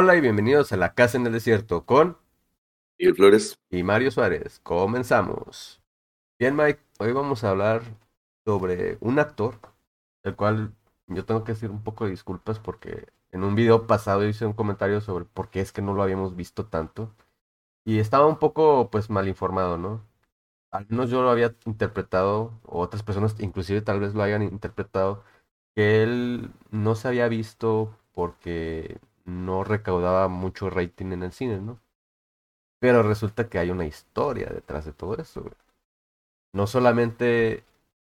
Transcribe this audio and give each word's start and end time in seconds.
Hola 0.00 0.14
y 0.14 0.20
bienvenidos 0.20 0.70
a 0.70 0.76
La 0.76 0.94
Casa 0.94 1.18
en 1.18 1.26
el 1.26 1.32
Desierto 1.32 1.84
con 1.84 2.18
Miguel 3.00 3.16
Flores. 3.16 3.58
y 3.68 3.82
Mario 3.82 4.12
Suárez. 4.12 4.60
Comenzamos. 4.60 5.82
Bien, 6.38 6.54
Mike, 6.54 6.78
hoy 7.00 7.10
vamos 7.10 7.42
a 7.42 7.50
hablar 7.50 7.82
sobre 8.44 8.96
un 9.00 9.18
actor, 9.18 9.58
el 10.22 10.36
cual 10.36 10.72
yo 11.08 11.24
tengo 11.24 11.42
que 11.42 11.50
decir 11.50 11.72
un 11.72 11.82
poco 11.82 12.04
de 12.04 12.12
disculpas 12.12 12.60
porque 12.60 13.08
en 13.32 13.42
un 13.42 13.56
video 13.56 13.88
pasado 13.88 14.24
hice 14.24 14.46
un 14.46 14.52
comentario 14.52 15.00
sobre 15.00 15.24
por 15.24 15.50
qué 15.50 15.58
es 15.58 15.72
que 15.72 15.82
no 15.82 15.94
lo 15.94 16.04
habíamos 16.04 16.36
visto 16.36 16.66
tanto 16.66 17.12
y 17.84 17.98
estaba 17.98 18.28
un 18.28 18.38
poco 18.38 18.90
pues 18.92 19.10
mal 19.10 19.26
informado, 19.26 19.78
¿no? 19.78 20.04
Al 20.70 20.86
menos 20.88 21.10
yo 21.10 21.22
lo 21.22 21.30
había 21.30 21.56
interpretado, 21.66 22.52
o 22.66 22.82
otras 22.82 23.02
personas 23.02 23.34
inclusive 23.40 23.82
tal 23.82 23.98
vez 23.98 24.14
lo 24.14 24.22
hayan 24.22 24.42
interpretado, 24.44 25.24
que 25.74 26.04
él 26.04 26.52
no 26.70 26.94
se 26.94 27.08
había 27.08 27.26
visto 27.26 27.98
porque 28.12 29.00
no 29.28 29.62
recaudaba 29.64 30.28
mucho 30.28 30.70
rating 30.70 31.12
en 31.12 31.22
el 31.22 31.32
cine, 31.32 31.60
¿no? 31.60 31.80
Pero 32.80 33.02
resulta 33.02 33.48
que 33.48 33.58
hay 33.58 33.70
una 33.70 33.86
historia 33.86 34.48
detrás 34.48 34.84
de 34.84 34.92
todo 34.92 35.16
eso, 35.16 35.42
güey. 35.42 35.54
No 36.52 36.66
solamente 36.66 37.64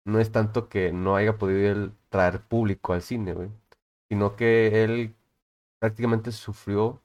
no 0.05 0.19
es 0.19 0.31
tanto 0.31 0.69
que 0.69 0.91
no 0.93 1.15
haya 1.15 1.37
podido 1.37 1.71
él 1.71 1.91
traer 2.09 2.41
público 2.41 2.93
al 2.93 3.01
cine, 3.01 3.33
güey, 3.33 3.49
sino 4.09 4.35
que 4.35 4.83
él 4.83 5.15
prácticamente 5.79 6.31
sufrió 6.31 7.01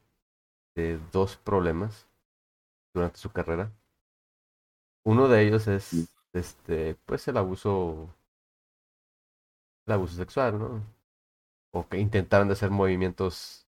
de 0.75 0.99
dos 1.13 1.37
problemas 1.37 2.09
durante 2.95 3.19
su 3.19 3.31
carrera. 3.33 3.73
Uno 5.05 5.29
de 5.29 5.43
ellos 5.43 5.69
es 5.69 6.09
este, 6.33 6.97
pues 7.07 7.27
el 7.29 7.37
abuso 7.37 8.09
el 9.87 9.93
abuso 9.95 10.17
sexual, 10.17 10.59
¿no? 10.59 10.83
O 11.73 11.89
que 11.89 11.99
intentaron 11.99 12.49
de 12.49 12.55
hacer 12.55 12.71
movimientos 12.71 13.67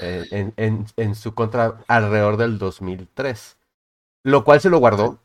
en, 0.00 0.54
en, 0.56 0.86
en 0.96 1.14
su 1.14 1.34
contra 1.34 1.78
alrededor 1.88 2.36
del 2.36 2.58
2003. 2.58 3.58
Lo 4.22 4.44
cual 4.44 4.62
se 4.62 4.70
lo 4.70 4.78
guardó. 4.78 5.18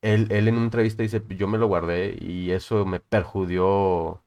Él, 0.00 0.28
él 0.30 0.48
en 0.48 0.54
una 0.54 0.64
entrevista 0.64 1.02
dice, 1.02 1.22
yo 1.36 1.48
me 1.48 1.58
lo 1.58 1.66
guardé 1.68 2.16
y 2.18 2.50
eso 2.52 2.86
me 2.86 2.98
perjudió 3.00 4.22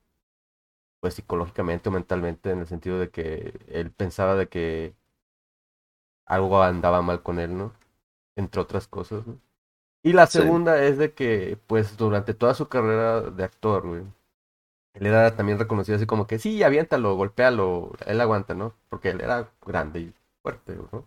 pues 1.00 1.16
psicológicamente 1.16 1.89
o 1.89 1.92
mentalmente 1.92 2.52
en 2.52 2.59
el 2.59 2.67
sentido 2.67 3.00
de 3.00 3.09
que 3.09 3.53
él 3.67 3.92
pensaba 3.92 4.36
de 4.36 4.50
que 4.50 4.95
algo 6.25 6.61
andaba 6.64 7.02
mal 7.02 7.22
con 7.23 7.39
él, 7.39 7.58
¿no? 7.58 7.73
Entre 8.36 8.61
otras 8.61 8.88
cosas, 8.88 9.27
¿no? 9.27 9.39
Y 10.03 10.14
la 10.14 10.27
Sí. 10.27 10.39
segunda 10.39 10.83
es 10.83 10.97
de 10.97 11.14
que 11.14 11.59
pues 11.67 11.97
durante 11.97 12.33
toda 12.33 12.53
su 12.55 12.70
carrera 12.70 13.22
de 13.22 13.44
actor, 13.44 13.88
güey, 13.88 14.03
él 15.00 15.08
era 15.08 15.36
también 15.36 15.59
reconocido 15.59 15.95
así 15.97 16.05
como 16.05 16.28
que 16.28 16.39
sí, 16.39 16.64
aviéntalo, 16.64 17.16
golpéalo, 17.16 17.94
él 18.05 18.22
aguanta, 18.22 18.53
¿no? 18.53 18.73
Porque 18.89 19.09
él 19.11 19.22
era 19.22 19.50
grande 19.66 20.00
y 20.02 20.14
fuerte, 20.42 20.75
¿no? 20.75 21.05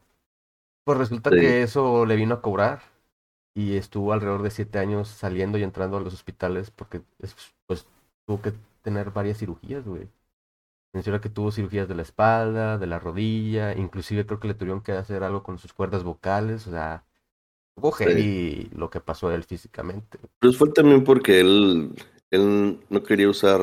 Pues 0.85 0.99
resulta 0.99 1.31
Sí. 1.31 1.37
que 1.37 1.63
eso 1.63 2.07
le 2.07 2.17
vino 2.17 2.35
a 2.35 2.43
cobrar 2.43 2.83
y 3.55 3.77
estuvo 3.77 4.13
alrededor 4.13 4.43
de 4.43 4.51
siete 4.51 4.79
años 4.79 5.09
saliendo 5.09 5.59
y 5.59 5.63
entrando 5.63 5.97
a 5.99 6.01
los 6.01 6.15
hospitales 6.15 6.71
porque 6.71 7.03
es- 7.21 7.37
pues 7.67 7.87
tuvo 8.27 8.43
que 8.43 8.53
tener 8.83 9.11
varias 9.11 9.39
cirugías, 9.39 9.85
güey. 9.85 10.09
Menciona 10.95 11.21
que 11.21 11.31
tuvo 11.31 11.53
cirugías 11.53 11.89
de 11.89 11.95
la 11.95 12.03
espalda, 12.03 12.79
de 12.79 12.87
la 12.87 12.99
rodilla, 12.99 13.75
inclusive 13.75 14.27
creo 14.27 14.41
que 14.41 14.49
le 14.49 14.55
tuvieron 14.55 14.83
que 14.83 14.93
hacer 14.93 15.23
algo 15.23 15.43
con 15.43 15.59
sus 15.59 15.73
cuerdas 15.73 16.05
vocales, 16.05 16.67
o 16.67 16.71
sea, 16.71 17.05
Sí. 17.99 18.05
heavy 18.05 18.71
lo 18.75 18.91
que 18.91 19.01
pasó 19.01 19.29
a 19.29 19.35
él 19.35 19.45
físicamente. 19.45 20.19
Pero 20.39 20.53
fue 20.53 20.71
también 20.73 21.05
porque 21.05 21.41
él, 21.41 21.95
él 22.31 22.81
no 22.91 23.03
quería 23.03 23.29
usar 23.29 23.63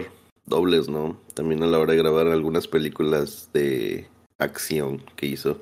dobles, 0.50 0.90
¿no? 0.90 1.18
También 1.34 1.64
a 1.64 1.68
la 1.68 1.80
hora 1.80 1.94
de 1.94 2.00
grabar 2.00 2.28
algunas 2.28 2.68
películas 2.68 3.50
de 3.54 4.08
acción 4.38 5.04
que 5.16 5.28
hizo. 5.28 5.62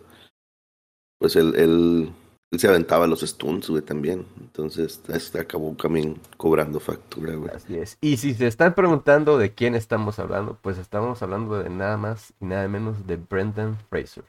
Pues 1.19 1.35
él, 1.35 1.53
él, 1.55 2.13
él 2.51 2.59
se 2.59 2.67
aventaba 2.67 3.07
los 3.07 3.21
stunts, 3.21 3.69
güey, 3.69 3.81
también. 3.81 4.25
Entonces, 4.39 5.01
acabó 5.35 5.75
también 5.75 6.19
cobrando 6.37 6.79
factura, 6.79 7.35
güey. 7.35 7.51
Así 7.53 7.77
es. 7.77 7.97
Y 8.01 8.17
si 8.17 8.33
se 8.33 8.47
están 8.47 8.73
preguntando 8.73 9.37
de 9.37 9.53
quién 9.53 9.75
estamos 9.75 10.19
hablando, 10.19 10.57
pues 10.61 10.77
estamos 10.77 11.21
hablando 11.21 11.61
de 11.61 11.69
nada 11.69 11.97
más 11.97 12.33
y 12.39 12.45
nada 12.45 12.67
menos 12.67 13.05
de 13.05 13.17
Brendan 13.17 13.77
Fraser. 13.89 14.23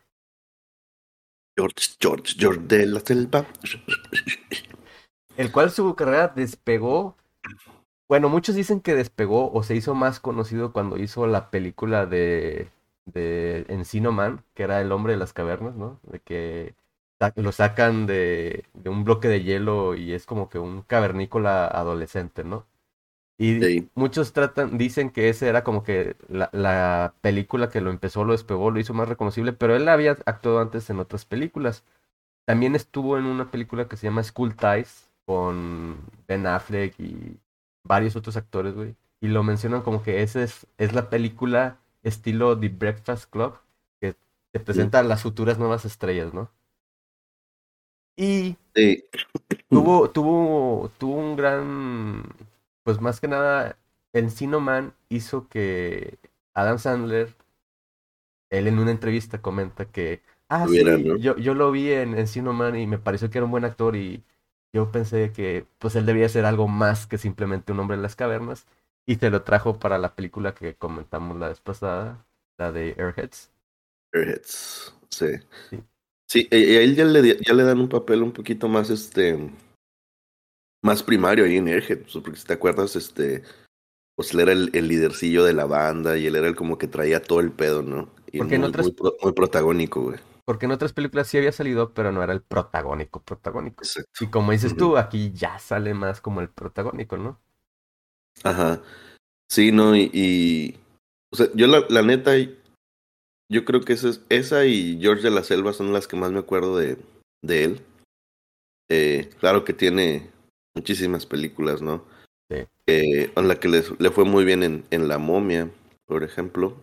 George, 1.57 1.97
George, 2.01 2.35
George 2.39 2.61
de 2.67 2.87
la 2.87 3.01
selva. 3.01 3.47
el 5.37 5.53
cual 5.53 5.71
su 5.71 5.95
carrera 5.95 6.29
despegó. 6.29 7.17
Bueno, 8.09 8.29
muchos 8.31 8.55
dicen 8.55 8.81
que 8.81 8.95
despegó 8.95 9.53
o 9.53 9.63
se 9.63 9.75
hizo 9.77 9.95
más 9.95 10.19
conocido 10.21 10.73
cuando 10.73 10.97
hizo 10.97 11.27
la 11.27 11.51
película 11.51 12.07
de, 12.07 12.71
de 13.05 13.67
Encino 13.69 14.13
Man, 14.13 14.45
que 14.55 14.63
era 14.63 14.81
el 14.81 14.93
hombre 14.93 15.13
de 15.13 15.19
las 15.19 15.35
cavernas, 15.35 15.75
¿no? 15.77 16.01
De 16.05 16.21
que 16.21 16.75
lo 17.37 17.53
sacan 17.53 18.07
de, 18.07 18.65
de 18.75 18.91
un 18.91 19.05
bloque 19.05 19.29
de 19.29 19.43
hielo 19.43 19.95
y 19.95 20.13
es 20.15 20.25
como 20.27 20.49
que 20.49 20.59
un 20.59 20.83
cavernícola 20.83 21.67
adolescente, 21.67 22.45
¿no? 22.45 22.67
Y 23.39 23.67
Sí. 23.67 23.89
muchos 23.95 24.33
tratan, 24.33 24.79
dicen 24.79 25.11
que 25.11 25.29
ese 25.29 25.49
era 25.49 25.65
como 25.65 25.83
que 25.85 26.17
la, 26.29 26.51
la 26.53 27.15
película 27.21 27.69
que 27.71 27.81
lo 27.81 27.91
empezó, 27.91 28.25
lo 28.25 28.33
despegó, 28.33 28.71
lo 28.71 28.81
hizo 28.81 28.95
más 28.95 29.09
reconocible, 29.09 29.53
pero 29.53 29.77
él 29.77 29.89
había 29.89 30.13
actuado 30.27 30.61
antes 30.61 30.91
en 30.91 30.99
otras 31.01 31.25
películas. 31.25 31.85
También 32.47 32.75
estuvo 32.77 33.19
en 33.19 33.27
una 33.27 33.51
película 33.51 33.89
que 33.89 33.97
se 33.97 34.07
llama 34.09 34.25
School 34.25 34.57
Ties 34.57 35.11
con 35.27 35.99
Ben 36.29 36.47
Affleck 36.47 36.99
y 37.01 37.39
varios 37.89 38.15
otros 38.15 38.37
actores, 38.37 38.75
güey. 38.75 38.95
Y 39.21 39.29
lo 39.29 39.43
mencionan 39.43 39.83
como 39.83 40.03
que 40.03 40.23
esa 40.23 40.43
es, 40.43 40.67
es 40.77 40.93
la 40.93 41.11
película 41.11 41.79
estilo 42.05 42.59
The 42.59 42.69
Breakfast 42.69 43.29
Club 43.31 43.59
que 44.01 44.15
te 44.53 44.61
presenta 44.61 45.03
las 45.03 45.23
futuras 45.23 45.59
nuevas 45.59 45.85
estrellas, 45.85 46.33
¿no? 46.33 46.51
Y 48.17 48.57
Sí. 48.75 49.05
tuvo, 49.69 50.11
tuvo, 50.11 50.91
tuvo 50.99 51.15
un 51.15 51.37
gran, 51.37 52.23
pues 52.85 53.01
más 53.01 53.21
que 53.21 53.29
nada, 53.29 53.77
Encino 54.13 54.61
Man 54.61 54.95
hizo 55.09 55.49
que 55.49 56.19
Adam 56.55 56.79
Sandler, 56.79 57.35
él 58.51 58.67
en 58.67 58.79
una 58.79 58.91
entrevista 58.91 59.41
comenta 59.43 59.87
que, 59.87 60.23
ah, 60.49 60.67
sí, 60.69 60.83
yo, 61.21 61.37
yo 61.37 61.55
lo 61.55 61.71
vi 61.71 61.93
en 61.93 62.17
Encino 62.19 62.53
Man 62.53 62.77
y 62.77 62.87
me 62.87 62.99
pareció 62.99 63.31
que 63.31 63.39
era 63.39 63.45
un 63.45 63.51
buen 63.51 63.65
actor 63.65 63.97
y 63.97 64.23
yo 64.73 64.91
pensé 64.93 65.33
que 65.33 65.67
pues 65.79 65.97
él 65.97 66.07
debía 66.07 66.29
ser 66.29 66.45
algo 66.45 66.69
más 66.69 67.07
que 67.07 67.19
simplemente 67.19 67.73
un 67.73 67.81
hombre 67.81 67.97
en 67.97 68.03
las 68.03 68.17
cavernas 68.17 68.67
y 69.07 69.17
se 69.17 69.31
lo 69.31 69.43
trajo 69.43 69.79
para 69.79 69.99
la 69.99 70.15
película 70.15 70.55
que 70.55 70.75
comentamos 70.75 71.39
la 71.39 71.49
vez 71.49 71.61
pasada, 71.61 72.27
la 72.59 72.73
de 72.73 72.95
Airheads. 72.99 73.51
Airheads, 74.13 74.95
sí. 75.11 75.27
Sí. 75.71 75.83
Sí, 76.31 76.41
eh, 76.51 76.75
eh, 76.75 76.79
a 76.79 76.83
él 76.83 76.95
ya 76.95 77.05
le, 77.07 77.39
ya 77.43 77.55
le 77.55 77.63
dan 77.63 77.81
un 77.81 77.89
papel 77.89 78.23
un 78.23 78.33
poquito 78.33 78.69
más, 78.69 78.91
este, 78.91 79.51
más 80.83 81.03
primario 81.03 81.45
ahí 81.47 81.57
en 81.57 81.69
Airhead, 81.69 82.01
pues, 82.03 82.15
porque 82.23 82.39
si 82.39 82.47
te 82.47 82.53
acuerdas, 82.53 82.97
este, 82.97 83.43
pues 84.15 84.35
él 84.35 84.41
era 84.41 84.53
el, 84.53 84.71
el 84.75 84.89
lidercillo 84.89 85.43
de 85.45 85.55
la 85.55 85.65
banda 85.65 86.19
y 86.19 86.27
él 86.27 86.37
era 86.37 86.47
el 86.47 86.55
como 86.55 86.77
que 86.77 86.87
traía 86.87 87.23
todo 87.23 87.41
el 87.41 87.51
pedo, 87.51 87.83
¿no? 87.83 88.11
Y 88.31 88.39
Porque 88.39 88.57
en 88.57 88.61
muy, 88.61 88.69
otras- 88.71 88.87
muy, 88.87 88.93
pro- 88.93 89.17
muy 89.23 89.33
protagónico, 89.33 90.03
güey. 90.03 90.19
Porque 90.49 90.65
en 90.65 90.73
otras 90.73 90.95
películas 90.95 91.27
sí 91.29 91.37
había 91.37 91.53
salido, 91.53 91.93
pero 91.93 92.11
no 92.11 92.23
era 92.23 92.33
el 92.33 92.41
protagónico, 92.41 93.21
protagónico. 93.21 93.85
Exacto. 93.85 94.25
Y 94.25 94.29
como 94.29 94.53
dices 94.53 94.75
tú, 94.75 94.97
aquí 94.97 95.31
ya 95.35 95.59
sale 95.59 95.93
más 95.93 96.23
como 96.23 96.41
el 96.41 96.49
protagónico, 96.49 97.19
¿no? 97.19 97.39
Ajá. 98.45 98.81
Sí, 99.51 99.73
no, 99.73 99.95
y, 99.95 100.11
y- 100.11 100.81
o 101.31 101.37
sea, 101.37 101.49
yo 101.55 101.67
la, 101.67 101.85
la 101.91 102.01
neta, 102.01 102.33
yo 102.39 103.65
creo 103.67 103.83
que 103.83 103.93
esa, 103.93 104.09
es- 104.09 104.23
esa 104.31 104.65
y 104.65 104.99
George 104.99 105.23
de 105.23 105.33
la 105.33 105.45
Selva 105.45 105.75
son 105.75 105.93
las 105.93 106.09
que 106.09 106.17
más 106.17 106.33
me 106.33 106.39
acuerdo 106.39 106.79
de, 106.79 106.97
de 107.45 107.65
él. 107.65 107.81
Eh, 108.91 109.29
claro 109.41 109.67
que 109.67 109.75
tiene 109.75 110.31
muchísimas 110.75 111.27
películas, 111.27 111.83
¿no? 111.83 112.07
Sí. 112.51 112.65
Eh, 112.87 113.33
en 113.37 113.49
la 113.49 113.61
que 113.61 113.69
le, 113.69 113.83
le 113.99 114.11
fue 114.11 114.25
muy 114.25 114.47
bien 114.47 114.63
en, 114.63 114.85
en 114.91 115.09
La 115.09 115.19
Momia, 115.19 115.71
por 116.07 116.25
ejemplo. 116.25 116.75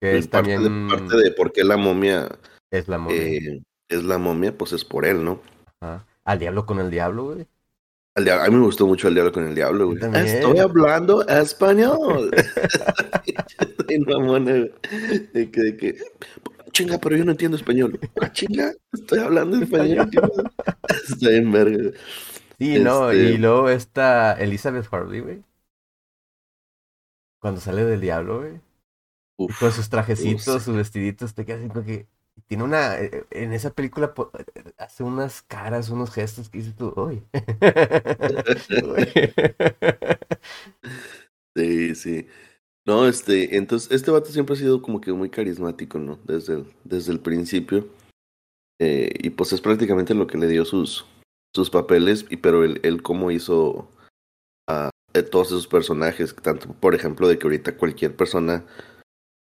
Que 0.00 0.18
es 0.18 0.26
parte, 0.26 0.54
también 0.56 0.88
de, 0.88 0.92
parte 0.92 1.16
de 1.18 1.30
por 1.30 1.52
qué 1.52 1.62
La 1.62 1.76
Momia 1.76 2.28
es 2.72 2.88
la 2.88 2.98
momia. 2.98 3.16
eh, 3.22 3.62
es 3.88 4.02
La 4.04 4.18
Momia, 4.18 4.56
pues 4.56 4.72
es 4.72 4.84
por 4.84 5.04
él, 5.04 5.22
¿no? 5.24 5.40
Ajá. 5.80 6.04
Al 6.24 6.38
diablo 6.38 6.64
con 6.66 6.80
el 6.80 6.90
diablo, 6.90 7.24
güey. 7.34 7.46
Al 8.14 8.24
dia- 8.24 8.42
a 8.44 8.48
mí 8.48 8.56
me 8.56 8.64
gustó 8.64 8.86
mucho 8.86 9.08
El 9.08 9.14
Diablo 9.14 9.32
con 9.32 9.46
el 9.46 9.54
Diablo, 9.54 9.86
güey. 9.86 9.98
Estoy 9.98 10.58
hablando 10.58 11.26
español. 11.28 12.30
De 15.32 15.50
que, 15.50 15.60
de 15.62 15.76
que, 15.76 15.96
chinga, 16.72 16.98
pero 16.98 17.16
yo 17.16 17.24
no 17.24 17.32
entiendo 17.32 17.56
español. 17.56 17.98
Ah, 18.20 18.32
chinga, 18.32 18.72
estoy 18.92 19.18
hablando 19.20 19.56
español. 19.56 20.10
Está 21.08 21.28
bien 21.30 21.52
verga. 21.52 21.90
Sí, 22.58 22.78
no, 22.78 23.10
Este- 23.10 23.30
y 23.32 23.38
luego 23.38 23.68
está 23.70 24.34
Elizabeth 24.34 24.86
Hardy, 24.86 25.20
güey. 25.20 25.42
Cuando 27.40 27.60
sale 27.60 27.84
del 27.84 28.00
diablo, 28.00 28.40
güey. 28.40 28.60
Uf, 29.38 29.58
Con 29.58 29.72
sus 29.72 29.88
trajecitos, 29.88 30.56
Uf, 30.56 30.62
sus 30.64 30.76
vestiditos, 30.76 31.34
te 31.34 31.44
quedas 31.44 31.60
así 31.60 31.68
como 31.70 31.84
que. 31.84 32.06
Tiene 32.46 32.64
una. 32.64 32.98
eh, 33.00 33.24
En 33.30 33.52
esa 33.52 33.74
película 33.74 34.14
po- 34.14 34.30
hace 34.78 35.02
unas 35.02 35.42
caras, 35.42 35.90
unos 35.90 36.12
gestos 36.12 36.48
que 36.48 36.58
dices 36.58 36.76
tú, 36.76 36.92
uy. 36.96 37.22
Sí, 41.54 41.94
sí. 41.94 42.26
No, 42.86 43.06
este, 43.06 43.56
entonces, 43.56 43.90
este 43.92 44.10
vato 44.10 44.30
siempre 44.30 44.54
ha 44.54 44.58
sido 44.58 44.82
como 44.82 45.00
que 45.00 45.12
muy 45.12 45.30
carismático, 45.30 45.98
¿no? 45.98 46.18
Desde 46.24 46.54
el, 46.54 46.72
desde 46.84 47.12
el 47.12 47.20
principio. 47.20 47.88
Eh, 48.80 49.10
y 49.22 49.30
pues 49.30 49.52
es 49.52 49.60
prácticamente 49.60 50.14
lo 50.14 50.26
que 50.26 50.38
le 50.38 50.48
dio 50.48 50.64
sus, 50.64 51.06
sus 51.54 51.70
papeles, 51.70 52.26
y 52.30 52.38
pero 52.38 52.64
él, 52.64 52.80
él 52.82 53.02
cómo 53.02 53.30
hizo 53.30 53.88
a, 54.68 54.90
todos 55.30 55.48
esos 55.48 55.68
personajes, 55.68 56.34
tanto, 56.34 56.72
por 56.72 56.94
ejemplo, 56.94 57.28
de 57.28 57.38
que 57.38 57.46
ahorita 57.46 57.76
cualquier 57.76 58.16
persona, 58.16 58.64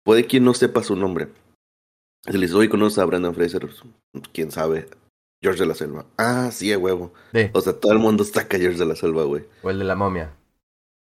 puede 0.04 0.26
que 0.26 0.38
no 0.38 0.54
sepa 0.54 0.84
su 0.84 0.94
nombre. 0.94 1.28
Se 2.26 2.38
les 2.38 2.54
hoy 2.54 2.68
conoce 2.68 3.00
a 3.00 3.04
Brandon 3.04 3.34
Fraser, 3.34 3.68
quién 4.32 4.50
sabe, 4.50 4.88
George 5.42 5.60
de 5.60 5.66
la 5.66 5.74
Selva. 5.74 6.06
Ah, 6.16 6.50
sí, 6.50 6.72
a 6.72 6.78
huevo. 6.78 7.12
O 7.52 7.60
sea, 7.60 7.74
todo 7.74 7.92
el 7.92 7.98
mundo 7.98 8.22
está 8.22 8.40
a 8.40 8.46
George 8.46 8.78
de 8.78 8.86
la 8.86 8.96
Selva, 8.96 9.24
güey. 9.24 9.44
O 9.62 9.68
el 9.68 9.78
de 9.78 9.84
la 9.84 9.94
momia. 9.94 10.34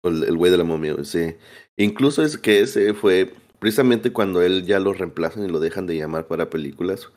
O 0.03 0.09
el 0.09 0.37
güey 0.37 0.51
de 0.51 0.59
la 0.59 0.65
momia, 0.65 0.97
sí. 1.05 1.37
Incluso 1.77 2.25
es 2.25 2.37
que 2.37 2.61
ese 2.61 2.95
fue 2.95 3.33
precisamente 3.61 4.13
cuando 4.13 4.43
él 4.43 4.67
ya 4.67 4.81
lo 4.81 4.93
reemplazan 4.93 5.45
y 5.45 5.49
lo 5.49 5.61
dejan 5.61 5.87
de 5.87 5.97
llamar 5.97 6.27
para 6.27 6.51
películas. 6.51 7.11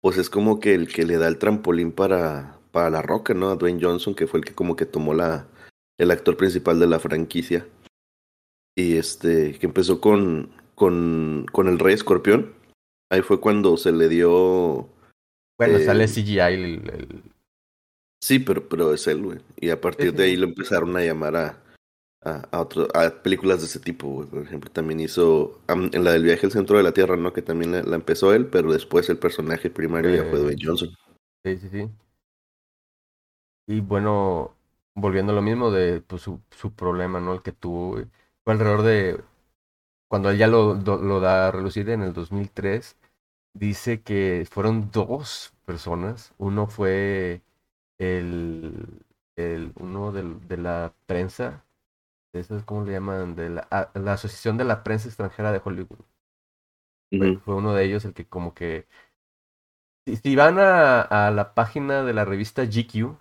Pues 0.00 0.16
es 0.16 0.30
como 0.30 0.60
que 0.60 0.74
el 0.74 0.86
que 0.86 1.04
le 1.04 1.16
da 1.16 1.26
el 1.26 1.38
trampolín 1.38 1.90
para, 1.90 2.58
para 2.70 2.88
la 2.90 3.02
roca, 3.02 3.34
¿no? 3.34 3.50
A 3.50 3.56
Dwayne 3.56 3.80
Johnson, 3.82 4.14
que 4.14 4.28
fue 4.28 4.38
el 4.38 4.44
que 4.44 4.54
como 4.54 4.76
que 4.76 4.86
tomó 4.86 5.12
la, 5.12 5.48
el 5.98 6.12
actor 6.12 6.36
principal 6.36 6.78
de 6.78 6.86
la 6.86 7.00
franquicia. 7.00 7.66
Y 8.76 8.96
este, 8.96 9.58
que 9.58 9.66
empezó 9.66 10.00
con, 10.00 10.50
con, 10.76 11.46
con 11.50 11.66
el 11.66 11.80
Rey 11.80 11.94
Escorpión. 11.94 12.54
Ahí 13.14 13.22
fue 13.22 13.40
cuando 13.40 13.76
se 13.76 13.92
le 13.92 14.08
dio. 14.08 14.88
Bueno, 15.56 15.78
sale 15.78 16.08
CGI 16.08 16.38
el, 16.40 17.22
Sí, 18.20 18.38
pero, 18.40 18.68
pero 18.68 18.92
es 18.92 19.06
él, 19.06 19.22
güey. 19.22 19.38
Y 19.56 19.70
a 19.70 19.80
partir 19.80 20.12
de 20.14 20.24
ahí 20.24 20.36
lo 20.36 20.46
empezaron 20.46 20.96
a 20.96 21.02
llamar 21.02 21.36
a, 21.36 21.62
a, 22.22 22.48
a, 22.50 23.06
a 23.06 23.22
películas 23.22 23.60
de 23.60 23.66
ese 23.66 23.78
tipo, 23.78 24.08
güey. 24.08 24.28
Por 24.28 24.42
ejemplo, 24.42 24.70
también 24.70 24.98
hizo 24.98 25.60
en 25.68 26.02
la 26.02 26.12
del 26.12 26.24
viaje 26.24 26.46
al 26.46 26.52
centro 26.52 26.76
de 26.76 26.82
la 26.82 26.92
Tierra, 26.92 27.16
¿no? 27.16 27.32
Que 27.32 27.42
también 27.42 27.72
la, 27.72 27.94
empezó 27.94 28.34
él, 28.34 28.46
pero 28.46 28.72
después 28.72 29.08
el 29.10 29.18
personaje 29.18 29.70
primario 29.70 30.14
ya 30.14 30.28
fue 30.28 30.40
Dwayne 30.40 30.62
Johnson. 30.64 30.88
Sí, 31.44 31.58
sí, 31.58 31.68
sí. 31.68 31.90
Y 33.66 33.80
bueno, 33.80 34.56
volviendo 34.94 35.32
a 35.32 35.36
lo 35.36 35.42
mismo 35.42 35.70
de 35.70 36.00
pues, 36.00 36.22
su, 36.22 36.40
su 36.50 36.72
problema, 36.72 37.20
¿no? 37.20 37.34
El 37.34 37.42
que 37.42 37.52
tuvo, 37.52 38.00
fue 38.42 38.52
alrededor 38.52 38.82
de, 38.82 39.20
cuando 40.08 40.30
él 40.30 40.38
ya 40.38 40.46
lo, 40.46 40.74
lo, 40.74 41.20
da 41.20 41.48
a 41.48 41.50
relucir 41.50 41.90
en 41.90 42.02
el 42.02 42.12
2003, 42.12 42.96
dice 43.54 44.02
que 44.02 44.46
fueron 44.50 44.90
dos 44.90 45.54
personas. 45.64 46.34
Uno 46.38 46.66
fue 46.68 47.42
el, 47.98 49.04
el 49.36 49.72
uno 49.76 50.12
del, 50.12 50.46
de 50.48 50.58
la 50.58 50.94
prensa, 51.06 51.64
eso 52.34 52.56
es 52.58 52.64
como 52.64 52.84
le 52.84 52.92
llaman, 52.94 53.36
de 53.36 53.50
la, 53.50 53.90
la 53.94 54.14
Asociación 54.14 54.58
de 54.58 54.64
la 54.64 54.84
Prensa 54.84 55.08
Extranjera 55.08 55.52
de 55.52 55.62
Hollywood. 55.64 56.00
fue, 57.18 57.38
uno 57.46 57.74
de 57.74 57.84
ellos 57.84 58.04
el 58.04 58.14
que 58.14 58.26
como 58.26 58.54
que... 58.54 58.86
Si, 60.06 60.16
si 60.16 60.36
van 60.36 60.58
a, 60.58 61.00
a 61.02 61.30
la 61.30 61.54
página 61.54 62.02
de 62.04 62.12
la 62.14 62.24
revista 62.24 62.64
GQ, 62.64 63.16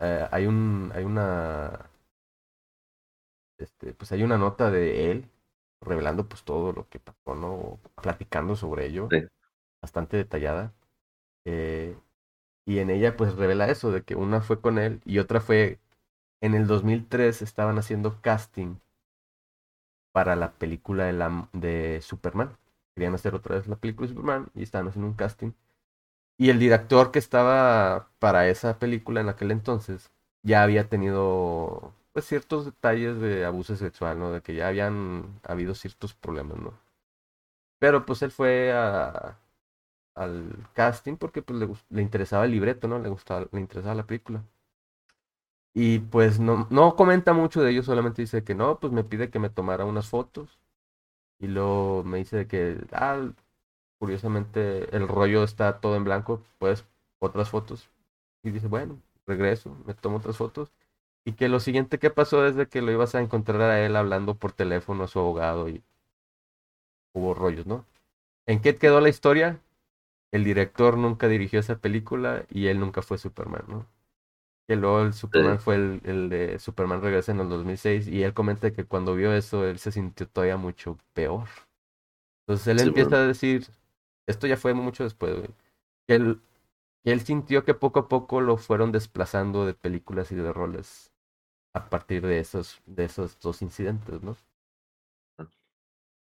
eh, 0.00 0.26
hay 0.30 0.46
un 0.46 0.92
hay 0.94 1.04
una 1.04 1.90
este, 3.58 3.94
pues 3.94 4.12
hay 4.12 4.22
una 4.22 4.38
nota 4.38 4.70
de 4.70 5.10
él 5.10 5.30
revelando 5.80 6.28
pues 6.28 6.44
todo 6.44 6.72
lo 6.72 6.88
que 6.88 7.00
pasó, 7.00 7.34
¿no? 7.34 7.78
Platicando 8.00 8.56
sobre 8.56 8.86
ello, 8.86 9.14
bastante 9.82 10.16
detallada. 10.16 10.72
Eh, 11.44 11.96
y 12.66 12.78
en 12.78 12.90
ella 12.90 13.16
pues 13.16 13.34
revela 13.36 13.70
eso, 13.70 13.90
de 13.92 14.02
que 14.02 14.16
una 14.16 14.42
fue 14.42 14.60
con 14.60 14.78
él 14.78 15.00
y 15.04 15.18
otra 15.18 15.40
fue 15.40 15.78
en 16.40 16.54
el 16.54 16.66
2003 16.66 17.42
estaban 17.42 17.78
haciendo 17.78 18.20
casting 18.22 18.76
para 20.12 20.36
la 20.36 20.52
película 20.52 21.04
de, 21.04 21.12
la, 21.12 21.48
de 21.52 22.00
Superman. 22.02 22.56
Querían 22.94 23.14
hacer 23.14 23.34
otra 23.34 23.56
vez 23.56 23.66
la 23.68 23.76
película 23.76 24.08
de 24.08 24.14
Superman 24.14 24.50
y 24.54 24.62
estaban 24.62 24.88
haciendo 24.88 25.08
un 25.08 25.14
casting. 25.14 25.52
Y 26.38 26.50
el 26.50 26.58
director 26.58 27.10
que 27.12 27.18
estaba 27.18 28.08
para 28.18 28.48
esa 28.48 28.78
película 28.78 29.20
en 29.20 29.28
aquel 29.28 29.50
entonces 29.52 30.10
ya 30.42 30.62
había 30.62 30.88
tenido 30.88 31.94
pues 32.12 32.24
ciertos 32.26 32.64
detalles 32.66 33.20
de 33.20 33.44
abuso 33.44 33.76
sexual, 33.76 34.18
¿no? 34.18 34.32
De 34.32 34.42
que 34.42 34.54
ya 34.54 34.68
habían 34.68 35.40
habido 35.44 35.74
ciertos 35.74 36.14
problemas, 36.14 36.58
¿no? 36.58 36.74
Pero 37.78 38.06
pues 38.06 38.22
él 38.22 38.30
fue 38.30 38.72
a, 38.72 39.38
al 40.14 40.68
casting 40.74 41.16
porque 41.16 41.42
pues 41.42 41.58
le, 41.90 42.02
interesaba 42.02 42.44
el 42.44 42.52
libreto, 42.52 42.88
¿no? 42.88 42.98
Le 42.98 43.08
gustaba, 43.08 43.46
le 43.52 43.60
interesaba 43.60 43.94
la 43.94 44.06
película. 44.06 44.44
Y 45.74 46.00
pues 46.00 46.40
no, 46.40 46.66
no 46.70 46.96
comenta 46.96 47.32
mucho 47.32 47.62
de 47.62 47.70
ello, 47.70 47.82
solamente 47.82 48.22
dice 48.22 48.44
que 48.44 48.54
no, 48.54 48.80
pues 48.80 48.92
me 48.92 49.04
pide 49.04 49.30
que 49.30 49.38
me 49.38 49.50
tomara 49.50 49.84
unas 49.84 50.08
fotos. 50.08 50.58
Y 51.40 51.48
luego 51.48 52.04
me 52.04 52.18
dice 52.18 52.46
que, 52.48 52.78
ah, 52.92 53.32
Curiosamente, 54.00 54.96
el 54.96 55.06
rollo 55.08 55.44
está 55.44 55.78
todo 55.78 55.94
en 55.94 56.04
blanco, 56.04 56.42
pues 56.58 56.86
otras 57.18 57.50
fotos. 57.50 57.90
Y 58.42 58.50
dice, 58.50 58.66
bueno, 58.66 58.98
regreso, 59.26 59.76
me 59.86 59.92
tomo 59.92 60.16
otras 60.16 60.38
fotos. 60.38 60.72
Y 61.26 61.34
que 61.34 61.50
lo 61.50 61.60
siguiente 61.60 61.98
que 61.98 62.08
pasó 62.10 62.46
es 62.46 62.56
de 62.56 62.66
que 62.66 62.80
lo 62.80 62.92
ibas 62.92 63.14
a 63.14 63.20
encontrar 63.20 63.60
a 63.60 63.84
él 63.84 63.96
hablando 63.96 64.36
por 64.36 64.52
teléfono 64.52 65.04
a 65.04 65.08
su 65.08 65.18
abogado 65.18 65.68
y 65.68 65.82
hubo 67.12 67.34
rollos, 67.34 67.66
¿no? 67.66 67.84
¿En 68.46 68.62
qué 68.62 68.76
quedó 68.76 69.02
la 69.02 69.10
historia? 69.10 69.60
El 70.32 70.44
director 70.44 70.96
nunca 70.98 71.28
dirigió 71.28 71.60
esa 71.60 71.78
película 71.78 72.46
y 72.50 72.68
él 72.68 72.80
nunca 72.80 73.02
fue 73.02 73.18
Superman, 73.18 73.64
¿no? 73.68 73.86
Que 74.68 74.76
luego 74.76 75.02
el 75.02 75.14
Superman 75.14 75.60
fue 75.60 75.76
el, 75.76 76.00
el 76.04 76.28
de 76.30 76.58
Superman 76.58 77.02
Regresa 77.02 77.32
en 77.32 77.40
el 77.40 77.48
2006 77.48 78.08
y 78.08 78.22
él 78.24 78.34
comenta 78.34 78.72
que 78.72 78.84
cuando 78.84 79.16
vio 79.16 79.34
eso 79.34 79.66
él 79.66 79.78
se 79.78 79.92
sintió 79.92 80.28
todavía 80.28 80.56
mucho 80.58 80.98
peor. 81.14 81.48
Entonces 82.46 82.66
él 82.68 82.80
empieza 82.80 83.16
a 83.16 83.26
decir, 83.26 83.68
esto 84.26 84.46
ya 84.46 84.56
fue 84.56 84.74
mucho 84.74 85.04
después, 85.04 85.34
güey. 85.36 85.50
Que 86.08 86.16
él, 86.16 86.40
él 87.04 87.20
sintió 87.22 87.64
que 87.64 87.74
poco 87.74 88.00
a 88.00 88.08
poco 88.08 88.40
lo 88.40 88.56
fueron 88.58 88.92
desplazando 88.92 89.66
de 89.66 89.74
películas 89.74 90.32
y 90.32 90.36
de 90.36 90.52
roles 90.52 91.12
a 91.74 91.90
partir 91.90 92.26
de 92.26 92.40
esos, 92.40 92.82
de 92.86 93.06
esos 93.06 93.38
dos 93.40 93.62
incidentes, 93.62 94.22
¿no? 94.22 94.36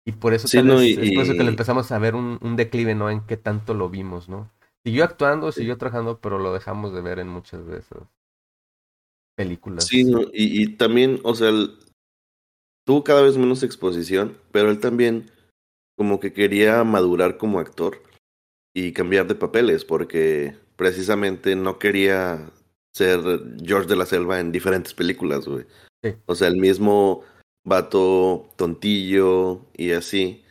Y 0.06 0.12
por 0.12 0.34
eso, 0.34 0.48
tal 0.48 0.70
es 0.82 1.14
por 1.14 1.24
eso 1.24 1.32
que 1.32 1.44
le 1.44 1.48
empezamos 1.48 1.90
a 1.90 1.98
ver 1.98 2.14
un, 2.14 2.38
un, 2.42 2.56
declive, 2.56 2.94
¿no? 2.94 3.10
En 3.10 3.22
qué 3.26 3.36
tanto 3.36 3.72
lo 3.72 3.88
vimos, 3.88 4.28
¿no? 4.28 4.50
Siguió 4.84 5.04
actuando, 5.04 5.50
siguió 5.50 5.78
trabajando, 5.78 6.18
pero 6.20 6.38
lo 6.38 6.52
dejamos 6.52 6.92
de 6.94 7.00
ver 7.00 7.18
en 7.18 7.28
muchas 7.28 7.66
de 7.66 7.78
esas 7.78 8.02
películas. 9.34 9.86
Sí, 9.86 10.04
y, 10.34 10.62
y 10.62 10.76
también, 10.76 11.20
o 11.24 11.34
sea, 11.34 11.50
tuvo 12.84 13.02
cada 13.02 13.22
vez 13.22 13.38
menos 13.38 13.62
exposición, 13.62 14.36
pero 14.52 14.70
él 14.70 14.78
también 14.78 15.30
como 15.96 16.20
que 16.20 16.32
quería 16.32 16.84
madurar 16.84 17.38
como 17.38 17.58
actor 17.58 18.02
y 18.74 18.92
cambiar 18.92 19.26
de 19.26 19.36
papeles 19.36 19.84
porque 19.84 20.56
precisamente 20.76 21.56
no 21.56 21.78
quería 21.78 22.50
ser 22.92 23.20
George 23.64 23.88
de 23.88 23.96
la 23.96 24.06
Selva 24.06 24.40
en 24.40 24.52
diferentes 24.52 24.94
películas, 24.94 25.46
güey. 25.46 25.64
O 26.26 26.34
sea, 26.34 26.48
el 26.48 26.56
mismo 26.56 27.22
vato 27.64 28.50
tontillo 28.56 29.66
y 29.76 29.92
así. 29.92 30.44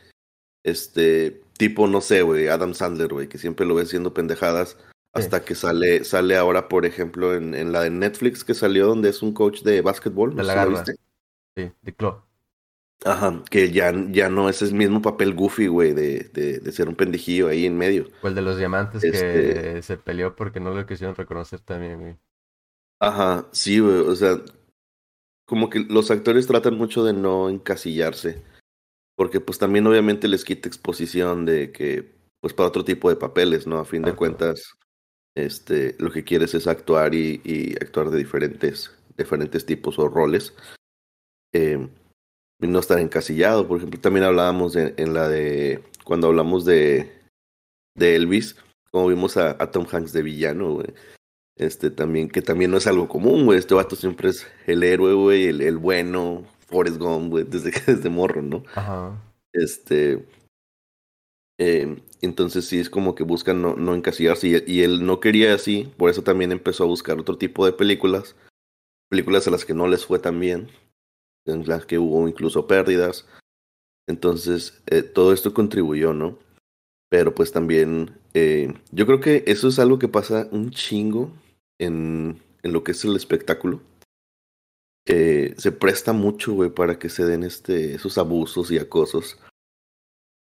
Este, 0.62 1.42
tipo, 1.56 1.86
no 1.86 2.00
sé, 2.00 2.22
güey, 2.22 2.48
Adam 2.48 2.74
Sandler, 2.74 3.12
güey, 3.12 3.28
que 3.28 3.38
siempre 3.38 3.66
lo 3.66 3.74
ve 3.74 3.82
haciendo 3.82 4.14
pendejadas 4.14 4.76
hasta 5.12 5.44
que 5.44 5.54
sale 5.54 6.02
sale 6.04 6.36
ahora, 6.36 6.68
por 6.68 6.84
ejemplo, 6.84 7.34
en, 7.34 7.54
en, 7.54 7.70
la 7.70 7.82
de 7.82 7.90
Netflix 7.90 8.42
que 8.42 8.52
salió 8.52 8.88
donde 8.88 9.10
es 9.10 9.22
un 9.22 9.32
coach 9.32 9.62
de 9.62 9.80
básquetbol. 9.80 10.34
De 10.34 10.42
la 10.42 10.84
Sí, 11.56 11.70
de 11.82 11.94
club. 11.94 12.16
Ajá, 13.04 13.42
que 13.48 13.70
ya, 13.70 13.92
ya 14.10 14.28
no 14.28 14.48
es 14.48 14.60
el 14.62 14.74
mismo 14.74 15.02
papel 15.02 15.34
goofy, 15.34 15.68
güey, 15.68 15.92
de, 15.92 16.30
de, 16.32 16.58
de, 16.58 16.72
ser 16.72 16.88
un 16.88 16.96
pendejillo 16.96 17.48
ahí 17.48 17.66
en 17.66 17.76
medio. 17.76 18.08
O 18.22 18.28
el 18.28 18.34
de 18.34 18.42
los 18.42 18.56
diamantes 18.56 19.02
que 19.02 19.08
este 19.08 19.82
se 19.82 19.96
peleó 19.98 20.34
porque 20.34 20.58
no 20.58 20.74
lo 20.74 20.86
quisieron 20.86 21.14
reconocer 21.14 21.60
también, 21.60 22.00
güey. 22.00 22.16
Ajá, 23.00 23.46
sí, 23.52 23.78
güey, 23.78 23.98
o 23.98 24.16
sea, 24.16 24.40
como 25.46 25.70
que 25.70 25.80
los 25.80 26.10
actores 26.10 26.46
tratan 26.46 26.76
mucho 26.76 27.04
de 27.04 27.12
no 27.12 27.48
encasillarse, 27.48 28.42
porque 29.16 29.40
pues 29.40 29.58
también 29.58 29.86
obviamente 29.86 30.28
les 30.28 30.44
quita 30.44 30.68
exposición 30.68 31.44
de 31.44 31.72
que, 31.72 32.12
pues 32.40 32.54
para 32.54 32.68
otro 32.68 32.84
tipo 32.84 33.08
de 33.08 33.16
papeles, 33.16 33.66
¿no? 33.66 33.78
A 33.78 33.84
fin 33.84 34.02
de 34.02 34.14
cuentas, 34.14 34.74
este, 35.36 35.96
lo 35.98 36.10
que 36.10 36.24
quieres 36.24 36.54
es 36.54 36.66
actuar 36.66 37.14
y, 37.14 37.40
y 37.44 37.72
actuar 37.74 38.10
de 38.10 38.18
diferentes, 38.18 38.94
diferentes 39.16 39.66
tipos 39.66 39.98
o 39.98 40.08
roles. 40.08 40.54
Eh, 41.52 41.88
no 42.60 42.78
estar 42.78 42.98
encasillado. 42.98 43.66
Por 43.66 43.78
ejemplo, 43.78 44.00
también 44.00 44.24
hablábamos 44.24 44.76
en 44.76 45.14
la 45.14 45.28
de, 45.28 45.82
cuando 46.04 46.28
hablamos 46.28 46.64
de, 46.64 47.12
de 47.94 48.16
Elvis, 48.16 48.56
como 48.90 49.08
vimos 49.08 49.36
a, 49.36 49.50
a 49.62 49.70
Tom 49.70 49.86
Hanks 49.90 50.12
de 50.12 50.22
villano, 50.22 50.74
güey. 50.74 50.94
Este 51.56 51.90
también, 51.90 52.28
que 52.28 52.42
también 52.42 52.70
no 52.70 52.78
es 52.78 52.86
algo 52.86 53.08
común, 53.08 53.44
güey. 53.44 53.58
Este 53.58 53.74
vato 53.74 53.94
siempre 53.94 54.30
es 54.30 54.46
el 54.66 54.82
héroe, 54.82 55.14
güey, 55.14 55.46
el, 55.46 55.60
el 55.60 55.78
bueno, 55.78 56.44
Forrest 56.66 56.98
Gump, 56.98 57.30
güey, 57.30 57.44
desde, 57.44 57.70
desde 57.86 58.10
morro, 58.10 58.42
¿no? 58.42 58.64
Ajá. 58.74 59.20
Este. 59.52 60.26
Eh, 61.58 62.02
entonces 62.20 62.64
sí 62.64 62.80
es 62.80 62.90
como 62.90 63.14
que 63.14 63.22
buscan 63.22 63.62
no, 63.62 63.76
no 63.76 63.94
encasillarse 63.94 64.48
y, 64.48 64.72
y, 64.72 64.82
él 64.82 65.06
no 65.06 65.20
quería 65.20 65.54
así, 65.54 65.88
por 65.96 66.10
eso 66.10 66.22
también 66.24 66.50
empezó 66.50 66.82
a 66.82 66.88
buscar 66.88 67.20
otro 67.20 67.38
tipo 67.38 67.64
de 67.64 67.72
películas, 67.72 68.34
películas 69.08 69.46
a 69.46 69.52
las 69.52 69.64
que 69.64 69.72
no 69.72 69.86
les 69.86 70.04
fue 70.04 70.18
tan 70.18 70.40
bien, 70.40 70.68
en 71.46 71.68
las 71.68 71.86
que 71.86 71.98
hubo 71.98 72.26
incluso 72.26 72.66
pérdidas. 72.66 73.26
Entonces, 74.08 74.82
eh, 74.86 75.02
todo 75.02 75.32
esto 75.32 75.54
contribuyó, 75.54 76.12
¿no? 76.12 76.36
Pero 77.08 77.34
pues 77.34 77.52
también, 77.52 78.18
eh, 78.34 78.74
yo 78.90 79.06
creo 79.06 79.20
que 79.20 79.44
eso 79.46 79.68
es 79.68 79.78
algo 79.78 80.00
que 80.00 80.08
pasa 80.08 80.48
un 80.50 80.70
chingo 80.70 81.30
en, 81.78 82.40
en 82.62 82.72
lo 82.72 82.84
que 82.84 82.92
es 82.92 83.04
el 83.04 83.16
espectáculo. 83.16 83.80
Eh, 85.06 85.54
se 85.58 85.70
presta 85.70 86.12
mucho, 86.12 86.54
güey, 86.54 86.70
para 86.70 86.98
que 86.98 87.08
se 87.08 87.24
den 87.24 87.42
este, 87.42 87.94
esos 87.94 88.16
abusos 88.16 88.70
y 88.70 88.78
acosos 88.78 89.38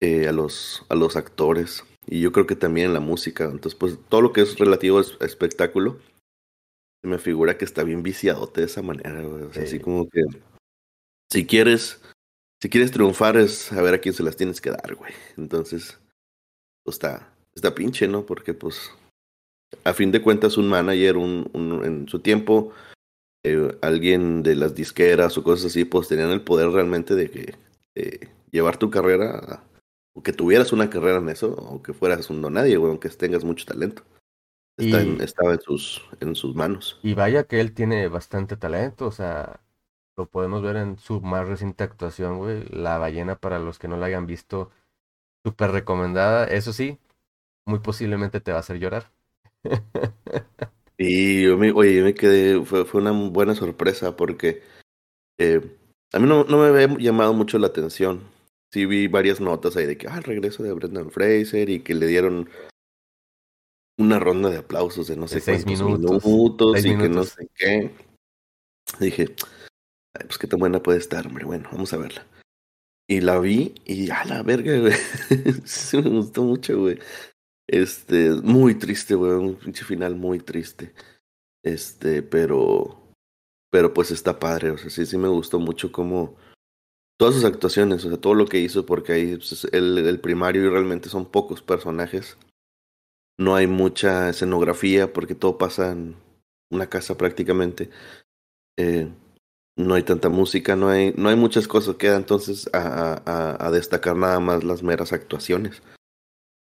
eh, 0.01 0.27
a, 0.27 0.33
los, 0.33 0.85
a 0.89 0.95
los 0.95 1.17
actores. 1.17 1.85
Y 2.07 2.21
yo 2.21 2.33
creo 2.33 2.47
que 2.47 2.57
también 2.57 2.89
en 2.89 2.95
la 2.95 3.01
música. 3.01 3.45
Entonces, 3.45 3.75
pues 3.75 3.99
todo 4.09 4.23
lo 4.23 4.33
que 4.33 4.41
es 4.41 4.59
relativo 4.59 4.99
a 4.99 5.25
espectáculo, 5.25 5.99
se 7.03 7.09
me 7.09 7.19
figura 7.19 7.59
que 7.59 7.67
está 7.67 7.85
bien 7.85 8.03
viciadote 8.03 8.63
de 8.63 8.67
esa 8.67 8.83
manera, 8.83 9.23
güey. 9.23 9.45
O 9.45 9.53
sea, 9.53 9.65
así 9.65 9.79
como 9.79 10.09
que 10.09 10.23
si 11.31 11.47
quieres, 11.47 12.01
si 12.63 12.71
quieres 12.71 12.91
triunfar 12.91 13.37
es 13.37 13.53
saber 13.53 13.95
a 13.95 13.99
quién 13.99 14.15
se 14.15 14.23
las 14.23 14.37
tienes 14.37 14.63
que 14.63 14.71
dar, 14.71 14.95
güey. 14.95 15.13
Entonces, 15.37 15.99
pues 16.85 16.97
está, 16.97 17.35
está 17.55 17.75
pinche, 17.75 18.09
¿no? 18.09 18.25
Porque 18.25 18.55
pues 18.55 18.91
a 19.85 19.93
fin 19.93 20.11
de 20.11 20.23
cuentas 20.23 20.57
un 20.57 20.69
manager 20.69 21.17
un, 21.17 21.51
un 21.53 21.85
en 21.85 22.09
su 22.09 22.21
tiempo 22.21 22.73
eh, 23.45 23.79
alguien 23.83 24.43
de 24.43 24.57
las 24.57 24.75
disqueras 24.75 25.39
o 25.39 25.45
cosas 25.45 25.67
así, 25.67 25.85
pues 25.85 26.09
tenían 26.09 26.31
el 26.31 26.43
poder 26.43 26.71
realmente 26.71 27.15
de 27.15 27.31
que 27.31 27.55
eh, 27.95 28.29
llevar 28.51 28.77
tu 28.77 28.91
carrera, 28.91 29.63
o 30.13 30.23
que 30.23 30.33
tuvieras 30.33 30.73
una 30.73 30.91
carrera 30.91 31.19
en 31.19 31.29
eso, 31.29 31.53
o 31.53 31.81
que 31.83 31.93
fueras 31.93 32.29
un 32.31 32.43
nadie, 32.53 32.77
güey, 32.77 32.91
aunque 32.91 33.09
tengas 33.11 33.45
mucho 33.45 33.65
talento. 33.65 34.03
Está 34.77 35.03
en, 35.03 35.21
estaba 35.21 35.55
en 35.55 35.61
sus, 35.61 36.05
en 36.21 36.37
sus 36.37 36.55
manos. 36.55 37.01
Y 37.03 37.15
vaya 37.15 37.45
que 37.45 37.61
él 37.61 37.75
tiene 37.75 38.07
bastante 38.09 38.57
talento, 38.57 39.07
o 39.07 39.13
sea, 39.13 39.61
lo 40.17 40.27
podemos 40.27 40.63
ver 40.63 40.77
en 40.77 40.99
su 40.99 41.21
más 41.21 41.49
reciente 41.49 41.85
actuación, 41.85 42.39
güey. 42.39 42.65
La 42.71 42.99
ballena, 42.99 43.37
para 43.37 43.59
los 43.59 43.79
que 43.79 43.89
no 43.89 43.97
la 43.97 44.07
hayan 44.07 44.27
visto, 44.27 44.71
súper 45.45 45.71
recomendada. 45.71 46.45
Eso 46.45 46.73
sí, 46.73 46.99
muy 47.67 47.81
posiblemente 47.81 48.41
te 48.41 48.53
va 48.53 48.59
a 48.59 48.61
hacer 48.61 48.79
llorar. 48.79 49.11
Y 51.01 51.45
yo 51.45 51.57
me, 51.57 51.71
oye, 51.71 52.03
me 52.03 52.13
quedé, 52.13 52.61
fue, 52.65 52.85
fue 52.85 53.01
una 53.01 53.13
buena 53.13 53.55
sorpresa 53.55 54.17
porque 54.17 54.65
eh, 55.39 55.61
a 56.13 56.19
mí 56.19 56.27
no, 56.27 56.43
no, 56.43 56.59
me 56.59 56.67
había 56.67 56.99
llamado 56.99 57.33
mucho 57.35 57.57
la 57.61 57.69
atención. 57.69 58.25
Sí 58.73 58.85
vi 58.85 59.07
varias 59.07 59.41
notas 59.41 59.77
ahí 59.77 59.87
de 59.87 59.97
que, 59.97 60.09
ah, 60.09 60.17
el 60.17 60.25
regreso 60.25 60.65
de 60.65 60.73
Brendan 60.73 61.13
Fraser 61.13 61.71
y 61.71 61.85
que 61.85 61.95
le 61.95 62.09
dieron 62.09 62.51
una 63.97 64.19
ronda 64.19 64.51
de 64.51 64.59
aplausos 64.59 65.07
de 65.07 65.17
no 65.17 65.29
sé 65.29 65.39
seis 65.39 65.65
minutos, 65.65 66.25
minutos 66.25 66.85
y 66.85 66.99
que 66.99 67.09
no 67.09 67.23
sé 67.23 67.49
qué. 67.55 67.93
Dije, 68.99 69.37
Ay, 70.15 70.27
pues 70.27 70.39
qué 70.39 70.47
tan 70.47 70.59
buena 70.59 70.83
puede 70.83 70.99
estar, 70.99 71.27
hombre. 71.27 71.45
Bueno, 71.45 71.69
vamos 71.71 71.93
a 71.93 71.99
verla. 71.99 72.27
Y 73.07 73.21
la 73.21 73.39
vi 73.39 73.75
y 73.85 74.11
a 74.11 74.25
la 74.25 74.43
verga, 74.43 74.79
güey. 74.79 74.93
sí 75.65 75.97
me 75.99 76.11
gustó 76.11 76.43
mucho, 76.43 76.79
güey. 76.79 76.99
Este, 77.69 78.31
muy 78.31 78.75
triste, 78.77 79.15
güey, 79.15 79.33
un 79.33 79.55
pinche 79.57 79.85
final 79.85 80.17
muy 80.17 80.41
triste. 80.41 80.95
Este, 81.63 82.23
pero, 82.23 83.13
pero 83.71 83.93
pues 83.93 84.11
está 84.11 84.39
padre, 84.39 84.71
o 84.71 84.79
sea, 84.79 84.89
sí, 84.91 85.05
sí 85.05 85.19
me 85.19 85.29
gustó 85.29 85.59
mucho 85.59 85.93
como 85.93 86.37
todas 87.19 87.35
sus 87.35 87.45
actuaciones, 87.45 88.05
o 88.05 88.09
sea, 88.09 88.21
todo 88.21 88.35
lo 88.35 88.47
que 88.47 88.61
hizo, 88.61 88.87
porque 88.87 89.13
ahí 89.13 89.37
pues, 89.37 89.67
el, 89.73 89.99
el 89.99 90.21
primario 90.21 90.65
y 90.65 90.71
realmente 90.71 91.11
son 91.11 91.27
pocos 91.27 91.61
personajes. 91.61 92.39
No 93.39 93.55
hay 93.55 93.67
mucha 93.67 94.31
escenografía 94.31 95.13
porque 95.13 95.35
todo 95.35 95.59
pasa 95.59 95.93
en 95.93 96.17
una 96.71 96.89
casa 96.89 97.19
prácticamente. 97.19 97.91
Eh, 98.79 99.13
no 99.77 99.95
hay 99.95 100.03
tanta 100.03 100.29
música, 100.29 100.75
no 100.75 100.89
hay, 100.89 101.13
no 101.17 101.29
hay 101.29 101.37
muchas 101.37 101.69
cosas. 101.69 101.97
Queda 101.97 102.17
entonces 102.17 102.69
a, 102.73 103.23
a, 103.27 103.67
a 103.67 103.71
destacar 103.71 104.17
nada 104.17 104.41
más 104.41 104.65
las 104.65 104.83
meras 104.83 105.13
actuaciones. 105.13 105.83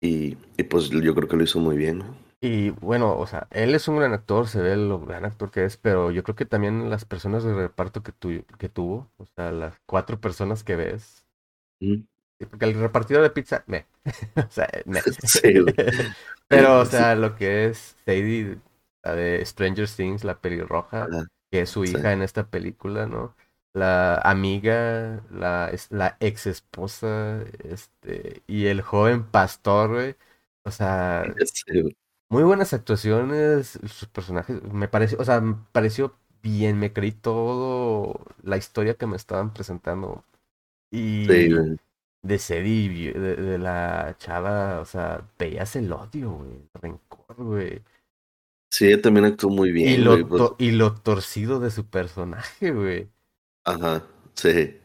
Y, 0.02 0.38
y, 0.58 0.64
pues 0.64 0.90
yo 0.90 1.16
creo 1.16 1.28
que 1.28 1.38
lo 1.38 1.44
hizo 1.44 1.60
muy 1.60 1.78
bien. 1.78 2.04
Y 2.42 2.70
bueno, 2.70 3.18
o 3.18 3.25
sea, 3.25 3.48
él 3.52 3.74
es 3.74 3.88
un 3.88 3.98
gran 3.98 4.14
actor, 4.14 4.48
se 4.48 4.62
ve 4.62 4.75
lo 4.75 5.00
gran 5.00 5.25
actor 5.25 5.50
que 5.50 5.66
es, 5.66 5.78
pero 5.78 6.12
yo 6.12 6.24
creo 6.24 6.36
que 6.36 6.46
también 6.46 6.90
las 6.90 7.06
personas 7.06 7.44
de 7.44 7.54
reparto 7.54 8.04
que, 8.04 8.12
tu, 8.12 8.44
que 8.60 8.70
tuvo, 8.70 9.10
o 9.18 9.25
sea, 9.36 9.52
las 9.52 9.80
cuatro 9.86 10.20
personas 10.20 10.64
que 10.64 10.75
ves. 10.75 11.25
Mm. 11.80 12.02
Porque 12.50 12.66
el 12.66 12.75
repartidor 12.75 13.24
de 13.24 13.30
pizza, 13.30 13.64
me. 13.68 13.88
o 14.36 14.52
sea, 14.52 14.70
me. 14.86 15.02
Sí, 15.24 15.54
pero, 16.48 16.82
o 16.82 16.86
sea, 16.86 17.16
lo 17.16 17.36
que 17.36 17.66
es 17.66 17.96
Sadie, 18.06 18.60
la 19.04 19.16
de 19.16 19.44
Stranger 19.46 19.90
Things, 19.90 20.24
la 20.24 20.40
pelirroja, 20.40 21.08
que 21.50 21.62
es 21.62 21.70
su 21.70 21.86
hija 21.86 22.12
en 22.14 22.22
esta 22.22 22.48
película, 22.48 23.08
¿no? 23.08 23.36
La 23.75 24.15
amiga, 24.24 25.22
la, 25.32 25.70
la 25.89 26.17
ex 26.22 26.48
esposa, 26.48 27.44
este, 27.63 28.41
y 28.48 28.67
el 28.67 28.82
joven 28.82 29.25
pastor, 29.25 29.94
güey. 29.94 30.15
O 30.63 30.72
sea, 30.72 31.25
muy 32.29 32.44
buenas 32.44 32.74
actuaciones, 32.74 33.77
sus 33.86 34.08
personajes, 34.08 34.63
me 34.63 34.88
pareció, 34.88 35.20
o 35.20 35.25
sea, 35.25 35.41
me 35.41 35.58
pareció 35.74 36.15
bien, 36.41 36.79
me 36.79 36.94
creí 36.94 37.12
todo 37.12 38.22
la 38.44 38.55
historia 38.55 38.96
que 38.96 39.08
me 39.08 39.17
estaban 39.17 39.53
presentando. 39.53 40.24
Y 40.89 41.27
de 41.27 42.39
Cedi, 42.39 43.12
de, 43.12 43.36
de, 43.36 43.58
la 43.58 44.15
chava, 44.17 44.79
o 44.79 44.86
sea, 44.86 45.27
veías 45.38 45.75
el 45.75 45.91
odio, 45.91 46.32
güey, 46.32 46.51
el 46.51 46.82
rencor, 46.82 47.36
güey. 47.36 47.82
Sí, 48.72 49.00
también 49.01 49.25
actuó 49.25 49.50
muy 49.50 49.74
bien. 49.74 49.89
Y 49.89 49.98
lo, 49.98 50.27
pues 50.27 50.44
y 50.60 50.72
lo 50.72 50.96
torcido 50.96 51.60
de 51.60 51.72
su 51.72 51.86
personaje, 51.86 52.72
güey. 52.72 53.10
Ajá, 53.65 54.05
sí. 54.36 54.77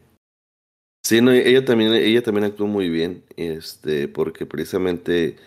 Sí, 1.03 1.21
no, 1.21 1.31
ella 1.31 1.65
también, 1.65 1.93
ella 1.93 2.21
también 2.21 2.45
actuó 2.45 2.67
muy 2.67 2.89
bien, 2.89 3.23
este, 3.35 4.07
porque 4.07 4.45
precisamente 4.45 5.37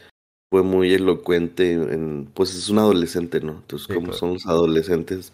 fue 0.50 0.62
muy 0.62 0.94
elocuente 0.94 1.72
en, 1.72 2.26
pues 2.34 2.54
es 2.54 2.68
un 2.68 2.78
adolescente, 2.78 3.40
¿no? 3.40 3.52
Entonces, 3.54 3.88
como 3.88 4.12
son 4.12 4.34
los 4.34 4.46
adolescentes, 4.46 5.32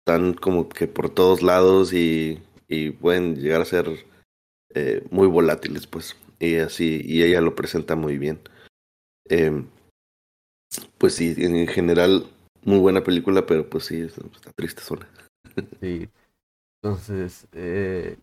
están 0.00 0.34
como 0.34 0.68
que 0.68 0.86
por 0.86 1.10
todos 1.10 1.42
lados 1.42 1.92
y, 1.92 2.40
y 2.68 2.90
pueden 2.90 3.36
llegar 3.36 3.60
a 3.62 3.66
ser 3.66 4.06
eh, 4.74 5.04
muy 5.10 5.26
volátiles, 5.26 5.86
pues. 5.86 6.16
Y 6.38 6.56
así, 6.56 7.00
y 7.04 7.22
ella 7.22 7.40
lo 7.40 7.54
presenta 7.54 7.96
muy 7.96 8.18
bien. 8.18 8.40
Eh, 9.28 9.64
pues 10.98 11.14
sí, 11.14 11.34
en 11.38 11.66
general, 11.66 12.30
muy 12.64 12.78
buena 12.78 13.02
película, 13.04 13.46
pero 13.46 13.68
pues 13.68 13.84
sí, 13.86 14.00
está 14.00 14.52
triste 14.54 14.82
sola. 14.82 15.08
Sí. 15.80 16.08
Entonces, 16.82 17.46
eh, 17.52 18.18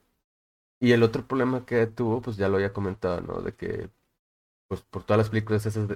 y 0.80 0.94
el 0.94 1.04
otro 1.04 1.26
problema 1.28 1.66
que 1.66 1.88
tuvo, 1.88 2.22
pues 2.22 2.38
ya 2.38 2.50
lo 2.50 2.58
había 2.58 2.74
comentado, 2.74 3.22
¿no? 3.22 3.42
De 3.42 3.54
que, 3.56 3.90
pues 4.68 4.82
por 4.82 5.04
todas 5.04 5.20
las 5.20 5.30
películas 5.30 5.66
esas 5.66 5.88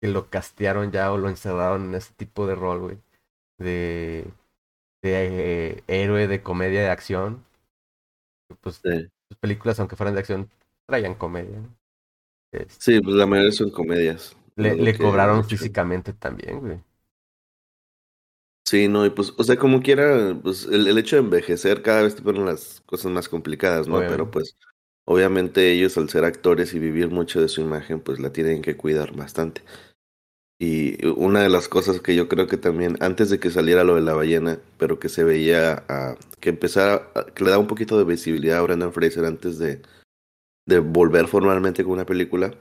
que 0.00 0.08
lo 0.08 0.30
castearon 0.30 0.92
ya 0.92 1.12
o 1.12 1.18
lo 1.18 1.28
encerraron 1.28 1.86
en 1.86 1.94
ese 1.96 2.14
tipo 2.14 2.46
de 2.46 2.54
rol, 2.56 2.80
güey. 2.80 2.98
De, 3.58 4.26
de 5.02 5.78
eh, 5.78 5.84
héroe 5.88 6.28
de 6.28 6.42
comedia 6.42 6.82
de 6.82 6.90
acción. 6.90 7.44
Pues 8.60 8.76
sus 8.76 9.38
películas, 9.40 9.80
aunque 9.80 9.96
fueran 9.96 10.14
de 10.14 10.20
acción, 10.20 10.50
traían 10.86 11.14
comedia. 11.14 11.58
¿no? 11.58 11.76
Este 12.52 12.74
sí, 12.78 13.00
pues 13.00 13.16
la 13.16 13.26
mayoría 13.26 13.52
son 13.52 13.70
comedias. 13.70 14.36
Le, 14.56 14.74
le 14.76 14.98
cobraron 14.98 15.44
físicamente 15.44 16.12
también, 16.12 16.60
güey. 16.60 16.80
Sí, 18.66 18.88
no, 18.88 19.04
y 19.04 19.10
pues, 19.10 19.34
o 19.36 19.44
sea, 19.44 19.56
como 19.56 19.82
quiera, 19.82 20.38
pues 20.42 20.64
el, 20.64 20.88
el 20.88 20.96
hecho 20.96 21.16
de 21.16 21.22
envejecer 21.22 21.82
cada 21.82 22.02
vez 22.02 22.16
te 22.16 22.22
ponen 22.22 22.46
las 22.46 22.80
cosas 22.86 23.12
más 23.12 23.28
complicadas, 23.28 23.86
¿no? 23.88 23.98
Pero 23.98 24.30
pues, 24.30 24.56
obviamente 25.04 25.70
ellos 25.70 25.98
al 25.98 26.08
ser 26.08 26.24
actores 26.24 26.72
y 26.72 26.78
vivir 26.78 27.10
mucho 27.10 27.42
de 27.42 27.48
su 27.48 27.60
imagen, 27.60 28.00
pues 28.00 28.20
la 28.20 28.32
tienen 28.32 28.62
que 28.62 28.76
cuidar 28.76 29.14
bastante. 29.14 29.62
Y 30.58 31.04
una 31.06 31.42
de 31.42 31.50
las 31.50 31.68
cosas 31.68 32.00
que 32.00 32.16
yo 32.16 32.28
creo 32.28 32.46
que 32.46 32.56
también, 32.56 32.96
antes 33.00 33.28
de 33.28 33.38
que 33.38 33.50
saliera 33.50 33.84
lo 33.84 33.96
de 33.96 34.00
la 34.00 34.14
ballena, 34.14 34.58
pero 34.78 34.98
que 34.98 35.10
se 35.10 35.24
veía, 35.24 35.84
a, 35.88 36.16
que 36.40 36.48
empezara, 36.48 37.10
que 37.34 37.44
le 37.44 37.50
da 37.50 37.58
un 37.58 37.66
poquito 37.66 37.98
de 37.98 38.04
visibilidad 38.04 38.58
a 38.58 38.62
Brendan 38.62 38.92
Fraser 38.94 39.26
antes 39.26 39.58
de, 39.58 39.82
de 40.66 40.78
volver 40.78 41.26
formalmente 41.28 41.84
con 41.84 41.92
una 41.92 42.06
película, 42.06 42.54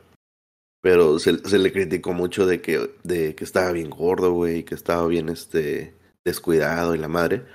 pero 0.84 1.18
se, 1.18 1.38
se, 1.48 1.60
le 1.60 1.72
criticó 1.72 2.12
mucho 2.12 2.46
de 2.46 2.62
que, 2.62 2.92
de 3.04 3.36
que 3.36 3.46
estaba 3.46 3.72
bien 3.72 3.90
gordo, 3.90 4.34
güey, 4.34 4.66
que 4.66 4.76
estaba 4.76 5.08
bien 5.08 5.30
este 5.30 5.96
descuidado 6.26 6.94
y 6.94 6.98
la 6.98 7.08
madre. 7.08 7.46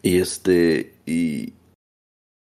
Y 0.00 0.20
este, 0.20 0.94
y, 1.06 1.54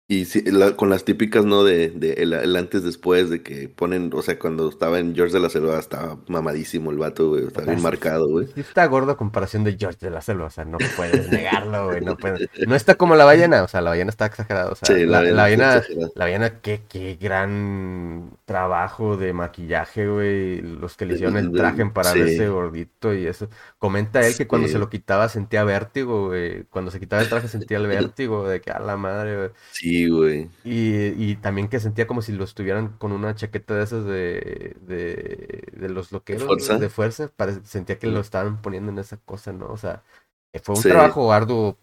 y 0.10 0.24
sí, 0.24 0.42
la, 0.44 0.78
con 0.78 0.90
las 0.90 1.04
típicas, 1.04 1.44
¿no? 1.44 1.66
De, 1.66 1.90
de 1.90 2.14
el, 2.14 2.32
el, 2.32 2.56
antes 2.56 2.82
después, 2.82 3.30
de 3.30 3.44
que 3.44 3.68
ponen, 3.68 4.10
o 4.14 4.22
sea, 4.22 4.40
cuando 4.40 4.70
estaba 4.70 5.00
en 5.00 5.14
George 5.14 5.34
de 5.34 5.42
la 5.42 5.50
Selva 5.50 5.78
estaba 5.78 6.18
mamadísimo 6.28 6.92
el 6.92 6.98
vato, 6.98 7.28
güey, 7.28 7.46
estaba 7.46 7.68
bien 7.68 7.82
marcado, 7.82 8.30
güey. 8.30 8.48
Sí 8.56 8.62
está 8.62 8.86
gordo 8.86 9.12
a 9.12 9.18
comparación 9.18 9.66
de 9.66 9.76
George 9.78 10.00
de 10.00 10.10
la 10.10 10.22
Selva, 10.22 10.46
o 10.46 10.50
sea, 10.50 10.64
no 10.64 10.78
puedes 10.96 11.30
negarlo, 11.30 11.88
güey, 11.88 12.00
no 12.00 12.16
puedes. 12.16 12.50
No 12.66 12.74
está 12.76 12.96
como 12.96 13.18
la 13.18 13.26
ballena, 13.26 13.64
o 13.64 13.68
sea, 13.68 13.82
la 13.82 13.90
ballena 13.90 14.10
está 14.10 14.28
exagerada, 14.28 14.72
o 14.72 14.76
sea, 14.76 14.96
sí, 14.96 15.06
la, 15.06 15.22
la, 15.22 15.32
la, 15.32 15.42
ballena, 15.44 15.84
la 16.16 16.26
ballena, 16.26 16.62
qué, 16.62 16.84
qué 16.88 17.18
gran 17.20 18.32
trabajo 18.46 19.18
de 19.18 19.34
maquillaje, 19.34 20.08
güey, 20.08 20.62
los 20.62 20.96
que 20.96 21.06
le 21.06 21.16
hicieron 21.16 21.36
el 21.36 21.52
traje 21.54 21.86
para 21.88 22.14
sí. 22.14 22.20
verse 22.20 22.48
gordito 22.48 23.14
y 23.14 23.28
eso. 23.28 23.50
Comenta 23.78 24.26
él 24.26 24.38
que 24.38 24.48
cuando 24.48 24.70
se 24.70 24.80
lo 24.80 24.90
quitaba 24.90 25.28
sentía 25.28 25.66
vértigo, 25.66 26.28
güey, 26.28 26.64
cuando 26.70 26.92
se 26.92 27.00
quitaba 27.02 27.22
el 27.22 27.28
traje 27.28 27.50
sentía 27.50 27.76
el 27.76 27.88
vértigo, 27.88 28.48
de 28.48 28.62
que 28.62 28.72
a 28.72 28.80
la 28.80 28.96
madre, 28.96 29.38
güey. 29.38 29.50
Sí, 29.74 29.97
Sí, 29.98 30.10
güey. 30.10 30.50
Y, 30.64 31.08
y 31.32 31.36
también 31.38 31.68
que 31.70 31.80
sentía 31.80 32.08
como 32.08 32.22
si 32.22 32.32
lo 32.32 32.44
estuvieran 32.44 32.90
con 32.98 33.12
una 33.12 33.36
chaqueta 33.36 33.76
de 33.76 33.84
esas 33.84 34.06
de, 34.06 34.76
de, 34.82 35.64
de 35.74 35.90
los 35.90 36.12
loqueros, 36.12 36.44
fuerza? 36.46 36.78
de 36.78 36.90
fuerza, 36.90 37.32
pare- 37.36 37.62
sentía 37.66 37.98
que 38.00 38.08
lo 38.08 38.20
estaban 38.20 38.62
poniendo 38.62 38.92
en 38.92 39.00
esa 39.00 39.18
cosa, 39.18 39.54
¿no? 39.54 39.68
O 39.68 39.78
sea, 39.78 40.04
eh, 40.54 40.60
fue 40.60 40.76
un 40.76 40.82
Sí. 40.82 40.90
trabajo 40.90 41.32
arduo 41.34 41.78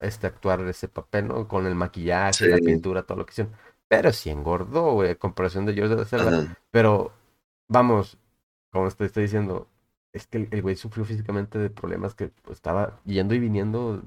este 0.00 0.26
actuar 0.26 0.60
ese 0.68 0.88
papel, 0.88 1.28
¿no? 1.28 1.48
Con 1.48 1.66
el 1.66 1.74
maquillaje, 1.74 2.48
la 2.48 2.58
pintura, 2.58 3.02
todo 3.02 3.18
lo 3.18 3.26
que 3.26 3.32
hicieron. 3.32 3.52
Pero 3.88 4.12
sí 4.12 4.30
engordó, 4.30 4.92
güey, 4.92 5.10
a 5.10 5.14
comparación 5.16 5.66
de 5.66 5.74
George 5.74 5.94
de 5.94 6.00
la 6.02 6.06
Selva. 6.06 6.28
Ajá. 6.30 6.58
Pero, 6.70 7.12
vamos, 7.68 8.18
como 8.70 8.88
te 8.90 9.04
estoy 9.06 9.24
diciendo, 9.24 9.66
es 10.12 10.26
que 10.26 10.38
el, 10.38 10.48
el 10.50 10.62
güey 10.62 10.76
sufrió 10.76 11.04
físicamente 11.04 11.58
de 11.58 11.70
problemas 11.70 12.14
que 12.14 12.28
pues, 12.42 12.58
estaba 12.58 13.00
yendo 13.06 13.34
y 13.34 13.38
viniendo 13.40 14.02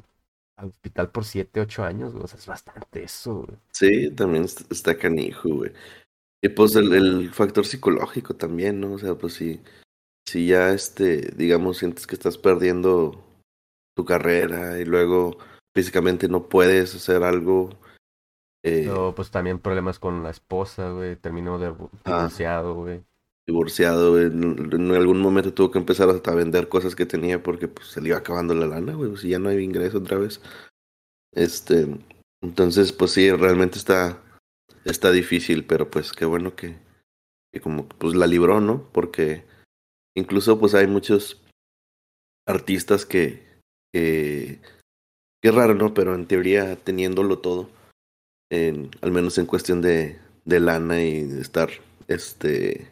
al 0.62 0.70
hospital 0.70 1.12
por 1.12 1.26
7, 1.26 1.62
8 1.62 1.84
años, 1.84 2.12
güey. 2.14 2.24
O 2.24 2.28
sea, 2.28 2.40
es 2.40 2.46
bastante 2.48 3.04
eso, 3.04 3.46
güey. 3.46 3.58
Sí, 3.72 4.12
también 4.12 4.44
est- 4.46 4.72
está 4.72 4.98
canijo, 4.98 5.50
güey. 5.50 5.72
Y 6.44 6.50
pues 6.50 6.76
el, 6.76 6.92
el 6.94 7.32
factor 7.32 7.66
psicológico 7.66 8.36
también, 8.36 8.80
¿no? 8.80 8.94
O 8.94 8.98
sea, 9.00 9.16
pues 9.16 9.34
si, 9.34 9.62
si 10.28 10.48
ya, 10.48 10.70
este, 10.74 11.32
digamos, 11.36 11.78
sientes 11.78 12.08
que 12.08 12.16
estás 12.16 12.38
perdiendo 12.38 13.24
tu 13.96 14.06
carrera 14.06 14.80
y 14.80 14.86
luego 14.86 15.38
físicamente 15.76 16.28
no 16.28 16.48
puedes 16.50 16.96
hacer 16.96 17.24
algo. 17.24 17.70
eh, 18.64 18.84
Pero 18.86 19.14
pues 19.16 19.30
también 19.32 19.60
problemas 19.60 20.00
con 20.00 20.24
la 20.24 20.30
esposa, 20.32 20.90
güey. 20.92 21.16
Terminó 21.16 21.60
de 21.60 21.68
Ah. 21.68 21.76
divorciado, 22.18 22.74
güey. 22.76 23.04
Divorciado, 23.48 24.22
en, 24.22 24.92
algún 24.92 25.20
momento 25.20 25.54
tuvo 25.54 25.72
que 25.72 25.80
empezar 25.80 26.10
hasta 26.10 26.32
a 26.32 26.36
vender 26.36 26.70
cosas 26.70 26.96
que 26.96 27.06
tenía 27.06 27.42
porque 27.42 27.68
pues, 27.68 27.88
se 27.88 28.02
le 28.02 28.10
iba 28.10 28.18
acabando 28.18 28.54
la 28.54 28.68
lana, 28.68 28.94
güey, 28.94 29.10
pues, 29.10 29.24
y 29.24 29.30
ya 29.30 29.40
no 29.40 29.50
hay 29.50 29.64
ingreso 29.64 29.98
otra 29.98 30.18
vez. 30.18 30.42
Este, 31.34 31.88
entonces, 32.42 32.92
pues 32.92 33.12
sí, 33.12 33.32
realmente 33.32 33.78
está, 33.78 34.22
está 34.86 35.12
difícil, 35.12 35.66
pero 35.66 35.90
pues 35.90 36.12
qué 36.12 36.26
bueno 36.26 36.56
que, 36.56 36.78
que 37.52 37.62
como 37.62 37.88
pues 37.88 38.16
la 38.16 38.28
libró, 38.28 38.62
¿no? 38.62 38.90
Porque 38.92 39.44
incluso 40.16 40.60
pues 40.60 40.74
hay 40.74 40.88
muchos 40.88 41.42
artistas 42.48 43.06
que, 43.06 43.44
que, 43.94 44.60
raro, 45.44 45.74
¿no? 45.76 45.94
Pero 45.94 46.16
en 46.16 46.28
teoría 46.28 46.76
teniéndolo 46.76 47.40
todo, 47.40 47.70
en, 48.52 48.92
al 49.02 49.12
menos 49.12 49.38
en 49.38 49.46
cuestión 49.46 49.82
de, 49.82 50.20
de 50.46 50.60
lana 50.60 51.04
y 51.04 51.24
de 51.24 51.42
estar, 51.42 51.70
este, 52.08 52.92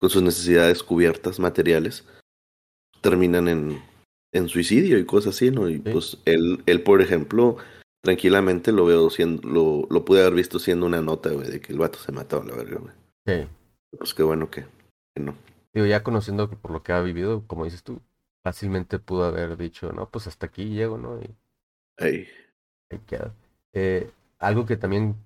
con 0.00 0.10
sus 0.10 0.22
necesidades 0.22 0.82
cubiertas 0.82 1.38
materiales, 1.38 2.06
terminan 3.00 3.48
en, 3.48 3.82
en 4.32 4.48
suicidio 4.48 4.98
y 4.98 5.04
cosas 5.04 5.34
así, 5.36 5.50
¿no? 5.50 5.68
Y 5.68 5.74
Sí. 5.76 5.82
pues 5.92 6.18
él, 6.24 6.62
él, 6.66 6.82
por 6.82 7.02
ejemplo, 7.02 7.56
tranquilamente 8.02 8.72
lo 8.72 8.84
veo 8.86 9.10
siendo, 9.10 9.46
lo, 9.48 9.86
lo 9.90 10.04
pude 10.04 10.20
haber 10.22 10.34
visto 10.34 10.58
siendo 10.58 10.86
una 10.86 11.00
nota, 11.02 11.30
güey, 11.30 11.50
de 11.50 11.60
que 11.60 11.72
el 11.72 11.78
vato 11.78 11.98
se 11.98 12.12
mató 12.12 12.40
a 12.40 12.44
la 12.44 12.56
verga, 12.56 12.78
güey. 12.78 12.92
Sí. 13.26 13.48
Pues 13.98 14.14
qué 14.14 14.22
bueno 14.22 14.50
que, 14.50 14.62
que 15.14 15.22
no. 15.22 15.34
Digo, 15.74 15.86
ya 15.86 16.02
conociendo 16.02 16.48
que 16.48 16.56
por 16.56 16.70
lo 16.70 16.82
que 16.82 16.92
ha 16.92 17.00
vivido, 17.02 17.44
como 17.46 17.64
dices 17.64 17.82
tú, 17.82 18.00
fácilmente 18.42 18.98
pudo 18.98 19.24
haber 19.24 19.56
dicho, 19.56 19.92
no, 19.92 20.08
pues 20.08 20.26
hasta 20.26 20.46
aquí 20.46 20.70
llego, 20.70 20.96
¿no? 20.98 21.20
Y 21.20 21.28
Ay, 21.98 22.26
ahí 22.90 22.98
queda. 23.06 23.34
Eh, 23.72 24.10
algo 24.38 24.64
que 24.64 24.76
también 24.76 25.16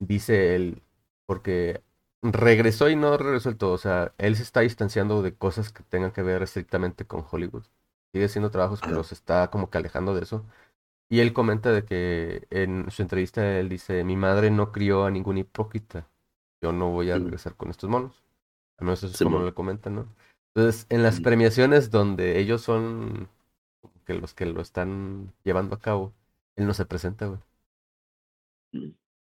dice 0.00 0.56
él, 0.56 0.82
porque 1.26 1.80
regresó 2.22 2.88
y 2.90 2.96
no 2.96 3.16
regresó 3.16 3.48
del 3.50 3.58
todo, 3.58 3.72
o 3.72 3.78
sea, 3.78 4.14
él 4.18 4.36
se 4.36 4.42
está 4.42 4.60
distanciando 4.60 5.22
de 5.22 5.34
cosas 5.36 5.72
que 5.72 5.82
tengan 5.84 6.12
que 6.12 6.22
ver 6.22 6.42
estrictamente 6.42 7.06
con 7.06 7.24
Hollywood. 7.30 7.64
Sigue 8.12 8.24
haciendo 8.26 8.50
trabajos, 8.50 8.82
pero 8.82 9.04
se 9.04 9.14
está 9.14 9.50
como 9.50 9.70
que 9.70 9.78
alejando 9.78 10.14
de 10.14 10.22
eso. 10.22 10.44
Y 11.10 11.20
él 11.20 11.32
comenta 11.34 11.72
de 11.72 11.84
que 11.84 12.46
en 12.50 12.90
su 12.90 13.02
entrevista 13.02 13.58
él 13.58 13.68
dice, 13.70 14.04
mi 14.04 14.16
madre 14.16 14.50
no 14.50 14.72
crió 14.72 15.04
a 15.06 15.10
ningún 15.10 15.38
hipócrita. 15.38 16.08
Yo 16.62 16.72
no 16.72 16.90
voy 16.92 17.10
a 17.10 17.18
Mm. 17.18 17.20
regresar 17.20 17.56
con 17.56 17.70
estos 17.70 17.90
monos. 17.90 18.22
Al 18.78 18.86
menos 18.86 19.02
eso 19.04 19.12
es 19.14 19.20
Sí, 19.20 19.24
como 19.24 19.40
mo. 19.40 19.44
le 19.44 19.54
comentan, 19.54 19.96
¿no? 19.96 20.08
Entonces, 20.54 20.86
en 20.90 21.02
las 21.04 21.20
Mm. 21.20 21.22
premiaciones 21.22 21.90
donde 21.90 22.38
ellos 22.40 22.62
son 22.62 23.28
que 24.06 24.14
los 24.14 24.34
que 24.34 24.46
lo 24.46 24.60
están 24.62 25.32
llevando 25.44 25.76
a 25.76 25.80
cabo, 25.80 26.14
él 26.56 26.66
no 26.66 26.74
se 26.74 26.86
presenta, 26.86 27.26
güey. 27.28 27.40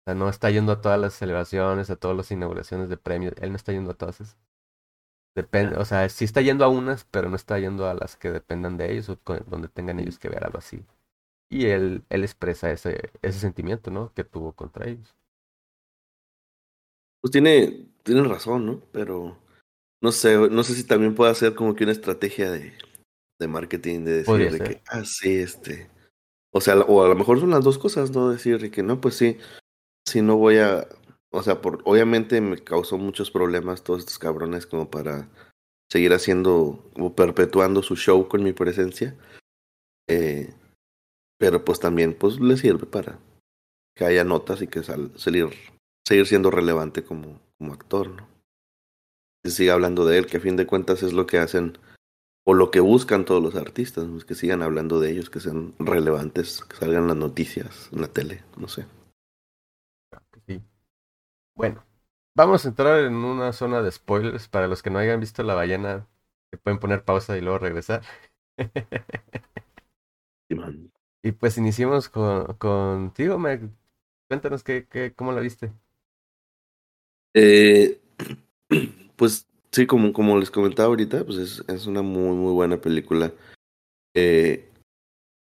O 0.05 0.11
sea, 0.11 0.13
no 0.13 0.29
está 0.29 0.51
yendo 0.51 0.71
a 0.71 0.81
todas 0.81 0.99
las 0.99 1.15
celebraciones, 1.15 1.89
a 1.89 1.95
todas 1.95 2.15
las 2.15 2.29
inauguraciones 2.29 2.89
de 2.89 2.97
premios. 2.97 3.33
Él 3.41 3.49
no 3.49 3.55
está 3.55 3.71
yendo 3.71 3.89
a 3.89 3.95
todas 3.95 4.21
esas. 4.21 4.37
Depende, 5.35 5.77
o 5.77 5.83
sea, 5.83 6.07
sí 6.09 6.23
está 6.23 6.41
yendo 6.41 6.63
a 6.63 6.69
unas, 6.69 7.05
pero 7.05 7.27
no 7.27 7.35
está 7.35 7.59
yendo 7.59 7.89
a 7.89 7.95
las 7.95 8.15
que 8.15 8.29
dependan 8.29 8.77
de 8.77 8.93
ellos 8.93 9.09
o 9.09 9.17
donde 9.47 9.67
tengan 9.67 9.99
ellos 9.99 10.19
que 10.19 10.29
ver 10.29 10.45
algo 10.45 10.59
así. 10.59 10.85
Y 11.49 11.65
él, 11.65 12.03
él 12.09 12.23
expresa 12.23 12.71
ese, 12.71 13.09
ese 13.23 13.39
sentimiento, 13.39 13.89
¿no? 13.89 14.13
Que 14.13 14.23
tuvo 14.23 14.53
contra 14.53 14.87
ellos. 14.87 15.15
Pues 17.19 17.31
tiene, 17.31 17.87
tiene 18.03 18.23
razón, 18.23 18.65
¿no? 18.65 18.81
Pero 18.91 19.35
no 20.01 20.11
sé, 20.11 20.37
no 20.37 20.63
sé 20.63 20.75
si 20.75 20.83
también 20.83 21.15
puede 21.15 21.33
ser 21.33 21.55
como 21.55 21.73
que 21.73 21.83
una 21.83 21.93
estrategia 21.93 22.51
de, 22.51 22.73
de 23.39 23.47
marketing, 23.47 24.05
de 24.05 24.23
decir 24.23 24.51
de 24.51 24.59
que, 24.59 24.81
ah, 24.87 25.03
sí, 25.03 25.37
este. 25.39 25.89
O 26.53 26.61
sea, 26.61 26.77
o 26.77 27.03
a 27.03 27.09
lo 27.09 27.15
mejor 27.15 27.39
son 27.39 27.49
las 27.49 27.63
dos 27.63 27.79
cosas, 27.79 28.11
¿no? 28.11 28.29
Decir 28.29 28.61
de 28.61 28.69
que 28.69 28.83
no, 28.83 29.01
pues 29.01 29.15
sí, 29.15 29.37
sí 30.07 30.21
no 30.21 30.37
voy 30.37 30.57
a. 30.57 30.87
O 31.31 31.43
sea, 31.43 31.61
por, 31.61 31.81
obviamente 31.85 32.39
me 32.41 32.57
causó 32.63 32.97
muchos 32.97 33.31
problemas 33.31 33.83
todos 33.83 33.99
estos 33.99 34.19
cabrones 34.19 34.65
como 34.65 34.89
para 34.89 35.27
seguir 35.91 36.13
haciendo 36.13 36.83
o 36.97 37.13
perpetuando 37.15 37.83
su 37.83 37.95
show 37.95 38.27
con 38.27 38.43
mi 38.43 38.53
presencia. 38.53 39.15
Eh, 40.07 40.53
pero 41.37 41.65
pues 41.65 41.79
también 41.79 42.13
pues 42.13 42.39
le 42.39 42.57
sirve 42.57 42.85
para 42.85 43.19
que 43.95 44.05
haya 44.05 44.23
notas 44.23 44.61
y 44.61 44.67
que 44.67 44.83
sal, 44.83 45.11
salir, 45.15 45.49
seguir 46.07 46.27
siendo 46.27 46.51
relevante 46.51 47.03
como, 47.03 47.41
como 47.57 47.73
actor, 47.73 48.09
¿no? 48.09 48.27
Que 49.43 49.51
siga 49.51 49.73
hablando 49.73 50.05
de 50.05 50.17
él, 50.17 50.27
que 50.27 50.37
a 50.37 50.41
fin 50.41 50.55
de 50.55 50.67
cuentas 50.67 51.03
es 51.03 51.13
lo 51.13 51.27
que 51.27 51.37
hacen 51.37 51.77
o 52.45 52.53
lo 52.53 52.71
que 52.71 52.79
buscan 52.79 53.25
todos 53.25 53.41
los 53.41 53.55
artistas, 53.55 54.05
que 54.25 54.35
sigan 54.35 54.61
hablando 54.61 54.99
de 54.99 55.11
ellos, 55.11 55.29
que 55.29 55.39
sean 55.39 55.73
relevantes, 55.79 56.63
que 56.63 56.77
salgan 56.77 57.07
las 57.07 57.17
noticias 57.17 57.89
en 57.91 58.01
la 58.01 58.07
tele, 58.07 58.43
no 58.57 58.67
sé. 58.67 58.85
Bueno, 61.55 61.85
vamos 62.35 62.65
a 62.65 62.69
entrar 62.69 62.99
en 63.05 63.15
una 63.15 63.53
zona 63.53 63.81
de 63.81 63.91
spoilers 63.91 64.47
para 64.49 64.67
los 64.67 64.83
que 64.83 64.89
no 64.89 64.99
hayan 64.99 65.19
visto 65.19 65.43
la 65.43 65.55
ballena, 65.55 66.07
que 66.51 66.57
pueden 66.57 66.79
poner 66.79 67.03
pausa 67.05 67.37
y 67.37 67.41
luego 67.41 67.59
regresar. 67.59 68.03
Y 71.23 71.31
pues 71.31 71.57
iniciemos 71.57 72.07
con, 72.07 72.53
contigo, 72.57 73.39
Mike. 73.39 73.69
Cuéntanos 74.29 74.63
qué, 74.63 74.85
qué, 74.87 75.11
cómo 75.15 75.31
la 75.31 75.41
viste. 75.41 75.73
Eh, 77.33 77.99
pues 79.15 79.47
sí, 79.71 79.87
como, 79.87 80.13
como 80.13 80.37
les 80.37 80.51
comentaba 80.51 80.87
ahorita, 80.89 81.25
pues 81.25 81.37
es, 81.37 81.63
es 81.67 81.87
una 81.87 82.03
muy, 82.03 82.35
muy 82.35 82.53
buena 82.53 82.77
película. 82.79 83.33
Eh, 84.13 84.69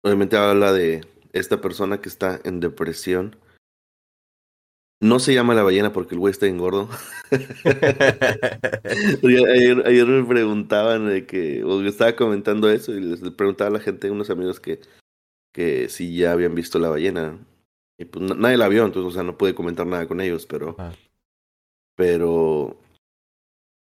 obviamente 0.05 0.37
habla 0.37 0.73
de 0.73 1.05
esta 1.33 1.61
persona 1.61 2.01
que 2.01 2.09
está 2.09 2.41
en 2.45 2.61
depresión. 2.61 3.37
No 5.01 5.19
se 5.19 5.35
llama 5.35 5.55
la 5.55 5.63
ballena 5.63 5.93
porque 5.93 6.15
el 6.15 6.21
güey 6.21 6.31
está 6.31 6.47
engordo. 6.47 6.89
Ayer, 9.23 9.83
ayer 9.87 10.07
me 10.07 10.25
preguntaban 10.25 11.09
de 11.09 11.27
que, 11.27 11.63
o 11.65 11.83
yo 11.83 11.89
estaba 11.89 12.17
comentando 12.17 12.71
eso 12.71 12.93
y 12.95 13.01
les 13.01 13.21
preguntaba 13.33 13.69
a 13.71 13.73
la 13.75 13.81
gente, 13.81 14.11
unos 14.11 14.31
amigos 14.31 14.61
que, 14.61 14.81
que 15.53 15.89
si 15.89 16.17
ya 16.17 16.33
habían 16.33 16.55
visto 16.55 16.79
la 16.79 16.89
ballena. 16.89 17.39
Y 17.99 18.05
pues 18.07 18.25
na- 18.29 18.35
nadie 18.35 18.57
la 18.57 18.69
vio, 18.69 18.85
entonces, 18.85 19.11
o 19.11 19.15
sea, 19.15 19.23
no 19.23 19.37
pude 19.39 19.55
comentar 19.55 19.87
nada 19.87 20.07
con 20.07 20.21
ellos, 20.21 20.47
pero, 20.47 20.77
Ah. 20.79 20.93
pero, 21.97 22.77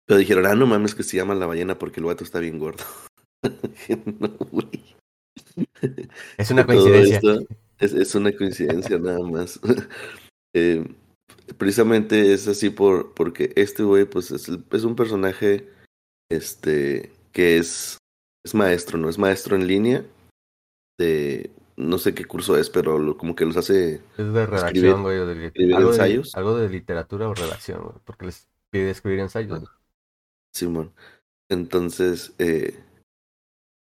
pero 0.06 0.20
dijeron, 0.20 0.46
ah, 0.46 0.56
no 0.56 0.66
mames 0.68 0.96
que 0.96 1.04
se 1.04 1.18
llama 1.18 1.36
la 1.36 1.46
ballena 1.48 1.78
porque 1.80 2.00
el 2.00 2.06
vato 2.06 2.24
está 2.24 2.40
bien 2.40 2.60
gordo. 2.60 2.84
No, 4.20 4.30
güey. 4.52 4.96
Es 6.38 6.52
una 6.52 6.66
coincidencia. 6.66 7.16
esto 7.16 7.40
Es, 7.80 7.94
es 7.94 8.14
una 8.14 8.32
coincidencia 8.32 9.00
nada 9.00 9.20
más. 9.20 9.60
Eh, 10.54 10.86
precisamente 11.58 12.34
es 12.34 12.48
así 12.48 12.70
por 12.70 13.14
porque 13.14 13.54
este 13.56 13.84
güey 13.84 14.06
pues 14.06 14.32
es, 14.32 14.50
es 14.50 14.84
un 14.84 14.96
personaje 14.96 15.70
este 16.30 17.12
que 17.32 17.58
es 17.58 17.98
es 18.46 18.54
maestro, 18.56 18.98
no 18.98 19.10
es 19.10 19.18
maestro 19.18 19.56
en 19.56 19.68
línea 19.68 20.04
de 21.00 21.52
no 21.78 21.98
sé 21.98 22.14
qué 22.14 22.26
curso 22.26 22.58
es, 22.58 22.70
pero 22.70 23.00
lo- 23.00 23.18
como 23.18 23.36
que 23.36 23.46
los 23.46 23.56
hace 23.58 24.02
Es 24.18 24.34
de 24.34 24.46
redacción, 24.46 25.04
güey, 25.04 25.18
de, 25.18 25.52
algo, 25.76 25.90
de, 25.90 25.96
ensayos. 25.96 26.36
algo 26.36 26.58
de 26.58 26.70
literatura 26.70 27.30
o 27.30 27.34
redacción, 27.34 27.82
güey, 27.82 27.96
porque 28.04 28.26
les 28.28 28.48
pide 28.72 28.90
escribir 28.90 29.20
ensayos. 29.22 29.64
Simón. 30.54 30.92
Entonces, 31.50 32.34
eh, 32.40 32.78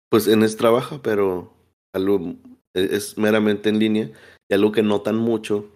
pues 0.09 0.27
en 0.27 0.43
eso 0.43 0.57
trabaja, 0.57 1.01
pero 1.01 1.53
algo 1.93 2.35
es 2.75 2.91
es 2.91 3.17
meramente 3.17 3.69
en 3.69 3.79
línea 3.79 4.11
y 4.49 4.53
algo 4.53 4.71
que 4.71 4.83
notan 4.83 5.15
mucho 5.17 5.69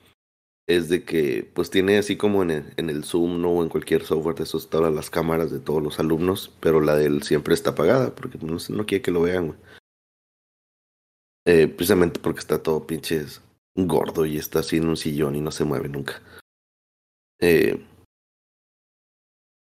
es 0.67 0.89
de 0.89 1.03
que 1.03 1.49
pues 1.53 1.69
tiene 1.69 1.97
así 1.97 2.17
como 2.17 2.43
en 2.43 2.51
el, 2.51 2.73
en 2.75 2.89
el 2.89 3.05
Zoom 3.05 3.41
¿no? 3.41 3.51
o 3.51 3.63
en 3.63 3.69
cualquier 3.69 4.03
software 4.03 4.35
de 4.35 4.43
esos 4.43 4.69
todas 4.69 4.93
las 4.93 5.09
cámaras 5.09 5.49
de 5.49 5.59
todos 5.59 5.81
los 5.81 5.99
alumnos, 5.99 6.53
pero 6.59 6.81
la 6.81 6.95
de 6.95 7.05
él 7.05 7.23
siempre 7.23 7.53
está 7.53 7.71
apagada 7.71 8.13
porque 8.13 8.37
no, 8.37 8.85
quiere 8.85 9.01
que 9.01 9.11
lo 9.11 9.21
vean. 9.21 9.57
Eh, 11.45 11.67
precisamente 11.69 12.19
porque 12.19 12.41
está 12.41 12.61
todo 12.61 12.85
pinches 12.85 13.41
gordo 13.75 14.25
y 14.25 14.37
está 14.37 14.59
así 14.59 14.77
en 14.77 14.89
un 14.89 14.97
sillón 14.97 15.35
y 15.35 15.41
no 15.41 15.51
se 15.51 15.63
mueve 15.63 15.87
nunca. 15.87 16.21
Eh, 17.39 17.81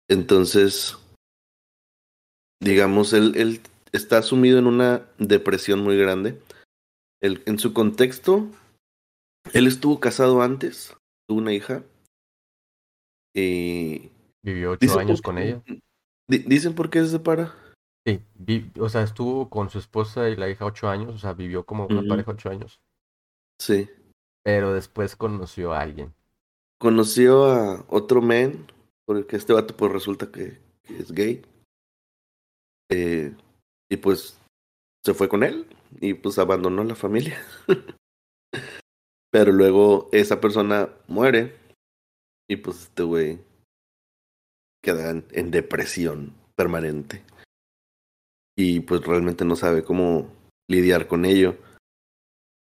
entonces, 0.08 0.98
digamos, 2.60 3.14
él, 3.14 3.34
él 3.36 3.62
está 3.92 4.22
sumido 4.22 4.60
en 4.60 4.68
una 4.68 5.08
depresión 5.18 5.80
muy 5.80 5.98
grande. 5.98 6.40
Él, 7.22 7.42
en 7.48 7.58
su 7.58 7.74
contexto, 7.74 8.48
él 9.54 9.68
estuvo 9.68 10.00
casado 10.00 10.42
antes, 10.42 10.96
tuvo 11.28 11.40
una 11.40 11.54
hija. 11.54 11.84
Y 13.36 14.12
Vivió 14.44 14.72
ocho 14.72 15.00
años 15.00 15.22
con 15.22 15.38
ella. 15.38 15.62
di- 16.28 16.40
Dicen 16.40 16.74
por 16.74 16.90
qué 16.90 17.00
se 17.02 17.10
separa. 17.10 17.54
Sí, 18.08 18.20
vi- 18.36 18.72
o 18.80 18.90
sea, 18.90 19.04
estuvo 19.04 19.50
con 19.50 19.70
su 19.70 19.78
esposa 19.78 20.30
y 20.30 20.36
la 20.36 20.50
hija 20.50 20.66
ocho 20.66 20.90
años, 20.90 21.14
o 21.14 21.18
sea, 21.20 21.34
vivió 21.34 21.64
como 21.66 21.86
una 21.86 22.02
pareja 22.08 22.32
ocho 22.32 22.50
años, 22.50 22.80
Sí. 23.60 23.88
pero 24.44 24.74
después 24.74 25.16
conoció 25.16 25.74
a 25.74 25.82
alguien. 25.82 26.14
Conoció 26.80 27.46
a 27.46 27.86
otro 27.90 28.22
man, 28.24 28.66
porque 29.06 29.36
este 29.36 29.54
vato 29.54 29.78
pues 29.78 29.92
resulta 29.92 30.32
que, 30.32 30.60
que 30.84 30.98
es 30.98 31.12
gay. 31.12 31.46
Eh, 32.90 33.36
y 33.90 33.98
pues 33.98 34.40
se 35.06 35.14
fue 35.14 35.30
con 35.30 35.44
él 35.44 35.68
y 36.00 36.16
pues 36.16 36.40
abandonó 36.40 36.84
la 36.84 36.96
familia. 36.96 37.40
Pero 39.32 39.52
luego 39.54 40.10
esa 40.12 40.42
persona 40.42 40.90
muere 41.08 41.58
y 42.50 42.58
pues 42.58 42.84
este 42.84 43.04
güey 43.04 43.40
queda 44.84 45.12
en, 45.12 45.52
depresión 45.52 46.36
permanente. 46.56 47.24
Y 48.58 48.82
pues 48.82 49.02
realmente 49.06 49.46
no 49.46 49.56
sabe 49.56 49.84
cómo 49.84 50.30
lidiar 50.70 51.08
con 51.08 51.24
ello. 51.24 51.58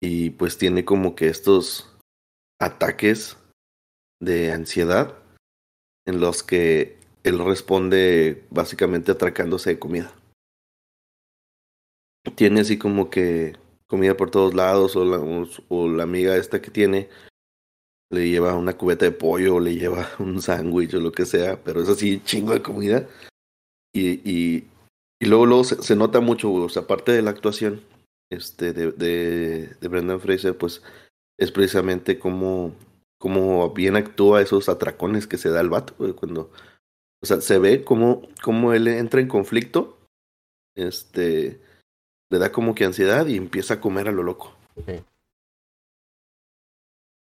Y 0.01 0.31
pues 0.31 0.57
tiene 0.57 0.85
como 0.85 1.17
que 1.17 1.29
estos 1.29 1.97
ataques 2.61 3.37
de 4.21 4.53
ansiedad 4.53 5.19
en 6.07 6.21
los 6.21 6.45
que 6.45 6.99
él 7.25 7.45
responde 7.45 8.47
básicamente 8.51 9.13
atracándose 9.13 9.71
de 9.71 9.79
comida. 9.79 10.15
Tiene 12.37 12.61
así 12.61 12.79
como 12.79 13.11
que 13.11 13.57
comida 13.93 14.17
por 14.17 14.31
todos 14.31 14.55
lados 14.55 14.97
o 14.97 15.05
la, 15.05 15.19
o 15.69 15.89
la 15.89 16.03
amiga 16.03 16.35
esta 16.35 16.63
que 16.63 16.71
tiene 16.71 17.11
le 18.09 18.27
lleva 18.27 18.55
una 18.55 18.75
cubeta 18.75 19.05
de 19.05 19.13
pollo 19.13 19.61
le 19.61 19.75
lleva 19.75 20.09
un 20.19 20.41
sándwich 20.41 20.95
o 20.95 21.01
lo 21.01 21.13
que 21.13 21.27
sea, 21.27 21.63
pero 21.63 21.83
es 21.83 21.91
así 21.91 22.23
chingo 22.25 22.55
de 22.55 22.63
comida. 22.63 23.07
Y, 23.95 24.13
y, 24.25 24.67
y 25.21 25.27
luego, 25.27 25.45
luego 25.45 25.65
se, 25.65 25.95
nota 25.95 26.21
mucho, 26.21 26.51
o 26.51 26.71
sea, 26.71 26.85
aparte 26.85 27.13
de 27.13 27.21
la 27.21 27.33
actuación 27.33 27.83
este, 28.31 28.73
de, 28.73 28.93
de, 28.93 29.67
de 29.79 29.89
Brendan 29.89 30.23
Fraser, 30.23 30.57
pues 30.57 30.83
es 31.39 31.53
precisamente 31.53 32.19
como, 32.19 32.75
como 33.19 33.75
bien 33.75 33.97
actúa 33.97 34.41
esos 34.41 34.71
atracones 34.71 35.27
que 35.27 35.37
se 35.37 35.51
da 35.51 35.61
el 35.61 35.69
vato, 35.69 35.95
cuando, 36.15 36.51
o 37.23 37.27
sea, 37.27 37.43
se 37.43 37.59
ve 37.59 37.85
como, 37.85 38.27
como 38.43 38.73
él 38.73 38.89
entra 38.89 39.21
en 39.21 39.29
conflicto, 39.29 39.99
este, 40.75 41.61
le 42.33 42.39
da 42.39 42.51
como 42.51 42.75
que 42.75 42.87
ansiedad 42.87 43.27
y 43.27 43.37
empieza 43.37 43.75
a 43.75 43.81
comer 43.81 44.09
a 44.09 44.13
lo 44.13 44.23
loco. 44.23 44.57
Sí. 44.87 45.05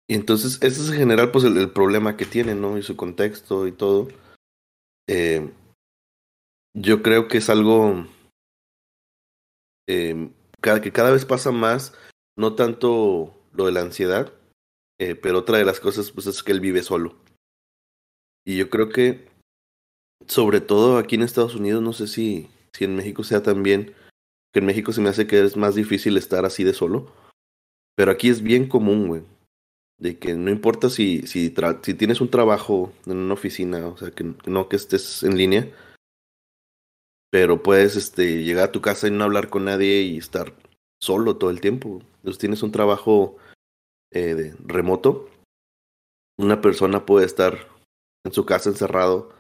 Y 0.08 0.14
entonces, 0.14 0.62
ese 0.62 0.82
es 0.82 0.90
en 0.90 0.98
general, 0.98 1.32
pues, 1.32 1.44
el, 1.46 1.58
el 1.58 1.72
problema 1.72 2.16
que 2.16 2.26
tiene, 2.26 2.54
¿no? 2.54 2.78
Y 2.78 2.84
su 2.84 2.96
contexto 2.96 3.66
y 3.66 3.72
todo. 3.72 4.10
Eh, 5.10 5.52
yo 6.76 7.02
creo 7.02 7.28
que 7.28 7.40
es 7.40 7.50
algo 7.50 8.06
eh, 9.90 10.30
cada, 10.62 10.80
que 10.80 10.92
cada 10.92 11.12
vez 11.12 11.26
pasa 11.26 11.52
más, 11.52 11.98
no 12.38 12.54
tanto 12.54 13.34
lo 13.54 13.66
de 13.66 13.72
la 13.72 13.82
ansiedad, 13.82 14.32
eh, 15.00 15.16
pero 15.16 15.40
otra 15.40 15.58
de 15.58 15.66
las 15.66 15.80
cosas, 15.80 16.12
pues, 16.12 16.28
es 16.28 16.44
que 16.44 16.52
él 16.52 16.60
vive 16.60 16.84
solo. 16.84 17.16
Y 18.46 18.58
yo 18.58 18.70
creo 18.70 18.90
que, 18.90 19.28
sobre 20.28 20.62
todo 20.62 21.00
aquí 21.00 21.16
en 21.16 21.24
Estados 21.24 21.56
Unidos, 21.56 21.82
no 21.82 21.94
sé 21.94 22.06
si, 22.06 22.48
si 22.74 22.86
en 22.86 22.96
México 22.96 23.24
sea 23.24 23.42
también, 23.42 23.96
que 24.54 24.60
en 24.60 24.66
México 24.66 24.94
se 24.94 25.02
me 25.02 25.10
hace 25.10 25.28
que 25.28 25.44
es 25.44 25.58
más 25.58 25.76
difícil 25.76 26.16
estar 26.16 26.46
así 26.46 26.64
de 26.64 26.74
solo, 26.74 27.12
pero 27.96 28.12
aquí 28.12 28.30
es 28.30 28.42
bien 28.42 28.68
común, 28.68 29.08
güey 29.08 29.24
de 30.04 30.20
que 30.20 30.34
no 30.34 30.52
importa 30.52 30.90
si, 30.90 31.26
si, 31.28 31.50
tienes 31.50 32.20
un 32.20 32.30
trabajo 32.30 32.92
en 33.06 33.18
una 33.18 33.34
oficina, 33.34 33.88
o 33.88 33.98
sea, 33.98 34.12
que 34.12 34.34
no 34.46 34.68
que 34.68 34.76
estés 34.76 35.24
en 35.24 35.38
línea, 35.38 35.72
pero 37.32 37.64
puedes 37.64 37.96
este, 37.96 38.44
llegar 38.44 38.66
a 38.66 38.72
tu 38.72 38.82
casa 38.82 39.08
y 39.08 39.12
no 39.12 39.24
hablar 39.24 39.50
con 39.50 39.64
nadie 39.64 40.02
y 40.02 40.18
estar 40.18 40.54
solo 41.02 41.38
todo 41.38 41.50
el 41.50 41.62
tiempo. 41.62 42.02
Entonces 42.18 42.38
tienes 42.38 42.64
un 42.64 42.72
trabajo 42.72 43.38
eh, 44.12 44.36
de 44.36 44.56
remoto, 44.60 45.30
una 46.38 46.60
persona 46.60 47.06
puede 47.06 47.26
estar 47.26 47.70
en 48.26 48.34
su 48.34 48.46
casa 48.46 48.70
encerrado 48.70 49.34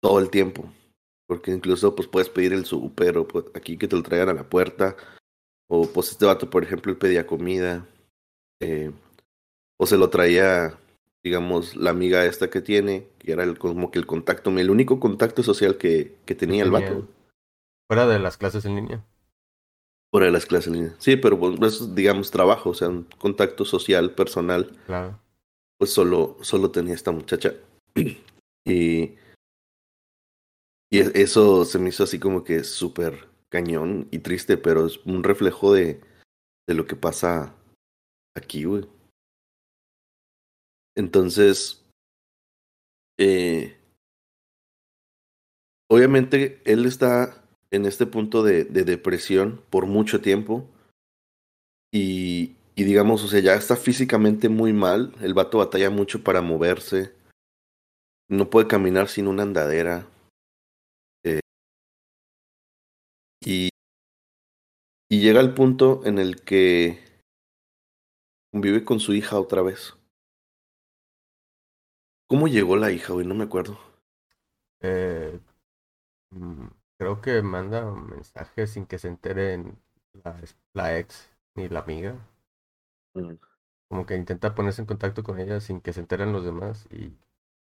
todo 0.00 0.18
el 0.18 0.30
tiempo, 0.30 0.72
porque 1.28 1.52
incluso 1.52 1.94
pues 1.94 2.08
puedes 2.08 2.30
pedir 2.30 2.52
el 2.52 2.64
súper 2.64 3.18
o 3.18 3.28
pues, 3.28 3.44
aquí 3.54 3.76
que 3.76 3.86
te 3.86 3.94
lo 3.94 4.02
traigan 4.02 4.30
a 4.30 4.34
la 4.34 4.48
puerta, 4.48 4.96
o 5.68 5.86
pues 5.86 6.10
este 6.10 6.24
vato, 6.24 6.48
por 6.50 6.64
ejemplo, 6.64 6.90
él 6.90 6.98
pedía 6.98 7.26
comida. 7.26 7.86
Eh, 8.60 8.90
o 9.78 9.86
se 9.86 9.98
lo 9.98 10.10
traía, 10.10 10.76
digamos, 11.22 11.76
la 11.76 11.90
amiga 11.90 12.24
esta 12.24 12.50
que 12.50 12.60
tiene, 12.60 13.06
que 13.18 13.32
era 13.32 13.44
el, 13.44 13.58
como 13.58 13.90
que 13.90 13.98
el 13.98 14.06
contacto, 14.06 14.50
el 14.50 14.70
único 14.70 14.98
contacto 14.98 15.42
social 15.42 15.76
que, 15.76 16.16
que 16.24 16.34
tenía 16.34 16.64
el 16.64 16.70
vato. 16.70 17.06
Fuera 17.88 18.06
de 18.06 18.18
las 18.18 18.36
clases 18.36 18.64
en 18.64 18.76
línea. 18.76 19.04
Fuera 20.10 20.26
de 20.26 20.32
las 20.32 20.46
clases 20.46 20.68
en 20.68 20.72
línea. 20.74 20.94
Sí, 20.98 21.16
pero 21.16 21.38
pues 21.38 21.60
es, 21.60 21.94
digamos, 21.94 22.30
trabajo, 22.30 22.70
o 22.70 22.74
sea, 22.74 22.88
un 22.88 23.04
contacto 23.18 23.64
social, 23.64 24.14
personal, 24.14 24.72
Claro. 24.86 25.20
pues 25.78 25.92
solo, 25.92 26.38
solo 26.40 26.70
tenía 26.70 26.94
esta 26.94 27.12
muchacha. 27.12 27.54
Y, 28.66 29.14
y 30.90 31.00
eso 31.18 31.64
se 31.64 31.78
me 31.78 31.90
hizo 31.90 32.04
así 32.04 32.18
como 32.18 32.44
que 32.44 32.64
súper 32.64 33.28
cañón 33.50 34.08
y 34.10 34.20
triste, 34.20 34.56
pero 34.56 34.86
es 34.86 34.98
un 35.04 35.22
reflejo 35.22 35.72
de, 35.72 36.00
de 36.66 36.74
lo 36.74 36.86
que 36.86 36.96
pasa 36.96 37.54
aquí, 38.34 38.64
güey. 38.64 38.86
Entonces, 40.96 41.84
eh, 43.18 43.76
obviamente 45.88 46.60
él 46.64 46.86
está 46.86 47.44
en 47.70 47.86
este 47.86 48.06
punto 48.06 48.42
de, 48.42 48.64
de, 48.64 48.84
depresión 48.84 49.62
por 49.70 49.86
mucho 49.86 50.20
tiempo 50.20 50.66
y, 51.92 52.56
y 52.74 52.84
digamos, 52.84 53.22
o 53.24 53.28
sea, 53.28 53.40
ya 53.40 53.54
está 53.54 53.76
físicamente 53.76 54.48
muy 54.48 54.72
mal, 54.72 55.14
el 55.20 55.34
vato 55.34 55.58
batalla 55.58 55.90
mucho 55.90 56.24
para 56.24 56.40
moverse, 56.40 57.12
no 58.28 58.50
puede 58.50 58.66
caminar 58.66 59.08
sin 59.08 59.26
una 59.26 59.42
andadera. 59.42 60.06
Y, 63.40 63.70
y 65.08 65.20
llega 65.20 65.40
al 65.40 65.54
punto 65.54 66.04
en 66.04 66.18
el 66.18 66.42
que 66.42 66.98
convive 68.52 68.84
con 68.84 69.00
su 69.00 69.14
hija 69.14 69.38
otra 69.38 69.62
vez. 69.62 69.94
¿Cómo 72.28 72.46
llegó 72.46 72.76
la 72.76 72.90
hija, 72.90 73.12
güey? 73.12 73.26
No 73.26 73.34
me 73.34 73.44
acuerdo. 73.44 73.78
Eh, 74.80 75.40
mm, 76.30 76.66
creo 76.98 77.20
que 77.20 77.42
manda 77.42 77.90
mensajes 77.90 78.70
sin 78.72 78.86
que 78.86 78.98
se 78.98 79.08
enteren 79.08 79.78
la, 80.24 80.40
la, 80.74 80.98
ex 80.98 81.30
ni 81.54 81.68
la 81.68 81.80
amiga. 81.80 82.16
Mm. 83.14 83.34
Como 83.88 84.04
que 84.06 84.16
intenta 84.16 84.54
ponerse 84.54 84.82
en 84.82 84.86
contacto 84.86 85.22
con 85.22 85.40
ella 85.40 85.60
sin 85.60 85.80
que 85.80 85.92
se 85.92 86.00
enteren 86.00 86.32
los 86.32 86.44
demás 86.44 86.86
y 86.90 87.16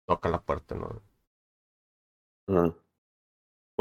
toca 0.07 0.29
la 0.29 0.41
puerta, 0.43 0.75
¿no? 0.75 1.01
Ah. 2.47 2.71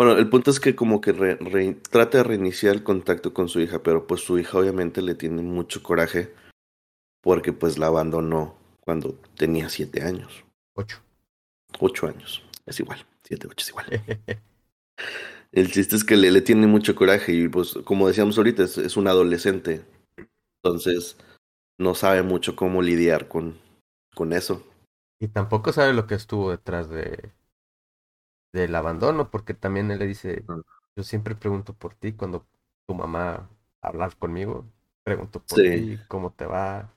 Bueno, 0.01 0.17
el 0.17 0.31
punto 0.31 0.51
es 0.51 0.61
que 0.61 0.75
como 0.75 1.03
que 1.03 1.13
re, 1.13 1.35
re, 1.37 1.75
trata 1.75 2.17
de 2.17 2.25
reiniciar 2.25 2.75
el 2.75 2.83
contacto 2.83 3.35
con 3.35 3.51
su 3.51 3.61
hija, 3.61 3.83
pero 3.83 4.07
pues 4.07 4.23
su 4.23 4.39
hija 4.39 4.57
obviamente 4.57 5.03
le 5.03 5.15
tiene 5.15 5.43
mucho 5.43 5.83
coraje 5.83 6.33
porque 7.21 7.53
pues 7.53 7.77
la 7.77 7.89
abandonó 7.89 8.57
cuando 8.81 9.19
tenía 9.37 9.69
siete 9.69 10.03
años. 10.03 10.43
Ocho. 10.75 11.03
Ocho 11.81 12.07
años. 12.07 12.43
Es 12.65 12.81
igual. 12.81 13.05
Siete, 13.25 13.47
ocho 13.47 13.63
es 13.63 13.69
igual. 13.69 13.87
El 15.53 15.71
chiste 15.71 15.97
es 15.97 16.05
que 16.05 16.17
le, 16.17 16.31
le, 16.31 16.41
tiene 16.41 16.67
mucho 16.67 16.95
coraje 16.95 17.35
y 17.35 17.49
pues 17.49 17.75
como 17.85 18.09
decíamos 18.09 18.39
ahorita, 18.39 18.63
es, 18.63 18.79
es, 18.79 18.97
un 18.97 19.07
adolescente. 19.07 19.85
Entonces 20.65 21.19
no 21.77 21.95
sabe 21.95 22.23
mucho 22.23 22.57
cómo 22.57 22.81
lidiar 22.81 23.29
con, 23.29 23.59
con 24.15 24.33
eso. 24.33 24.67
Y 25.21 25.29
tampoco 25.29 25.75
sabe 25.75 25.93
lo 25.93 26.07
que 26.07 26.15
estuvo 26.15 26.53
detrás 26.53 26.89
de 26.89 27.33
del 28.53 28.75
abandono, 28.75 29.31
porque 29.31 29.55
también 29.55 29.91
él 29.91 29.99
le 29.99 30.07
dice, 30.07 30.45
yo 30.97 31.03
siempre 31.03 31.35
pregunto 31.35 31.73
por 31.75 31.95
ti 31.95 32.13
cuando 32.13 32.47
tu 32.87 32.95
mamá 32.95 33.49
habla 33.81 34.11
conmigo, 34.11 34.67
pregunto 35.05 35.43
por 35.43 35.59
sí. 35.59 35.71
ti, 35.71 35.99
cómo 36.09 36.33
te 36.33 36.47
va, 36.47 36.93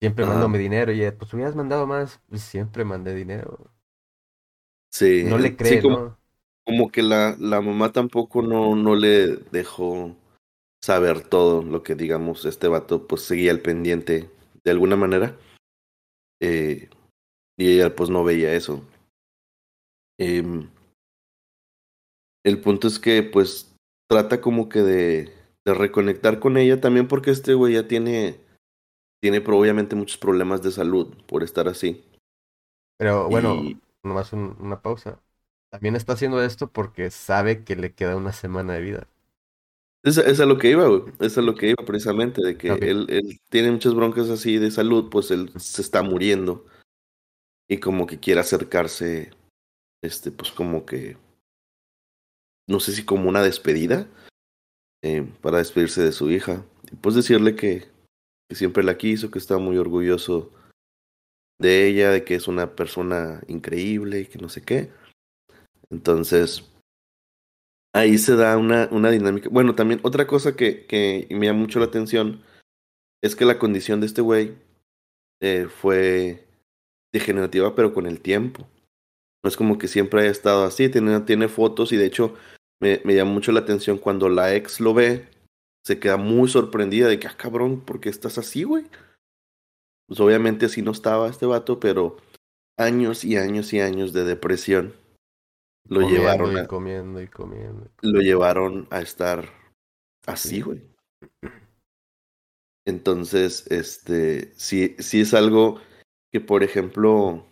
siempre 0.00 0.24
ah. 0.24 0.28
mando 0.28 0.48
mi 0.48 0.58
dinero 0.58 0.92
y 0.92 1.10
pues 1.10 1.32
hubieras 1.34 1.56
mandado 1.56 1.86
más, 1.86 2.20
pues 2.28 2.42
siempre 2.42 2.84
mandé 2.84 3.14
dinero. 3.14 3.70
Sí. 4.90 5.24
No 5.24 5.38
le 5.38 5.56
cree, 5.56 5.76
sí, 5.76 5.82
como, 5.82 5.98
¿no? 5.98 6.18
Como 6.64 6.90
que 6.90 7.02
la, 7.02 7.36
la 7.38 7.60
mamá 7.60 7.92
tampoco 7.92 8.42
no, 8.42 8.76
no 8.76 8.94
le 8.94 9.36
dejó 9.50 10.16
saber 10.80 11.22
todo 11.22 11.62
lo 11.62 11.82
que 11.82 11.94
digamos 11.94 12.44
este 12.44 12.68
vato 12.68 13.06
pues 13.06 13.22
seguía 13.22 13.50
al 13.50 13.60
pendiente 13.60 14.30
de 14.64 14.70
alguna 14.70 14.96
manera. 14.96 15.36
Eh, 16.40 16.88
y 17.56 17.74
ella 17.74 17.94
pues 17.94 18.10
no 18.10 18.22
veía 18.24 18.54
eso. 18.54 18.84
Em, 20.18 20.68
el 22.44 22.60
punto 22.60 22.88
es 22.88 22.98
que 22.98 23.22
pues 23.22 23.74
trata 24.08 24.40
como 24.40 24.68
que 24.68 24.80
de, 24.82 25.32
de 25.64 25.74
reconectar 25.74 26.40
con 26.40 26.56
ella 26.56 26.80
también 26.80 27.08
porque 27.08 27.30
este 27.30 27.54
güey 27.54 27.74
ya 27.74 27.86
tiene, 27.86 28.40
tiene 29.22 29.38
obviamente 29.46 29.96
muchos 29.96 30.18
problemas 30.18 30.62
de 30.62 30.70
salud 30.70 31.14
por 31.26 31.42
estar 31.42 31.68
así. 31.68 32.04
Pero 32.98 33.28
bueno, 33.28 33.54
Y- 33.54 33.78
nomás 34.02 34.32
un- 34.32 34.56
una 34.60 34.80
pausa. 34.80 35.20
También 35.70 35.96
está 35.96 36.14
haciendo 36.14 36.42
esto 36.42 36.70
porque 36.72 37.10
sabe 37.10 37.62
que 37.64 37.76
le 37.76 37.92
queda 37.92 38.16
una 38.16 38.32
semana 38.32 38.74
de 38.74 38.80
vida. 38.80 39.08
Es, 40.02 40.16
es 40.16 40.40
a 40.40 40.46
lo 40.46 40.56
que 40.56 40.70
iba, 40.70 40.86
güey. 40.86 41.02
Es 41.20 41.36
a 41.36 41.42
lo 41.42 41.54
que 41.54 41.70
iba 41.70 41.84
precisamente, 41.84 42.40
de 42.40 42.56
que 42.56 42.68
él, 42.68 43.06
él 43.10 43.38
tiene 43.50 43.70
muchas 43.72 43.94
broncas 43.94 44.30
así 44.30 44.56
de 44.56 44.70
salud, 44.70 45.10
pues 45.10 45.30
él 45.30 45.50
se 45.58 45.82
está 45.82 46.02
muriendo. 46.02 46.64
Y 47.68 47.78
como 47.78 48.06
que 48.06 48.18
quiere 48.18 48.40
acercarse, 48.40 49.30
este, 50.02 50.30
pues 50.30 50.52
como 50.52 50.86
que, 50.86 51.16
no 52.68 52.80
sé 52.80 52.92
si 52.92 53.04
como 53.04 53.28
una 53.28 53.42
despedida, 53.42 54.08
eh, 55.02 55.26
para 55.40 55.58
despedirse 55.58 56.02
de 56.02 56.12
su 56.12 56.30
hija. 56.30 56.64
Y 56.90 56.96
pues 56.96 57.14
decirle 57.14 57.54
que, 57.54 57.88
siempre 58.50 58.82
la 58.82 58.96
quiso, 58.96 59.30
que 59.30 59.38
está 59.38 59.58
muy 59.58 59.76
orgulloso 59.76 60.50
de 61.60 61.86
ella, 61.86 62.10
de 62.10 62.24
que 62.24 62.34
es 62.34 62.48
una 62.48 62.74
persona 62.74 63.42
increíble 63.48 64.20
y 64.20 64.26
que 64.26 64.38
no 64.38 64.48
sé 64.48 64.62
qué. 64.62 64.90
Entonces, 65.90 66.70
ahí 67.94 68.16
se 68.18 68.36
da 68.36 68.56
una, 68.56 68.88
una 68.90 69.10
dinámica. 69.10 69.48
Bueno, 69.50 69.74
también 69.74 70.00
otra 70.02 70.26
cosa 70.26 70.56
que, 70.56 70.86
que 70.86 71.26
me 71.30 71.46
llama 71.46 71.60
mucho 71.60 71.78
la 71.78 71.86
atención 71.86 72.42
es 73.22 73.36
que 73.36 73.44
la 73.44 73.58
condición 73.58 74.00
de 74.00 74.06
este 74.06 74.22
güey 74.22 74.56
eh, 75.40 75.66
fue 75.68 76.46
degenerativa, 77.12 77.74
pero 77.74 77.92
con 77.92 78.06
el 78.06 78.20
tiempo. 78.20 78.66
No 79.48 79.50
es 79.50 79.56
como 79.56 79.78
que 79.78 79.88
siempre 79.88 80.20
haya 80.20 80.30
estado 80.30 80.66
así, 80.66 80.90
tiene, 80.90 81.20
tiene 81.20 81.48
fotos 81.48 81.90
y 81.92 81.96
de 81.96 82.04
hecho 82.04 82.34
me, 82.82 83.00
me 83.06 83.14
llama 83.14 83.32
mucho 83.32 83.50
la 83.50 83.60
atención 83.60 83.96
cuando 83.96 84.28
la 84.28 84.54
ex 84.54 84.78
lo 84.78 84.92
ve, 84.92 85.26
se 85.86 85.98
queda 85.98 86.18
muy 86.18 86.50
sorprendida 86.50 87.08
de 87.08 87.18
que, 87.18 87.28
ah, 87.28 87.34
cabrón, 87.34 87.80
¿por 87.80 87.98
qué 87.98 88.10
estás 88.10 88.36
así, 88.36 88.64
güey? 88.64 88.84
Pues 90.06 90.20
obviamente 90.20 90.66
así 90.66 90.82
no 90.82 90.90
estaba 90.90 91.30
este 91.30 91.46
vato, 91.46 91.80
pero 91.80 92.18
años 92.78 93.24
y 93.24 93.38
años 93.38 93.72
y 93.72 93.80
años 93.80 94.12
de 94.12 94.24
depresión 94.24 94.92
lo 95.88 96.02
Comiendo 96.02 96.20
llevaron 96.20 96.52
y 96.52 96.58
a, 96.58 96.66
comiendo 96.66 97.22
y 97.22 97.28
comiendo. 97.28 97.90
lo 98.02 98.20
llevaron 98.20 98.86
a 98.90 99.00
estar 99.00 99.48
así, 100.26 100.60
güey. 100.60 100.82
Entonces, 102.86 103.66
este, 103.70 104.52
sí, 104.58 104.94
sí 104.98 105.22
es 105.22 105.32
algo 105.32 105.80
que, 106.30 106.42
por 106.42 106.62
ejemplo, 106.62 107.47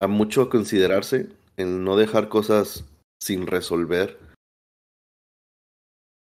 a 0.00 0.06
mucho 0.06 0.42
a 0.42 0.50
considerarse, 0.50 1.28
el 1.56 1.84
no 1.84 1.96
dejar 1.96 2.28
cosas 2.28 2.84
sin 3.22 3.46
resolver 3.46 4.18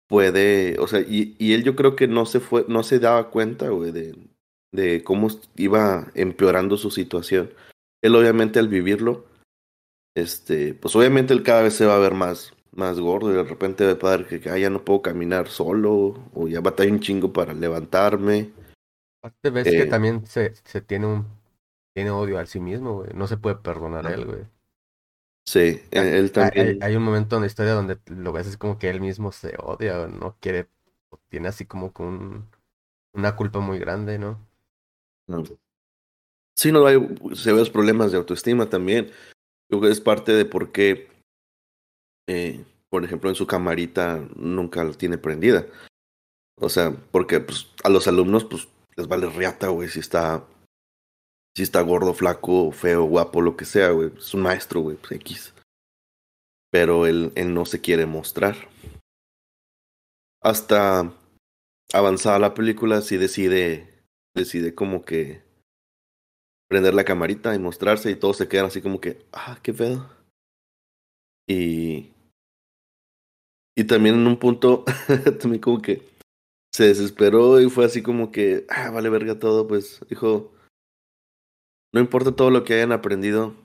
puede, 0.08 0.78
o 0.80 0.88
sea, 0.88 1.02
y, 1.02 1.36
y 1.40 1.54
él 1.54 1.64
yo 1.64 1.76
creo 1.76 1.96
que 1.96 2.08
no 2.08 2.26
se 2.26 2.40
fue, 2.40 2.66
no 2.68 2.84
se 2.84 3.00
daba 3.00 3.30
cuenta, 3.30 3.70
güey, 3.70 3.92
de, 3.92 4.16
de 4.72 5.04
cómo 5.04 5.30
iba 5.56 6.12
empeorando 6.14 6.78
su 6.78 6.92
situación. 6.92 7.52
Él 8.04 8.16
obviamente 8.16 8.60
al 8.60 8.68
vivirlo, 8.68 9.26
este, 10.16 10.74
pues 10.76 10.96
obviamente 10.96 11.34
él 11.34 11.44
cada 11.44 11.64
vez 11.64 11.74
se 11.74 11.86
va 11.86 11.96
a 11.96 12.00
ver 12.00 12.14
más, 12.14 12.54
más 12.72 13.00
gordo 13.00 13.32
y 13.32 13.36
de 13.36 13.44
repente 13.44 13.84
a 13.84 13.94
ver 13.94 14.28
que 14.28 14.50
ah, 14.50 14.58
ya 14.58 14.70
no 14.70 14.86
puedo 14.86 15.02
caminar 15.02 15.48
solo 15.48 16.24
o 16.34 16.48
ya 16.48 16.62
batalla 16.62 16.92
un 16.92 17.00
chingo 17.00 17.34
para 17.34 17.54
levantarme. 17.54 18.52
Aparte 19.22 19.50
ves 19.50 19.64
que 19.64 19.82
Eh. 19.82 19.86
también 19.88 20.26
se, 20.28 20.54
se 20.64 20.82
tiene 20.82 21.08
un 21.08 21.26
tiene 21.96 22.12
odio 22.12 22.38
a 22.38 22.46
sí 22.46 22.60
mismo, 22.60 22.96
güey. 22.96 23.12
No 23.14 23.26
se 23.26 23.38
puede 23.38 23.56
perdonar 23.56 24.06
a 24.06 24.14
él, 24.14 24.26
güey. 24.26 24.46
Sí, 25.48 25.82
Hay- 25.94 26.10
él 26.10 26.26
hay, 26.26 26.30
también. 26.30 26.84
hay 26.84 26.96
un 26.96 27.04
momento 27.04 27.38
en 27.38 27.44
la 27.44 27.48
historia 27.48 27.74
donde 27.74 27.98
lo 28.08 28.34
ves 28.34 28.48
es 28.48 28.58
como 28.58 28.78
que 28.78 28.90
él 28.90 29.00
mismo 29.00 29.32
se 29.32 29.56
odia 29.58 30.02
o 30.02 30.08
no 30.08 30.36
quiere, 30.42 30.68
o 31.10 31.18
tiene 31.30 31.48
así 31.48 31.66
como 31.66 31.94
que 31.94 32.04
un, 32.04 32.50
una 33.14 33.36
culpa 33.38 33.60
muy 33.60 33.80
grande, 33.80 34.20
¿no? 34.20 34.38
No. 35.28 35.44
Sí, 36.58 36.72
no 36.72 36.86
hay 36.86 37.00
severos 37.34 37.70
problemas 37.70 38.12
de 38.12 38.18
autoestima 38.18 38.70
también. 38.70 39.12
Creo 39.70 39.82
que 39.82 39.90
es 39.90 40.02
parte 40.02 40.34
de 40.34 40.46
por 40.46 40.72
qué, 40.74 41.08
eh, 42.28 42.64
por 42.90 43.06
ejemplo, 43.06 43.30
en 43.30 43.36
su 43.36 43.48
camarita 43.48 44.28
nunca 44.36 44.84
la 44.84 44.94
tiene 44.94 45.18
prendida. 45.18 45.66
O 46.60 46.68
sea, 46.70 46.92
porque 47.12 47.40
pues, 47.40 47.68
a 47.84 47.90
los 47.90 48.08
alumnos 48.08 48.44
pues 48.46 48.68
les 48.98 49.08
vale 49.08 49.30
riata, 49.30 49.68
güey, 49.70 49.90
si 49.90 50.00
está, 50.00 50.46
si 51.56 51.64
está 51.64 51.82
gordo, 51.82 52.14
flaco, 52.14 52.72
feo, 52.72 53.06
guapo, 53.06 53.42
lo 53.42 53.56
que 53.56 53.66
sea, 53.66 53.92
güey. 53.92 54.12
Es 54.18 54.34
un 54.34 54.42
maestro, 54.42 54.82
güey, 54.82 54.98
pues 54.98 55.14
X. 55.14 55.54
Pero 56.70 57.06
él, 57.06 57.32
él 57.36 57.54
no 57.54 57.66
se 57.66 57.80
quiere 57.80 58.06
mostrar. 58.06 58.56
Hasta 60.42 61.14
avanzada 61.94 62.40
la 62.40 62.54
película, 62.54 63.02
sí 63.02 63.16
decide, 63.16 64.04
decide 64.36 64.76
como 64.76 65.06
que 65.06 65.44
prender 66.68 66.94
la 66.94 67.06
camarita 67.06 67.56
y 67.56 67.60
mostrarse 67.60 68.12
y 68.12 68.16
todos 68.16 68.38
se 68.38 68.50
quedan 68.50 68.66
así 68.66 68.82
como 68.82 69.00
que, 69.00 69.26
ah, 69.32 69.58
qué 69.64 69.74
pedo. 69.74 70.10
Y, 71.48 72.12
y 73.78 73.84
también 73.86 74.16
en 74.16 74.28
un 74.28 74.38
punto, 74.38 74.84
también 75.40 75.62
como 75.62 75.82
que 75.82 76.02
se 76.74 76.86
desesperó 76.88 77.62
y 77.62 77.70
fue 77.70 77.86
así 77.86 78.04
como 78.04 78.32
que, 78.32 78.66
ah, 78.68 78.90
vale 78.90 79.10
verga 79.10 79.40
todo, 79.40 79.68
pues 79.68 80.02
dijo, 80.10 80.55
no 81.96 82.02
importa 82.02 82.36
todo 82.36 82.52
lo 82.52 82.66
que 82.66 82.74
hayan 82.74 82.92
aprendido 82.92 83.56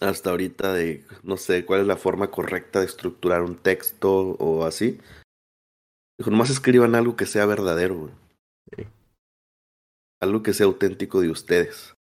hasta 0.00 0.30
ahorita 0.30 0.74
de, 0.74 1.06
no 1.22 1.36
sé, 1.36 1.64
cuál 1.64 1.82
es 1.82 1.86
la 1.86 1.96
forma 1.96 2.32
correcta 2.32 2.80
de 2.80 2.86
estructurar 2.86 3.42
un 3.42 3.56
texto 3.56 4.12
o 4.12 4.64
así. 4.64 4.98
Dijo, 6.18 6.32
nomás 6.32 6.50
escriban 6.50 6.96
algo 6.96 7.14
que 7.14 7.26
sea 7.26 7.46
verdadero. 7.46 8.10
Sí. 8.76 8.88
algo 10.20 10.42
que 10.42 10.52
sea 10.52 10.66
auténtico 10.66 11.20
de 11.20 11.30
ustedes. 11.30 11.94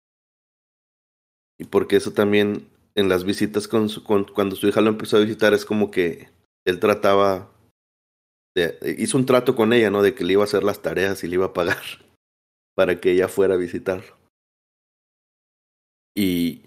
Y 1.59 1.65
porque 1.65 1.97
eso 1.97 2.11
también 2.11 2.67
en 2.95 3.07
las 3.07 3.25
visitas 3.25 3.67
con 3.67 3.89
su, 3.89 4.03
con, 4.03 4.23
cuando 4.23 4.55
su 4.55 4.67
hija 4.67 4.81
lo 4.81 4.89
empezó 4.89 5.17
a 5.17 5.19
visitar 5.21 5.53
es 5.53 5.65
como 5.65 5.91
que 5.91 6.31
él 6.65 6.79
trataba 6.79 7.51
de, 8.55 8.75
hizo 8.97 9.19
un 9.19 9.27
trato 9.27 9.55
con 9.55 9.71
ella, 9.71 9.91
¿no? 9.91 10.01
De 10.01 10.15
que 10.15 10.23
le 10.23 10.33
iba 10.33 10.41
a 10.41 10.45
hacer 10.45 10.63
las 10.63 10.81
tareas 10.81 11.23
y 11.23 11.27
le 11.27 11.35
iba 11.35 11.45
a 11.45 11.53
pagar 11.53 11.83
para 12.75 12.99
que 12.99 13.11
ella 13.11 13.27
fuera 13.27 13.53
a 13.53 13.57
visitarlo. 13.57 14.24
Y 16.15 16.63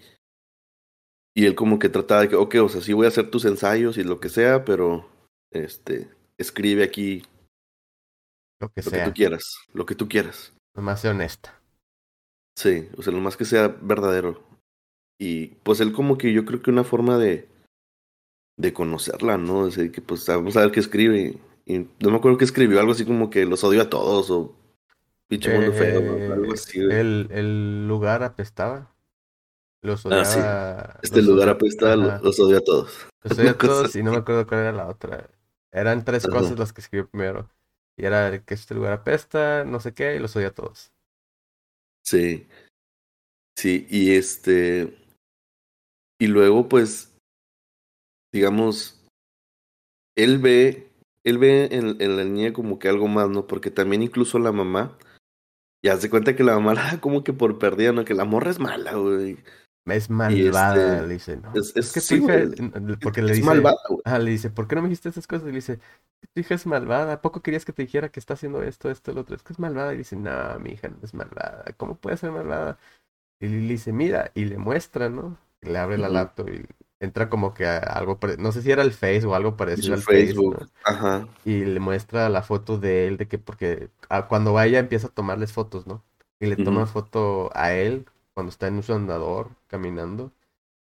y 1.35 1.45
él 1.45 1.55
como 1.55 1.79
que 1.79 1.89
trataba 1.89 2.21
de 2.21 2.29
que, 2.29 2.35
ok, 2.35 2.55
o 2.63 2.69
sea, 2.69 2.81
sí 2.81 2.93
voy 2.93 3.05
a 3.05 3.09
hacer 3.09 3.29
tus 3.31 3.45
ensayos 3.45 3.97
y 3.97 4.03
lo 4.03 4.19
que 4.19 4.29
sea, 4.29 4.65
pero 4.65 5.07
este 5.51 6.09
escribe 6.37 6.83
aquí 6.83 7.23
Lo 8.59 8.69
que 8.69 8.81
lo 8.81 8.91
que 8.91 8.99
tú 8.99 9.13
quieras, 9.13 9.43
lo 9.73 9.85
que 9.85 9.95
tú 9.95 10.07
quieras. 10.09 10.53
Nomás 10.75 11.01
sea 11.01 11.11
honesta. 11.11 11.61
Sí, 12.57 12.89
o 12.97 13.01
sea, 13.01 13.13
lo 13.13 13.19
más 13.19 13.37
que 13.37 13.45
sea 13.45 13.67
verdadero. 13.81 14.43
Y 15.19 15.47
pues 15.63 15.79
él 15.79 15.93
como 15.93 16.17
que 16.17 16.33
yo 16.33 16.45
creo 16.45 16.61
que 16.61 16.71
una 16.71 16.83
forma 16.83 17.17
de, 17.17 17.47
de 18.57 18.73
conocerla, 18.73 19.37
¿no? 19.37 19.67
Es 19.67 19.75
decir, 19.75 19.91
que 19.91 20.01
pues 20.01 20.25
vamos 20.27 20.57
a 20.57 20.61
ver 20.61 20.71
qué 20.71 20.79
escribe. 20.79 21.37
Y 21.65 21.79
no 21.79 22.09
me 22.11 22.17
acuerdo 22.17 22.37
que 22.37 22.45
escribió 22.45 22.79
algo 22.79 22.93
así 22.93 23.05
como 23.05 23.29
que 23.29 23.45
los 23.45 23.63
odio 23.63 23.81
a 23.81 23.89
todos 23.89 24.29
o 24.31 24.55
pinche 25.27 25.49
mundo 25.49 25.73
algo 25.73 26.53
Eh, 26.53 26.53
así. 26.53 26.79
el, 26.79 27.27
el 27.31 27.87
lugar 27.87 28.23
apestaba. 28.23 28.95
Los 29.81 30.05
Ah, 30.07 30.25
sí. 30.25 30.39
odiaba. 30.39 30.99
Este 31.01 31.17
los 31.21 31.25
lugar 31.27 31.49
apesta, 31.49 31.95
los 31.95 32.39
odio 32.39 32.57
a 32.57 32.61
todos. 32.61 33.07
Los 33.23 33.37
odia 33.39 33.51
a 33.51 33.57
todos 33.57 33.95
y 33.95 34.03
no 34.03 34.11
me 34.11 34.17
acuerdo 34.17 34.45
cuál 34.47 34.61
era 34.61 34.71
la 34.71 34.87
otra. 34.87 35.29
Eran 35.71 36.03
tres 36.03 36.25
Ajá. 36.25 36.37
cosas 36.37 36.57
las 36.59 36.73
que 36.73 36.81
escribió 36.81 37.07
primero. 37.09 37.49
Y 37.97 38.05
era 38.05 38.43
que 38.43 38.53
este 38.53 38.75
lugar 38.75 38.93
apesta, 38.93 39.63
no 39.65 39.79
sé 39.79 39.93
qué, 39.93 40.15
y 40.15 40.19
los 40.19 40.35
odia 40.35 40.47
a 40.47 40.53
todos. 40.53 40.91
Sí. 42.03 42.47
Sí, 43.57 43.85
y 43.89 44.15
este. 44.15 44.97
Y 46.21 46.27
luego, 46.27 46.67
pues, 46.69 47.13
digamos, 48.33 49.01
él 50.17 50.39
ve, 50.39 50.91
él 51.23 51.37
ve 51.37 51.69
en, 51.71 52.01
en 52.01 52.17
la 52.17 52.23
niña 52.23 52.53
como 52.53 52.79
que 52.79 52.89
algo 52.89 53.07
más, 53.07 53.29
¿no? 53.29 53.47
Porque 53.47 53.69
también 53.71 54.01
incluso 54.01 54.39
la 54.39 54.51
mamá, 54.51 54.97
ya 55.83 55.97
se 55.97 56.09
cuenta 56.09 56.35
que 56.35 56.43
la 56.43 56.55
mamá 56.55 56.73
la 56.75 56.83
da 56.93 57.01
como 57.01 57.23
que 57.23 57.33
por 57.33 57.59
perdida, 57.59 57.91
¿no? 57.91 58.05
Que 58.05 58.13
la 58.13 58.25
morra 58.25 58.49
es 58.51 58.59
mala, 58.59 58.93
güey. 58.93 59.37
Es 59.91 60.09
malvada, 60.09 61.01
este, 61.01 61.07
le 61.07 61.13
dice, 61.15 61.37
no. 61.37 61.59
es- 61.59 61.75
Es, 61.75 61.87
es- 61.87 61.91
que 61.91 62.01
tu 62.01 62.15
sí, 62.15 62.19
hija, 62.19 62.33
güey, 62.45 62.49
porque 63.01 63.21
le 63.21 63.33
es 63.33 63.37
dice, 63.37 63.47
malvada, 63.47 63.77
ah, 64.05 64.19
le 64.19 64.31
dice, 64.31 64.49
¿por 64.49 64.67
qué 64.67 64.75
no 64.75 64.81
me 64.83 64.89
dijiste 64.89 65.09
esas 65.09 65.27
cosas? 65.27 65.47
Y 65.47 65.51
le 65.51 65.55
dice, 65.57 65.79
tu 66.33 66.41
hija 66.41 66.55
es 66.55 66.65
malvada, 66.67 67.13
¿a 67.13 67.21
poco 67.21 67.41
querías 67.41 67.65
que 67.65 67.73
te 67.73 67.83
dijera 67.83 68.09
que 68.09 68.19
está 68.19 68.33
haciendo 68.35 68.61
esto, 68.63 68.89
esto, 68.91 69.11
lo 69.13 69.21
otro? 69.21 69.35
Es 69.35 69.43
que 69.43 69.53
es 69.53 69.59
malvada. 69.59 69.93
Y 69.93 69.97
dice, 69.97 70.15
no, 70.15 70.59
mi 70.59 70.71
hija 70.71 70.89
no 70.89 70.97
es 71.03 71.13
malvada, 71.13 71.65
¿cómo 71.77 71.95
puede 71.95 72.17
ser 72.17 72.31
malvada? 72.31 72.77
Y 73.39 73.47
le 73.47 73.57
dice, 73.59 73.93
mira, 73.93 74.31
y 74.35 74.45
le 74.45 74.57
muestra, 74.57 75.09
¿no? 75.09 75.37
Le 75.61 75.77
abre 75.79 75.97
la 75.97 76.09
laptop 76.09 76.49
y 76.49 76.65
entra 76.99 77.29
como 77.29 77.53
que 77.53 77.65
a 77.67 77.77
algo, 77.79 78.19
no 78.39 78.51
sé 78.51 78.61
si 78.61 78.71
era 78.71 78.81
el 78.83 78.91
Face 78.93 79.25
o 79.25 79.35
algo 79.35 79.55
parecido 79.57 79.93
al 79.95 80.01
Face, 80.03 80.33
Facebook. 80.33 80.57
¿no? 80.59 80.69
Ajá. 80.83 81.27
Y 81.45 81.65
le 81.65 81.79
muestra 81.79 82.29
la 82.29 82.43
foto 82.43 82.77
de 82.77 83.07
él, 83.07 83.17
de 83.17 83.27
que 83.27 83.37
porque 83.39 83.89
ah, 84.09 84.27
cuando 84.27 84.53
vaya 84.53 84.79
empieza 84.79 85.07
a 85.07 85.11
tomarles 85.11 85.53
fotos, 85.53 85.87
¿no? 85.87 86.03
Y 86.39 86.47
le 86.47 86.57
toma 86.57 86.85
foto 86.85 87.49
a 87.55 87.73
él 87.73 88.05
cuando 88.39 88.51
está 88.51 88.67
en 88.67 88.83
su 88.83 88.93
andador 88.93 89.51
caminando 89.67 90.33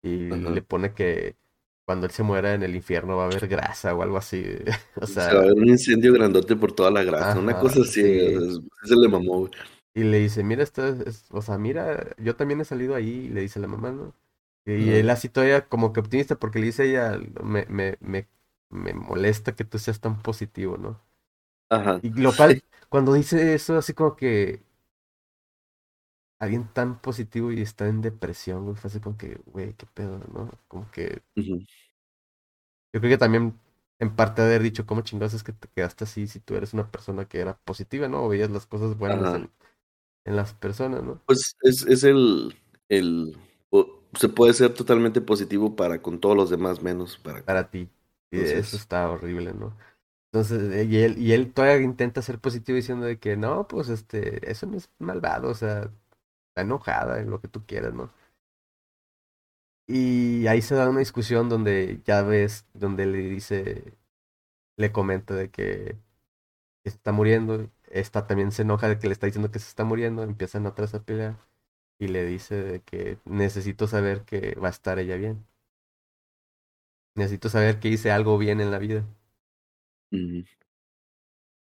y 0.04 0.14
Ajá. 0.30 0.50
le 0.50 0.62
pone 0.64 0.94
que 0.94 1.38
cuando 1.86 2.08
él 2.08 2.14
se 2.14 2.24
muera 2.24 2.54
en 2.56 2.64
el 2.64 2.76
infierno 2.76 3.18
va 3.18 3.24
a 3.26 3.28
haber 3.28 3.48
grasa 3.50 3.96
o 3.96 4.04
algo 4.04 4.18
así. 4.18 4.44
O 5.02 5.08
Se 5.28 5.36
va 5.36 5.42
a 5.44 5.46
sea, 5.46 5.46
ver 5.46 5.54
un 5.54 5.68
incendio 5.70 6.14
grandote 6.14 6.56
por 6.56 6.72
toda 6.74 6.92
la 6.92 7.04
grasa. 7.04 7.40
Una 7.40 7.58
cosa 7.58 7.82
así, 7.82 8.04
güey, 8.04 8.22
o 8.26 8.30
sí. 8.30 8.32
sea, 8.32 8.42
es- 8.50 8.60
se 8.90 8.96
le 8.96 9.08
mamó, 9.08 9.40
güey. 9.40 9.52
Y 9.94 10.04
le 10.04 10.20
dice, 10.20 10.44
mira, 10.44 10.62
esto 10.64 10.86
es, 10.88 11.26
o 11.32 11.42
sea, 11.42 11.58
mira, 11.58 12.16
yo 12.18 12.36
también 12.36 12.60
he 12.62 12.66
salido 12.66 12.96
ahí, 12.96 13.28
y 13.28 13.30
le 13.30 13.42
dice 13.42 13.60
la 13.60 13.68
mamá, 13.68 13.92
¿no? 13.92 14.14
Y 14.66 14.92
él 14.92 15.10
así 15.10 15.30
todavía 15.30 15.68
como 15.70 15.94
que 15.94 16.02
optimista 16.02 16.38
porque 16.40 16.60
le 16.60 16.66
dice 16.68 16.84
a 16.84 16.86
ella, 16.86 17.20
me, 17.44 17.66
me, 17.68 17.98
me, 18.02 18.28
me 18.70 18.94
molesta 18.94 19.56
que 19.56 19.64
tú 19.66 19.80
seas 19.80 20.02
tan 20.02 20.22
positivo, 20.22 20.78
¿no? 20.78 21.00
Ajá. 21.70 22.02
Y 22.02 22.10
lo 22.12 22.36
cual, 22.36 22.64
cuando 22.90 23.14
dice 23.14 23.54
eso, 23.56 23.78
así 23.78 23.94
como 23.94 24.16
que 24.16 24.64
alguien 26.40 26.68
tan 26.74 27.02
positivo 27.02 27.52
y 27.52 27.62
está 27.62 27.88
en 27.88 28.02
depresión, 28.02 28.66
güey, 28.66 28.76
fue 28.76 28.90
así 28.90 29.00
como 29.00 29.18
que, 29.18 29.36
güey, 29.48 29.74
qué 29.76 29.86
pedo, 29.88 30.20
¿no? 30.34 30.52
Como 30.68 30.90
que 30.92 31.24
Ujú. 31.38 31.60
yo 32.94 33.00
creo 33.02 33.12
que 33.12 33.18
también 33.18 33.60
en 34.00 34.16
parte 34.16 34.42
haber 34.42 34.62
dicho, 34.62 34.86
¿cómo 34.86 35.02
chingados 35.02 35.34
es 35.34 35.44
que 35.44 35.54
te 35.54 35.68
quedaste 35.70 36.04
así 36.04 36.28
si 36.28 36.40
tú 36.40 36.56
eres 36.56 36.74
una 36.74 36.90
persona 36.92 37.26
que 37.28 37.40
era 37.40 37.58
positiva, 37.60 38.08
¿no? 38.08 38.24
O 38.26 38.30
veías 38.30 38.50
las 38.50 38.66
cosas 38.68 38.98
buenas 38.98 39.34
en, 39.34 39.52
en 40.26 40.36
las 40.36 40.54
personas, 40.54 41.04
¿no? 41.04 41.22
Pues 41.26 41.56
es, 41.62 41.86
es 41.88 42.04
el, 42.04 42.56
el, 42.90 43.36
se 44.20 44.30
puede 44.30 44.54
ser 44.54 44.74
totalmente 44.74 45.22
positivo 45.22 45.76
para 45.76 46.02
con 46.02 46.20
todos 46.20 46.36
los 46.36 46.50
demás 46.50 46.82
menos 46.82 47.18
para 47.18 47.44
Para 47.44 47.70
ti. 47.70 47.90
Y 48.32 48.42
eso 48.42 48.58
entonces, 48.58 48.78
está 48.78 49.10
horrible, 49.10 49.54
¿no? 49.54 49.78
Entonces, 50.32 50.74
eh, 50.74 50.84
y 50.86 50.98
él, 50.98 51.18
y 51.18 51.32
él 51.34 51.54
todavía 51.54 51.82
intenta 51.86 52.22
ser 52.22 52.40
positivo 52.40 52.76
diciendo 52.76 53.06
de 53.06 53.20
que 53.20 53.38
no, 53.38 53.68
pues 53.68 53.90
este, 53.90 54.50
eso 54.52 54.66
no 54.68 54.78
es 54.78 54.90
malvado, 55.00 55.50
o 55.50 55.54
sea, 55.56 55.92
enojada 56.64 57.20
en 57.20 57.30
lo 57.30 57.42
que 57.42 57.48
tú 57.48 57.66
quieras, 57.66 57.94
¿no? 57.94 58.12
Y 59.88 60.48
ahí 60.48 60.62
se 60.62 60.76
da 60.76 60.90
una 60.90 61.00
discusión 61.00 61.48
donde 61.50 62.02
ya 62.06 62.22
ves, 62.24 62.66
donde 62.74 63.06
le 63.06 63.20
dice, 63.20 63.94
le 64.78 64.92
comenta 64.92 65.36
de 65.36 65.52
que 65.52 65.98
está 66.86 67.12
muriendo, 67.14 67.70
esta 67.92 68.28
también 68.28 68.52
se 68.52 68.64
enoja 68.64 68.90
de 68.90 69.00
que 69.00 69.08
le 69.08 69.14
está 69.14 69.28
diciendo 69.28 69.52
que 69.52 69.60
se 69.60 69.70
está 69.70 69.86
muriendo, 69.86 70.24
empiezan 70.24 70.66
otra 70.68 70.86
vez 70.86 70.96
a 70.96 71.04
y 72.00 72.08
le 72.10 72.26
dice 72.26 72.56
de 72.64 72.82
que 72.84 73.20
necesito 73.26 73.88
saber 73.88 74.24
que 74.26 74.56
va 74.56 74.68
a 74.70 74.72
estar 74.72 75.00
ella 75.00 75.18
bien, 75.18 75.46
necesito 77.16 77.50
saber 77.50 77.80
que 77.82 77.90
hice 77.90 78.10
algo 78.12 78.38
bien 78.38 78.62
en 78.62 78.72
la 78.72 78.80
vida. 78.80 79.06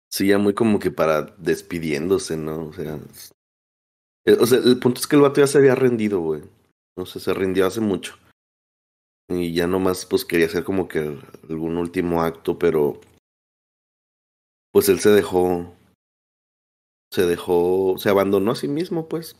sí, 0.08 0.28
ya 0.28 0.38
muy 0.38 0.54
como 0.54 0.78
que 0.78 0.90
para 0.90 1.22
despidiéndose, 1.38 2.36
¿no? 2.36 2.66
O 2.68 2.72
sea, 2.72 2.98
o 4.26 4.46
sea, 4.46 4.58
el 4.58 4.78
punto 4.78 5.00
es 5.00 5.06
que 5.06 5.16
el 5.16 5.22
vato 5.22 5.40
ya 5.40 5.46
se 5.46 5.58
había 5.58 5.74
rendido, 5.74 6.20
güey. 6.20 6.42
O 6.96 7.06
sea, 7.06 7.20
se 7.20 7.34
rindió 7.34 7.66
hace 7.66 7.80
mucho. 7.80 8.16
Y 9.28 9.54
ya 9.54 9.66
nomás, 9.66 10.06
pues 10.06 10.24
quería 10.24 10.46
hacer 10.46 10.64
como 10.64 10.88
que 10.88 11.18
algún 11.48 11.76
último 11.76 12.22
acto, 12.22 12.58
pero 12.58 13.00
pues 14.72 14.88
él 14.88 14.98
se 15.00 15.10
dejó, 15.10 15.74
se 17.12 17.26
dejó, 17.26 17.96
se 17.98 18.10
abandonó 18.10 18.52
a 18.52 18.56
sí 18.56 18.68
mismo, 18.68 19.08
pues. 19.08 19.36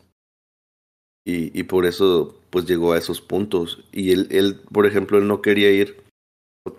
Y, 1.27 1.59
y 1.59 1.65
por 1.65 1.87
eso, 1.87 2.41
pues 2.51 2.67
llegó 2.67 2.93
a 2.93 2.99
esos 2.99 3.21
puntos. 3.21 3.85
Y 3.93 4.13
él, 4.13 4.29
él, 4.31 4.61
por 4.73 4.87
ejemplo, 4.87 5.19
él 5.19 5.27
no 5.27 5.43
quería 5.43 5.71
ir. 5.71 6.03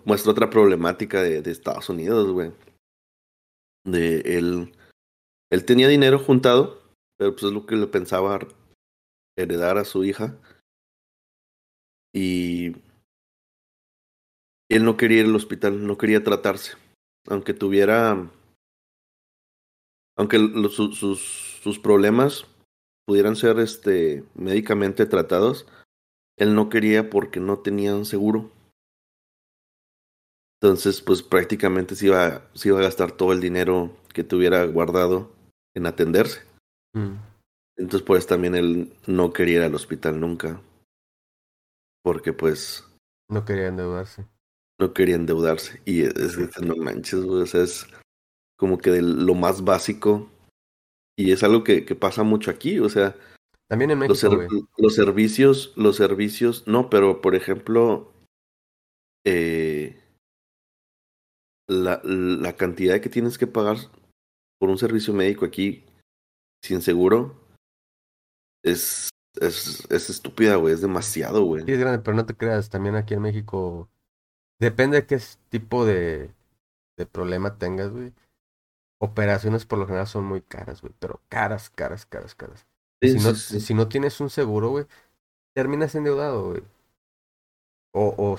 Muestra 0.04 0.32
otra 0.32 0.50
problemática 0.50 1.22
de, 1.22 1.42
de 1.42 1.50
Estados 1.50 1.88
Unidos, 1.88 2.32
güey. 2.32 2.52
De 3.84 4.20
él, 4.20 4.72
él 5.50 5.64
tenía 5.64 5.86
dinero 5.86 6.18
juntado, 6.18 6.82
pero 7.18 7.32
pues 7.32 7.44
es 7.44 7.52
lo 7.52 7.66
que 7.66 7.76
le 7.76 7.86
pensaba 7.86 8.38
heredar 9.36 9.78
a 9.78 9.84
su 9.84 10.04
hija. 10.04 10.38
Y 12.14 12.72
él 14.68 14.84
no 14.84 14.96
quería 14.96 15.20
ir 15.20 15.26
al 15.26 15.36
hospital, 15.36 15.86
no 15.86 15.98
quería 15.98 16.24
tratarse. 16.24 16.76
Aunque 17.28 17.54
tuviera, 17.54 18.30
aunque 20.16 20.38
sus, 20.70 20.98
sus 21.62 21.78
problemas 21.78 22.46
pudieran 23.06 23.36
ser 23.36 23.58
este, 23.58 24.24
médicamente 24.34 25.06
tratados, 25.06 25.66
él 26.36 26.54
no 26.54 26.68
quería 26.68 27.10
porque 27.10 27.40
no 27.40 27.58
tenía 27.58 27.94
un 27.94 28.04
seguro. 28.04 28.50
Entonces, 30.60 31.02
pues 31.02 31.22
prácticamente 31.22 31.94
se 31.94 32.06
iba, 32.06 32.48
se 32.54 32.68
iba 32.68 32.78
a 32.78 32.82
gastar 32.82 33.12
todo 33.12 33.32
el 33.32 33.40
dinero 33.40 33.94
que 34.12 34.24
tuviera 34.24 34.64
guardado 34.64 35.30
en 35.74 35.86
atenderse. 35.86 36.40
Mm. 36.96 37.16
Entonces, 37.78 38.06
pues 38.06 38.26
también 38.26 38.54
él 38.54 38.92
no 39.06 39.32
quería 39.32 39.56
ir 39.58 39.62
al 39.62 39.74
hospital 39.74 40.18
nunca. 40.18 40.60
Porque 42.02 42.32
pues 42.32 42.88
No 43.28 43.44
quería 43.44 43.66
endeudarse. 43.68 44.26
no 44.80 44.94
quería 44.94 45.16
endeudarse. 45.16 45.80
Y 45.84 46.02
es, 46.02 46.14
es- 46.16 46.60
no 46.62 46.74
manches, 46.76 47.22
güey. 47.22 47.42
O 47.42 47.46
sea, 47.46 47.62
es 47.62 47.86
como 48.58 48.78
que 48.78 48.90
de 48.90 49.02
lo 49.02 49.34
más 49.34 49.62
básico. 49.64 50.30
Y 51.18 51.32
es 51.32 51.42
algo 51.42 51.64
que, 51.64 51.84
que 51.84 51.94
pasa 51.94 52.22
mucho 52.22 52.50
aquí. 52.50 52.78
O 52.78 52.88
sea, 52.88 53.14
También 53.68 53.90
en 53.90 53.98
los, 54.00 54.08
México, 54.22 54.30
ser- 54.40 54.48
güey. 54.48 54.62
los 54.78 54.94
servicios, 54.94 55.72
los 55.76 55.96
servicios, 55.96 56.66
no, 56.66 56.88
pero 56.88 57.20
por 57.20 57.34
ejemplo, 57.34 58.12
eh, 59.26 60.00
la, 61.68 62.00
la 62.04 62.56
cantidad 62.56 63.00
que 63.00 63.08
tienes 63.08 63.36
que 63.38 63.46
pagar 63.46 63.76
por 64.58 64.70
un 64.70 64.78
servicio 64.78 65.12
médico 65.12 65.44
aquí 65.44 65.84
sin 66.62 66.82
seguro 66.82 67.34
es, 68.62 69.10
es, 69.40 69.86
es 69.90 70.10
estúpida, 70.10 70.56
güey. 70.56 70.74
Es 70.74 70.80
demasiado, 70.80 71.44
güey. 71.44 71.64
Sí 71.64 71.72
es 71.72 71.78
grande, 71.78 72.00
pero 72.00 72.16
no 72.16 72.26
te 72.26 72.36
creas, 72.36 72.68
también 72.68 72.96
aquí 72.96 73.14
en 73.14 73.22
México 73.22 73.88
depende 74.58 75.00
de 75.00 75.06
qué 75.06 75.20
tipo 75.48 75.84
de, 75.84 76.30
de 76.96 77.06
problema 77.06 77.58
tengas, 77.58 77.90
güey. 77.90 78.12
Operaciones 78.98 79.66
por 79.66 79.78
lo 79.78 79.86
general 79.86 80.06
son 80.06 80.24
muy 80.24 80.40
caras, 80.40 80.80
güey, 80.80 80.94
pero 80.98 81.20
caras, 81.28 81.70
caras, 81.70 82.06
caras, 82.06 82.34
caras. 82.34 82.66
Sí, 83.02 83.18
si 83.18 83.18
no, 83.18 83.34
sí. 83.34 83.60
si 83.60 83.74
no 83.74 83.88
tienes 83.88 84.20
un 84.20 84.30
seguro, 84.30 84.70
güey, 84.70 84.86
terminas 85.54 85.94
endeudado, 85.94 86.50
güey. 86.50 86.62
O, 87.92 88.14
o, 88.16 88.38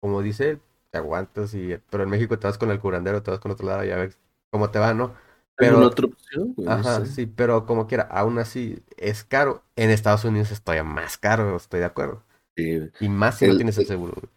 como 0.00 0.22
dice 0.22 0.50
él, 0.50 0.60
te 0.90 0.98
aguantas 0.98 1.54
y... 1.54 1.76
Pero 1.90 2.02
en 2.02 2.10
México 2.10 2.38
te 2.38 2.46
vas 2.46 2.58
con 2.58 2.70
el 2.70 2.80
curandero, 2.80 3.22
te 3.22 3.30
vas 3.30 3.40
con 3.40 3.52
otro 3.52 3.66
lado 3.66 3.84
y 3.84 3.90
a 3.90 3.96
ver 3.96 4.14
cómo 4.50 4.70
te 4.70 4.78
va, 4.78 4.92
¿no? 4.94 5.14
¿Alguna 5.58 5.78
Pero, 5.78 5.86
otra 5.86 6.06
opción, 6.06 6.52
güey? 6.54 6.66
No 6.66 6.72
ajá, 6.72 7.06
sé. 7.06 7.12
sí, 7.12 7.26
pero 7.26 7.64
como 7.66 7.86
quiera, 7.86 8.04
aún 8.04 8.38
así 8.38 8.82
es 8.96 9.24
caro. 9.24 9.62
En 9.76 9.90
Estados 9.90 10.24
Unidos 10.24 10.50
es 10.50 10.60
todavía 10.62 10.84
más 10.84 11.16
caro, 11.16 11.56
estoy 11.56 11.80
de 11.80 11.86
acuerdo. 11.86 12.22
Sí. 12.56 12.80
Y 13.00 13.08
más 13.08 13.38
si 13.38 13.46
no 13.46 13.52
El- 13.52 13.56
tienes 13.58 13.78
el 13.78 13.86
seguro, 13.86 14.12
güey. 14.14 14.30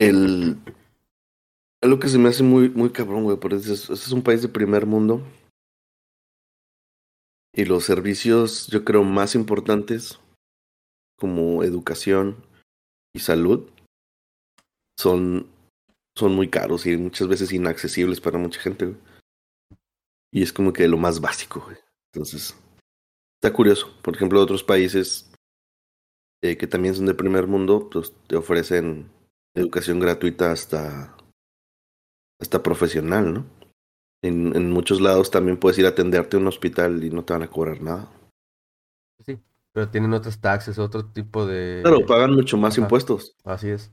El. 0.00 0.56
Lo 1.84 1.98
que 1.98 2.08
se 2.08 2.18
me 2.18 2.28
hace 2.28 2.44
muy, 2.44 2.68
muy 2.68 2.90
cabrón, 2.90 3.24
güey, 3.24 3.36
porque 3.38 3.56
este 3.56 3.72
es, 3.72 3.82
este 3.90 3.94
es 4.06 4.12
un 4.12 4.22
país 4.22 4.40
de 4.42 4.48
primer 4.48 4.86
mundo. 4.86 5.20
Y 7.54 7.64
los 7.64 7.84
servicios, 7.84 8.68
yo 8.68 8.84
creo, 8.84 9.02
más 9.04 9.34
importantes, 9.34 10.18
como 11.18 11.62
educación 11.64 12.36
y 13.14 13.18
salud, 13.20 13.68
son, 14.98 15.48
son 16.16 16.34
muy 16.34 16.48
caros 16.48 16.86
y 16.86 16.96
muchas 16.96 17.28
veces 17.28 17.52
inaccesibles 17.52 18.20
para 18.20 18.38
mucha 18.38 18.60
gente, 18.60 18.86
güey. 18.86 18.98
Y 20.32 20.42
es 20.42 20.52
como 20.52 20.72
que 20.72 20.88
lo 20.88 20.96
más 20.96 21.20
básico, 21.20 21.60
güey. 21.60 21.76
Entonces, 22.12 22.56
está 23.36 23.52
curioso. 23.52 23.88
Por 24.02 24.16
ejemplo, 24.16 24.40
otros 24.40 24.64
países 24.64 25.30
eh, 26.42 26.56
que 26.56 26.66
también 26.66 26.94
son 26.94 27.06
de 27.06 27.14
primer 27.14 27.46
mundo, 27.46 27.88
pues 27.90 28.12
te 28.26 28.36
ofrecen 28.36 29.10
educación 29.54 30.00
gratuita 30.00 30.50
hasta, 30.52 31.16
hasta 32.40 32.62
profesional, 32.62 33.34
¿no? 33.34 33.46
En, 34.24 34.54
en 34.56 34.70
muchos 34.70 35.00
lados 35.00 35.30
también 35.30 35.58
puedes 35.58 35.78
ir 35.78 35.86
a 35.86 35.90
atenderte 35.90 36.36
a 36.36 36.40
un 36.40 36.46
hospital 36.46 37.02
y 37.04 37.10
no 37.10 37.24
te 37.24 37.32
van 37.32 37.42
a 37.42 37.50
cobrar 37.50 37.82
nada. 37.82 38.10
Sí, 39.24 39.38
pero 39.72 39.90
tienen 39.90 40.12
otros 40.14 40.40
taxes, 40.40 40.78
otro 40.78 41.06
tipo 41.12 41.46
de... 41.46 41.82
Claro, 41.82 42.06
pagan 42.06 42.32
mucho 42.34 42.56
más 42.56 42.74
Ajá. 42.74 42.82
impuestos. 42.82 43.36
Así 43.44 43.68
es, 43.70 43.92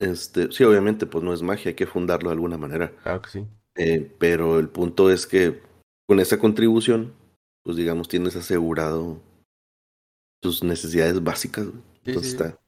Este, 0.00 0.50
sí, 0.52 0.64
obviamente, 0.64 1.06
pues 1.06 1.22
no 1.24 1.32
es 1.32 1.42
magia, 1.42 1.70
hay 1.70 1.74
que 1.76 1.86
fundarlo 1.86 2.30
de 2.30 2.34
alguna 2.34 2.56
manera. 2.58 2.92
claro 3.02 3.22
que 3.22 3.30
sí. 3.30 3.48
Eh, 3.78 4.12
pero 4.18 4.58
el 4.58 4.68
punto 4.68 5.08
es 5.08 5.26
que 5.26 5.62
con 6.08 6.18
esa 6.18 6.38
contribución, 6.38 7.14
pues 7.64 7.76
digamos, 7.76 8.08
tienes 8.08 8.34
asegurado 8.34 9.20
tus 10.42 10.64
necesidades 10.64 11.22
básicas. 11.22 11.66
Sí, 11.66 11.72
Entonces 12.06 12.32
sí. 12.32 12.36
está, 12.36 12.60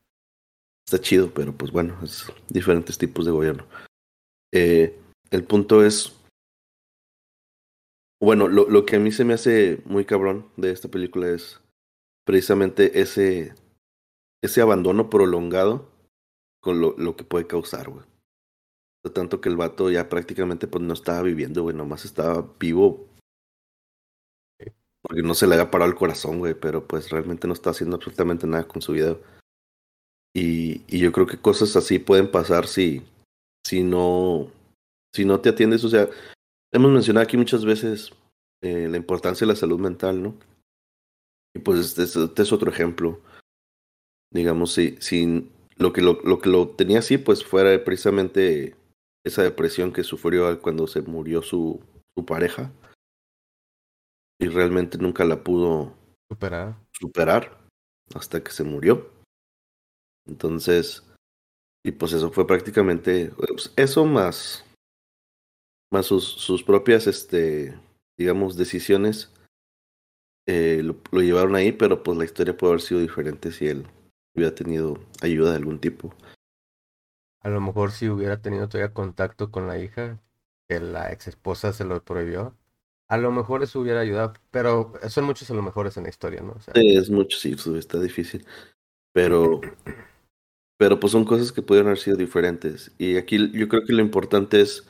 está 0.87 1.01
chido, 1.01 1.35
pero 1.35 1.53
pues 1.53 1.73
bueno, 1.73 1.99
es 2.03 2.27
diferentes 2.49 2.97
tipos 2.97 3.27
de 3.27 3.33
gobierno. 3.33 3.67
Eh, 4.53 4.97
el 5.31 5.45
punto 5.45 5.85
es, 5.85 6.17
bueno, 8.21 8.47
lo, 8.47 8.69
lo 8.69 8.87
que 8.87 8.97
a 8.97 9.01
mí 9.01 9.11
se 9.11 9.25
me 9.25 9.35
hace 9.35 9.83
muy 9.87 10.05
cabrón 10.05 10.49
de 10.57 10.71
esta 10.71 10.89
película 10.89 11.29
es 11.29 11.61
precisamente 12.25 13.01
ese, 13.01 13.55
ese 14.43 14.61
abandono 14.61 15.11
prolongado 15.11 15.89
con 16.61 16.81
lo, 16.81 16.95
lo 16.99 17.17
que 17.17 17.25
puede 17.25 17.49
causar, 17.49 17.89
güey. 17.91 18.10
Tanto 19.15 19.41
que 19.41 19.49
el 19.49 19.57
vato 19.57 19.91
ya 19.91 20.09
prácticamente 20.09 20.67
pues 20.67 20.85
no 20.85 20.93
estaba 20.93 21.23
viviendo, 21.23 21.63
güey, 21.63 21.75
nomás 21.75 22.05
estaba 22.05 22.47
vivo 22.59 23.11
porque 25.03 25.23
no 25.23 25.35
se 25.35 25.47
le 25.47 25.55
había 25.55 25.71
parado 25.71 25.91
el 25.91 25.97
corazón, 25.97 26.39
güey, 26.39 26.55
pero 26.55 26.87
pues 26.87 27.11
realmente 27.11 27.47
no 27.47 27.55
está 27.55 27.71
haciendo 27.71 27.97
absolutamente 27.97 28.47
nada 28.47 28.69
con 28.69 28.83
su 28.83 28.93
vida. 28.93 29.17
Y, 30.35 30.83
y 30.87 31.01
yo 31.01 31.11
creo 31.11 31.27
que 31.27 31.41
cosas 31.41 31.75
así 31.77 31.99
pueden 31.99 32.31
pasar 32.31 32.67
si, 32.67 33.03
si 33.67 33.83
no, 33.83 34.53
si 35.15 35.25
no 35.25 35.41
te 35.41 35.49
atiendes. 35.49 35.85
O 35.85 35.89
sea, 35.89 36.09
hemos 36.73 36.91
mencionado 36.93 37.25
aquí 37.25 37.37
muchas 37.37 37.65
veces 37.65 38.13
eh, 38.63 38.89
la 38.89 38.97
importancia 38.97 39.47
de 39.47 39.53
la 39.53 39.59
salud 39.59 39.81
mental, 39.81 40.23
¿no? 40.23 40.35
Y 41.55 41.61
pues 41.61 41.99
este, 41.99 42.43
es 42.43 42.53
otro 42.53 42.71
ejemplo. 42.71 43.21
Digamos, 44.33 44.73
si, 44.73 44.97
si 45.01 45.51
lo, 45.77 45.93
que 45.93 46.03
lo, 46.03 46.21
lo 46.23 46.39
que 46.39 46.51
lo 46.51 46.69
tenía 46.69 47.01
así, 47.01 47.19
pues 47.19 47.43
fuera 47.43 47.83
precisamente 47.83 48.77
esa 49.25 49.43
depresión 49.43 49.93
que 49.93 50.05
sufrió 50.05 50.61
cuando 50.61 50.87
se 50.87 51.03
murió 51.03 51.43
su, 51.43 51.81
su 52.17 52.25
pareja. 52.25 52.73
Y 54.41 54.49
realmente 54.49 54.99
nunca 54.99 55.25
la 55.25 55.45
pudo 55.45 55.95
superar. 56.31 56.77
superar 56.93 57.67
hasta 58.15 58.43
que 58.43 58.51
se 58.51 58.65
murió. 58.65 59.11
Entonces, 60.27 61.05
y 61.85 61.93
pues 61.93 62.13
eso 62.13 62.31
fue 62.31 62.47
prácticamente 62.47 63.33
pues, 63.37 63.73
eso 63.77 64.05
más 64.05 64.65
más 65.93 66.07
sus, 66.07 66.25
sus 66.25 66.63
propias 66.63 67.07
este 67.07 67.79
digamos 68.19 68.57
decisiones 68.57 69.33
eh, 70.47 70.83
lo, 70.83 70.97
lo, 71.11 71.23
llevaron 71.23 71.57
ahí 71.57 71.73
pero 71.73 72.03
pues 72.03 72.19
la 72.19 72.25
historia 72.25 72.57
puede 72.57 72.73
haber 72.73 72.83
sido 72.83 73.01
diferente 73.01 73.51
si 73.51 73.67
él 73.67 73.87
hubiera 74.37 74.55
tenido 74.55 74.99
ayuda 75.23 75.51
de 75.51 75.57
algún 75.57 75.81
tipo 75.81 76.15
a 77.41 77.49
lo 77.49 77.61
mejor 77.61 77.93
si 77.93 78.09
hubiera 78.09 78.41
tenido 78.41 78.69
todavía 78.69 78.95
contacto 78.95 79.51
con 79.51 79.67
la 79.67 79.79
hija 79.79 80.19
que 80.69 80.81
la 80.81 81.13
ex 81.13 81.29
esposa 81.29 81.73
se 81.73 81.85
lo 81.85 82.03
prohibió 82.05 82.57
a 83.09 83.17
lo 83.17 83.33
mejor 83.33 83.63
eso 83.63 83.81
hubiera 83.81 84.01
ayudado 84.01 84.35
pero 84.51 84.93
son 85.09 85.25
muchos 85.25 85.51
a 85.51 85.55
lo 85.55 85.63
mejores 85.63 85.97
en 85.97 86.05
la 86.05 86.11
historia 86.11 86.43
no 86.43 86.57
es 86.75 87.11
mucho 87.11 87.39
sí 87.39 87.57
está 87.77 87.99
difícil 87.99 88.47
pero 89.13 89.61
pero 90.81 90.99
pues 90.99 91.13
son 91.13 91.27
cosas 91.27 91.53
que 91.53 91.61
pudieron 91.61 91.89
haber 91.89 91.99
sido 91.99 92.17
diferentes. 92.17 92.91
Y 92.97 93.19
aquí 93.19 93.53
yo 93.53 93.69
creo 93.69 93.85
que 93.85 93.93
lo 93.93 94.01
importante 94.01 94.63
es, 94.63 94.89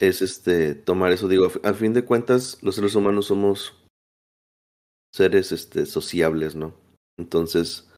es 0.00 0.22
este, 0.22 0.74
tomar 0.74 1.12
eso. 1.12 1.28
Digo, 1.28 1.52
a 1.64 1.74
fin 1.74 1.92
de 1.92 2.06
cuentas, 2.06 2.56
los 2.62 2.76
seres 2.76 2.94
humanos 2.94 3.26
somos 3.26 3.74
seres 5.12 5.52
este, 5.52 5.84
sociables, 5.84 6.54
¿no? 6.54 6.72
Entonces, 7.18 7.92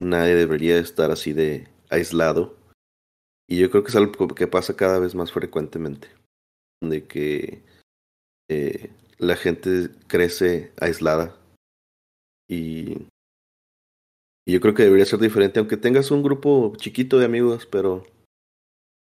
nadie 0.00 0.34
debería 0.34 0.78
estar 0.78 1.12
así 1.12 1.32
de 1.32 1.68
aislado. 1.88 2.56
Y 3.50 3.58
yo 3.58 3.70
creo 3.70 3.82
que 3.82 3.90
es 3.90 3.96
algo 3.96 4.28
que 4.28 4.46
pasa 4.46 4.76
cada 4.76 4.98
vez 4.98 5.14
más 5.14 5.32
frecuentemente. 5.32 6.08
De 6.80 7.06
que 7.06 7.62
eh, 8.48 8.90
la 9.18 9.36
gente 9.36 9.90
crece 10.06 10.72
aislada. 10.78 11.36
Y 12.48 13.08
y 14.50 14.52
yo 14.52 14.60
creo 14.60 14.74
que 14.74 14.82
debería 14.82 15.06
ser 15.06 15.20
diferente, 15.20 15.60
aunque 15.60 15.76
tengas 15.76 16.10
un 16.10 16.24
grupo 16.24 16.72
chiquito 16.76 17.20
de 17.20 17.24
amigos, 17.24 17.66
pero. 17.66 18.04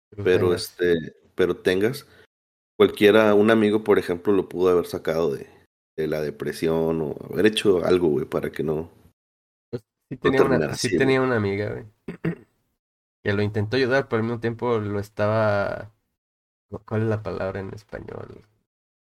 Pero, 0.10 0.24
pero 0.24 0.54
este. 0.56 0.96
Pero 1.36 1.58
tengas. 1.58 2.08
Cualquiera, 2.76 3.36
un 3.36 3.52
amigo, 3.52 3.84
por 3.84 4.00
ejemplo, 4.00 4.34
lo 4.34 4.50
pudo 4.50 4.70
haber 4.70 4.88
sacado 4.88 5.36
de, 5.36 5.48
de 5.96 6.08
la 6.08 6.22
depresión 6.22 7.02
o 7.02 7.16
haber 7.32 7.48
hecho 7.48 7.86
algo, 7.86 8.08
güey, 8.08 8.26
para 8.26 8.52
que 8.52 8.64
no. 8.64 8.90
Pues 9.70 9.84
sí 10.10 10.18
tenía, 10.18 10.40
no 10.40 10.46
una, 10.56 10.74
sí 10.76 10.98
tenía 10.98 11.22
una 11.22 11.36
amiga, 11.36 11.72
güey. 11.72 11.86
Que 13.28 13.34
lo 13.34 13.42
intentó 13.42 13.76
ayudar, 13.76 14.08
pero 14.08 14.22
al 14.22 14.24
mismo 14.24 14.40
tiempo 14.40 14.80
lo 14.80 15.02
estaba. 15.02 15.92
¿Cuál 16.86 17.02
es 17.02 17.08
la 17.10 17.22
palabra 17.22 17.60
en 17.60 17.74
español? 17.74 18.46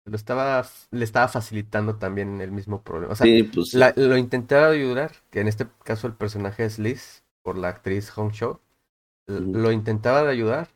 lo 0.05 0.15
estaba, 0.15 0.65
le 0.89 1.03
estaba 1.03 1.28
facilitando 1.28 1.97
también 1.97 2.41
el 2.41 2.51
mismo 2.51 2.82
problema. 2.82 3.13
O 3.13 3.15
sea, 3.15 3.26
sí, 3.26 3.43
pues, 3.43 3.76
la, 3.76 3.93
lo 3.95 4.17
intentaba 4.17 4.69
ayudar, 4.69 5.11
que 5.30 5.41
en 5.41 5.47
este 5.47 5.67
caso 5.84 6.07
el 6.07 6.13
personaje 6.13 6.65
es 6.65 6.80
Liz, 6.80 7.23
por 7.43 7.55
la 7.55 7.69
actriz 7.69 8.09
Hong 8.11 8.32
Show. 8.32 8.59
Lo 9.28 9.71
intentaba 9.71 10.23
de 10.23 10.32
ayudar, 10.32 10.69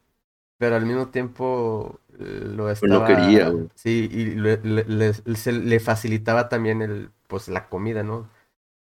pero 0.60 0.76
al 0.76 0.86
mismo 0.86 1.08
tiempo 1.08 2.00
lo 2.20 2.70
estaba... 2.70 3.00
no 3.00 3.06
quería, 3.06 3.52
Sí, 3.74 4.10
y 4.12 4.26
le, 4.36 4.58
le, 4.64 5.14
se, 5.14 5.54
le 5.54 5.80
facilitaba 5.80 6.50
también 6.50 6.84
el, 6.84 7.10
pues, 7.28 7.48
la 7.48 7.68
comida, 7.68 8.04
¿no? 8.04 8.28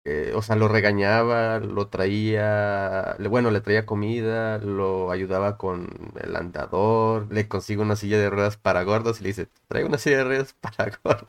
Eh, 0.05 0.32
o 0.34 0.42
sea, 0.42 0.57
lo 0.57 0.66
regañaba, 0.66 1.61
lo 1.61 1.86
traía, 1.86 3.16
bueno, 3.30 3.53
le 3.53 3.61
traía 3.61 3.86
comida, 3.86 4.59
lo 4.59 5.12
ayudaba 5.12 5.57
con 5.57 5.88
el 6.20 6.34
andador, 6.34 7.28
le 7.32 7.46
consigo 7.46 7.82
una 7.82 7.94
silla 7.94 8.18
de 8.18 8.28
ruedas 8.28 8.57
para 8.57 8.82
gordos 8.82 9.20
y 9.20 9.22
le 9.22 9.28
dice, 9.28 9.48
traigo 9.68 9.88
una 9.88 9.98
silla 9.98 10.18
de 10.18 10.24
ruedas 10.24 10.55
para 10.61 10.98
gordos. 11.05 11.28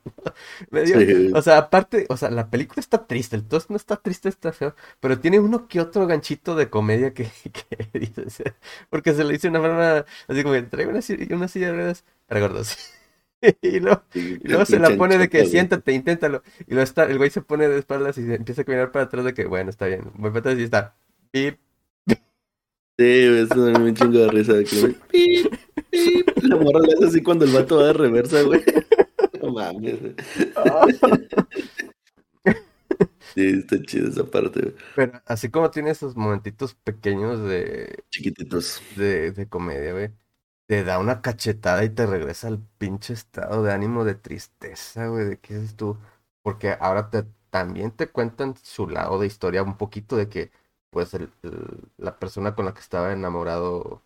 Me 0.71 0.81
dio, 0.83 0.99
sí. 0.99 1.31
O 1.35 1.41
sea, 1.43 1.57
aparte, 1.59 2.05
o 2.09 2.17
sea, 2.17 2.31
la 2.31 2.49
película 2.49 2.79
está 2.79 3.05
triste, 3.05 3.35
el 3.35 3.47
tos 3.47 3.69
no 3.69 3.75
está 3.75 3.97
triste, 3.97 4.29
está 4.29 4.51
feo, 4.51 4.75
pero 4.99 5.19
tiene 5.19 5.39
uno 5.39 5.67
que 5.67 5.79
otro 5.79 6.07
ganchito 6.07 6.55
de 6.55 6.69
comedia 6.71 7.13
que, 7.13 7.29
que 7.53 7.99
dice, 7.99 8.55
porque 8.89 9.13
se 9.13 9.23
le 9.23 9.33
dice 9.33 9.49
una 9.49 9.59
forma 9.61 10.05
así 10.27 10.43
como, 10.43 10.55
traigo 10.69 10.91
una, 10.91 11.01
una 11.35 11.47
silla 11.47 11.67
de 11.67 11.73
ruedas 11.73 12.03
para 12.27 12.39
gordos. 12.41 12.75
y 13.61 13.79
luego, 13.79 14.03
y 14.13 14.47
luego 14.47 14.65
se 14.65 14.79
la 14.79 14.95
pone 14.95 15.17
de 15.17 15.29
que 15.29 15.45
siéntate, 15.45 15.91
inténtalo. 15.91 16.43
Y 16.61 16.71
luego 16.71 16.83
está, 16.83 17.03
el 17.03 17.17
güey 17.17 17.29
se 17.29 17.41
pone 17.41 17.67
de 17.67 17.77
espaldas 17.77 18.17
y 18.17 18.25
se 18.25 18.35
empieza 18.35 18.61
a 18.61 18.65
caminar 18.65 18.91
para 18.91 19.05
atrás 19.05 19.25
de 19.25 19.33
que, 19.33 19.45
bueno, 19.45 19.69
está 19.69 19.87
bien. 19.87 20.11
Voy 20.15 20.29
para 20.29 20.39
atrás 20.39 20.59
y 20.59 20.63
está. 20.63 20.95
Pip. 21.31 21.59
Sí, 22.07 23.05
eso 23.05 23.69
es 23.69 23.77
un 23.77 23.93
chingo 23.95 24.19
de 24.19 24.27
risa. 24.29 24.53
De 24.53 24.63
que, 24.63 24.95
pip, 25.11 25.53
pip. 25.89 26.29
La 26.43 26.55
morra 26.55 26.79
le 26.79 26.93
hace 26.93 27.05
así 27.05 27.23
cuando 27.23 27.45
el 27.45 27.51
vato 27.51 27.77
va 27.77 27.87
de 27.87 27.93
reversa, 27.93 28.41
güey. 28.43 28.61
No 29.41 29.51
mames. 29.51 29.99
Sí, 33.35 33.45
está 33.59 33.81
chido 33.81 34.07
esa 34.07 34.23
parte. 34.23 34.61
Güey. 34.61 34.75
Pero 34.95 35.21
así 35.25 35.49
como 35.49 35.69
tiene 35.69 35.91
esos 35.91 36.15
momentitos 36.15 36.75
pequeños 36.75 37.41
de... 37.41 38.03
Chiquititos. 38.09 38.81
De, 38.95 39.33
de 39.33 39.49
comedia, 39.49 39.91
güey 39.91 40.11
te 40.73 40.83
da 40.83 40.97
una 40.99 41.21
cachetada 41.21 41.83
y 41.83 41.89
te 41.89 42.05
regresa 42.07 42.47
al 42.47 42.59
pinche 42.79 43.13
estado 43.13 43.61
de 43.63 43.71
ánimo 43.73 44.05
de 44.05 44.15
tristeza, 44.15 45.07
güey, 45.07 45.25
de 45.25 45.39
qué 45.39 45.55
es 45.63 45.75
tú. 45.75 45.97
Porque 46.41 46.75
ahora 46.79 47.09
te, 47.11 47.25
también 47.51 47.91
te 47.91 48.09
cuentan 48.09 48.55
su 48.57 48.87
lado 48.89 49.19
de 49.19 49.27
historia 49.27 49.61
un 49.63 49.77
poquito 49.77 50.15
de 50.17 50.29
que, 50.29 50.51
pues, 50.89 51.13
el, 51.13 51.31
el, 51.43 51.91
la 51.97 52.17
persona 52.19 52.55
con 52.55 52.65
la 52.65 52.73
que 52.73 52.79
estaba 52.81 53.13
enamorado 53.13 54.01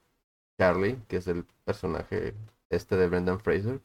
Charlie, 0.59 0.99
que 1.07 1.17
es 1.17 1.27
el 1.27 1.45
personaje 1.65 2.35
este 2.69 2.97
de 2.97 3.07
Brendan 3.09 3.39
Fraser, 3.41 3.81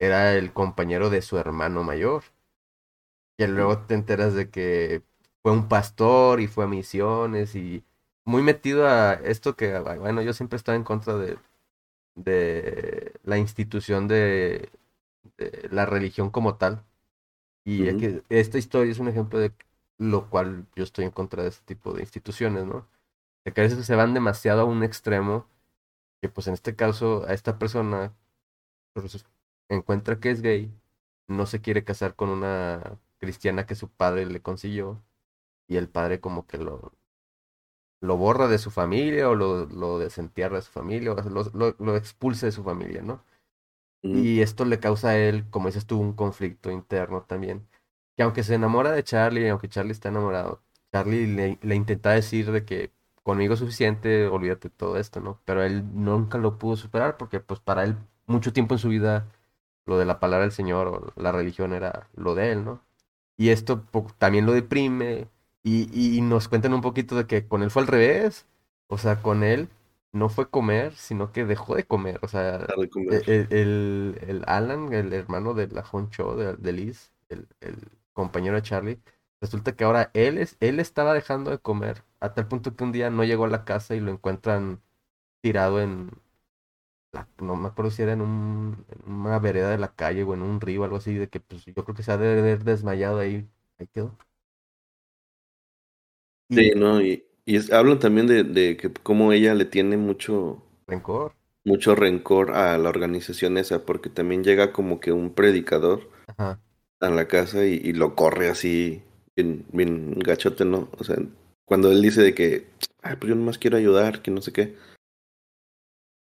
era 0.00 0.34
el 0.36 0.52
compañero 0.54 1.10
de 1.10 1.22
su 1.22 1.38
hermano 1.38 1.84
mayor. 1.84 2.24
Y 3.36 3.46
luego 3.46 3.78
te 3.86 3.94
enteras 3.94 4.34
de 4.34 4.50
que 4.50 5.02
fue 5.42 5.52
un 5.52 5.68
pastor 5.68 6.40
y 6.40 6.46
fue 6.46 6.64
a 6.64 6.66
misiones 6.68 7.54
y 7.56 7.84
muy 8.24 8.42
metido 8.42 8.86
a 8.88 9.14
esto 9.14 9.56
que, 9.56 9.78
bueno, 9.78 10.22
yo 10.22 10.32
siempre 10.32 10.56
estaba 10.56 10.76
en 10.76 10.84
contra 10.84 11.16
de 11.16 11.38
de 12.14 13.14
la 13.24 13.38
institución 13.38 14.08
de, 14.08 14.70
de 15.38 15.68
la 15.70 15.86
religión 15.86 16.30
como 16.30 16.56
tal. 16.56 16.84
Y 17.64 17.82
uh 17.82 17.86
-huh. 17.86 17.88
es 17.90 17.96
que 17.96 18.24
esta 18.40 18.58
historia 18.58 18.92
es 18.92 18.98
un 18.98 19.08
ejemplo 19.08 19.38
de 19.38 19.52
lo 19.98 20.28
cual 20.30 20.66
yo 20.76 20.84
estoy 20.84 21.04
en 21.06 21.10
contra 21.12 21.42
de 21.42 21.50
este 21.50 21.64
tipo 21.74 21.92
de 21.92 22.02
instituciones, 22.02 22.64
¿no? 22.66 22.86
De 23.44 23.52
que 23.52 23.60
a 23.60 23.64
veces 23.64 23.86
se 23.86 23.96
van 23.96 24.14
demasiado 24.14 24.62
a 24.62 24.64
un 24.64 24.82
extremo, 24.82 25.46
que 26.20 26.28
pues 26.28 26.46
en 26.48 26.54
este 26.54 26.76
caso 26.76 27.24
a 27.28 27.34
esta 27.34 27.58
persona 27.58 28.14
pues, 28.94 29.26
encuentra 29.68 30.20
que 30.20 30.30
es 30.30 30.42
gay, 30.42 30.72
no 31.28 31.46
se 31.46 31.60
quiere 31.60 31.84
casar 31.84 32.14
con 32.16 32.30
una 32.30 32.98
cristiana 33.18 33.66
que 33.66 33.74
su 33.74 33.88
padre 33.88 34.26
le 34.26 34.40
consiguió, 34.42 35.02
y 35.68 35.76
el 35.76 35.88
padre 35.88 36.20
como 36.20 36.46
que 36.46 36.58
lo, 36.58 36.92
lo 38.04 38.16
borra 38.16 38.48
de 38.48 38.58
su 38.58 38.70
familia 38.70 39.28
o 39.30 39.34
lo, 39.34 39.66
lo 39.66 39.98
desentierra 39.98 40.56
de 40.56 40.62
su 40.62 40.72
familia 40.72 41.12
o 41.12 41.16
lo, 41.30 41.44
lo, 41.54 41.76
lo 41.78 41.96
expulsa 41.96 42.46
de 42.46 42.52
su 42.52 42.64
familia, 42.64 43.02
¿no? 43.02 43.24
Mm. 44.02 44.16
Y 44.16 44.40
esto 44.42 44.64
le 44.64 44.80
causa 44.80 45.10
a 45.10 45.18
él, 45.18 45.46
como 45.50 45.68
dices 45.68 45.86
tú, 45.86 46.00
un 46.00 46.12
conflicto 46.14 46.70
interno 46.70 47.22
también. 47.22 47.66
Que 48.16 48.22
aunque 48.22 48.42
se 48.44 48.54
enamora 48.54 48.92
de 48.92 49.02
Charlie, 49.04 49.48
aunque 49.48 49.68
Charlie 49.68 49.92
está 49.92 50.08
enamorado, 50.10 50.62
Charlie 50.92 51.26
le, 51.26 51.58
le 51.62 51.74
intenta 51.74 52.10
decir 52.12 52.52
de 52.52 52.64
que 52.64 52.92
conmigo 53.22 53.54
es 53.54 53.60
suficiente, 53.60 54.26
olvídate 54.28 54.68
de 54.68 54.74
todo 54.76 54.98
esto, 54.98 55.20
¿no? 55.20 55.40
Pero 55.44 55.62
él 55.64 55.84
nunca 55.94 56.38
lo 56.38 56.58
pudo 56.58 56.76
superar 56.76 57.16
porque 57.16 57.40
pues 57.40 57.60
para 57.60 57.84
él 57.84 57.96
mucho 58.26 58.52
tiempo 58.52 58.74
en 58.74 58.78
su 58.78 58.88
vida 58.88 59.26
lo 59.86 59.98
de 59.98 60.04
la 60.06 60.20
palabra 60.20 60.44
del 60.44 60.52
Señor 60.52 60.88
o 60.88 61.20
la 61.20 61.32
religión 61.32 61.72
era 61.72 62.08
lo 62.14 62.34
de 62.34 62.52
él, 62.52 62.64
¿no? 62.64 62.82
Y 63.36 63.50
esto 63.50 63.84
también 64.18 64.46
lo 64.46 64.52
deprime, 64.52 65.28
y, 65.64 66.18
y, 66.18 66.20
nos 66.20 66.48
cuentan 66.48 66.74
un 66.74 66.82
poquito 66.82 67.16
de 67.16 67.26
que 67.26 67.48
con 67.48 67.62
él 67.62 67.70
fue 67.70 67.82
al 67.82 67.88
revés. 67.88 68.46
O 68.88 68.98
sea, 68.98 69.22
con 69.22 69.42
él 69.42 69.68
no 70.12 70.28
fue 70.28 70.50
comer, 70.50 70.94
sino 70.94 71.32
que 71.32 71.44
dejó 71.46 71.74
de 71.74 71.84
comer. 71.84 72.20
O 72.22 72.28
sea, 72.28 72.58
de 72.58 72.88
comer. 72.90 73.22
El, 73.28 73.48
el, 73.50 74.18
el, 74.28 74.44
Alan, 74.46 74.92
el 74.92 75.12
hermano 75.12 75.54
de 75.54 75.68
la 75.68 75.82
Honcho, 75.90 76.36
de, 76.36 76.54
de 76.56 76.72
Liz, 76.72 77.12
el, 77.30 77.48
el, 77.60 77.76
compañero 78.12 78.56
de 78.56 78.62
Charlie, 78.62 79.00
resulta 79.40 79.74
que 79.74 79.84
ahora 79.84 80.10
él, 80.14 80.38
es, 80.38 80.56
él 80.60 80.78
estaba 80.80 81.14
dejando 81.14 81.50
de 81.50 81.58
comer 81.58 82.04
a 82.20 82.32
tal 82.34 82.46
punto 82.48 82.76
que 82.76 82.84
un 82.84 82.92
día 82.92 83.10
no 83.10 83.24
llegó 83.24 83.44
a 83.46 83.48
la 83.48 83.64
casa 83.64 83.94
y 83.96 84.00
lo 84.00 84.12
encuentran 84.12 84.80
tirado 85.42 85.80
en, 85.80 86.10
no 87.40 87.56
me 87.56 87.68
acuerdo 87.68 87.90
si 87.90 88.02
era 88.02 88.12
en, 88.12 88.20
un, 88.20 88.84
en 88.88 89.12
una 89.12 89.38
vereda 89.38 89.70
de 89.70 89.78
la 89.78 89.94
calle 89.94 90.22
o 90.24 90.34
en 90.34 90.42
un 90.42 90.60
río, 90.60 90.84
algo 90.84 90.96
así, 90.96 91.14
de 91.14 91.28
que 91.28 91.40
pues 91.40 91.64
yo 91.64 91.84
creo 91.84 91.94
que 91.94 92.02
se 92.02 92.12
ha 92.12 92.16
de 92.18 92.38
haber 92.38 92.64
desmayado 92.64 93.18
ahí, 93.18 93.48
ahí 93.78 93.86
quedó. 93.88 94.16
Sí, 96.50 96.72
¿no? 96.76 97.00
Y, 97.00 97.24
y 97.44 97.56
es- 97.56 97.72
hablan 97.72 97.98
también 97.98 98.26
de, 98.26 98.44
de 98.44 98.76
que 98.76 98.92
cómo 98.92 99.32
ella 99.32 99.54
le 99.54 99.64
tiene 99.64 99.96
mucho, 99.96 100.62
Rencor. 100.86 101.34
mucho 101.64 101.94
rencor 101.94 102.52
a 102.52 102.76
la 102.78 102.88
organización 102.88 103.58
esa, 103.58 103.84
porque 103.84 104.10
también 104.10 104.44
llega 104.44 104.72
como 104.72 105.00
que 105.00 105.12
un 105.12 105.32
predicador 105.34 106.10
Ajá. 106.28 106.60
a 107.00 107.10
la 107.10 107.28
casa 107.28 107.66
y, 107.66 107.74
y 107.82 107.92
lo 107.92 108.14
corre 108.14 108.48
así, 108.48 109.02
bien, 109.36 109.64
bien 109.72 110.18
gachote, 110.18 110.64
¿no? 110.64 110.88
O 110.98 111.04
sea, 111.04 111.16
cuando 111.66 111.90
él 111.90 112.02
dice 112.02 112.22
de 112.22 112.34
que, 112.34 112.66
ay, 113.02 113.16
pues 113.16 113.30
yo 113.30 113.34
nomás 113.36 113.58
quiero 113.58 113.76
ayudar, 113.76 114.22
que 114.22 114.30
no 114.30 114.42
sé 114.42 114.52
qué. 114.52 114.74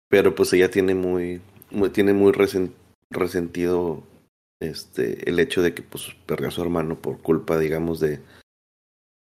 Pero 0.08 0.34
pues 0.34 0.52
ella 0.52 0.70
tiene 0.70 0.94
muy, 0.94 1.40
muy- 1.70 1.90
tiene 1.90 2.12
muy 2.12 2.32
resen- 2.32 2.72
resentido 3.10 4.04
este, 4.60 5.28
el 5.28 5.38
hecho 5.40 5.62
de 5.62 5.74
que 5.74 5.82
pues 5.82 6.14
perdió 6.26 6.48
a 6.48 6.50
su 6.50 6.62
hermano 6.62 7.00
por 7.00 7.20
culpa, 7.20 7.58
digamos, 7.58 7.98
de, 8.00 8.20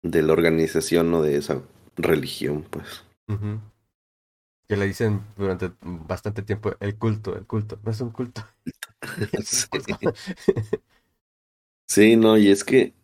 de 0.02 0.22
la 0.22 0.32
organización 0.32 1.12
o 1.14 1.22
de 1.22 1.36
esa 1.36 1.62
religión, 1.96 2.64
pues. 2.70 3.04
Que 4.68 4.76
le 4.76 4.86
dicen 4.86 5.22
durante 5.36 5.72
bastante 5.82 6.42
tiempo 6.42 6.72
el 6.80 6.96
culto, 6.96 7.36
el 7.36 7.46
culto. 7.46 7.78
No 7.82 7.90
es 7.90 8.00
un 8.00 8.10
culto. 8.10 8.42
Sí. 11.88 12.16
no, 12.16 12.38
y 12.38 12.48
es 12.50 12.62
que 12.62 12.94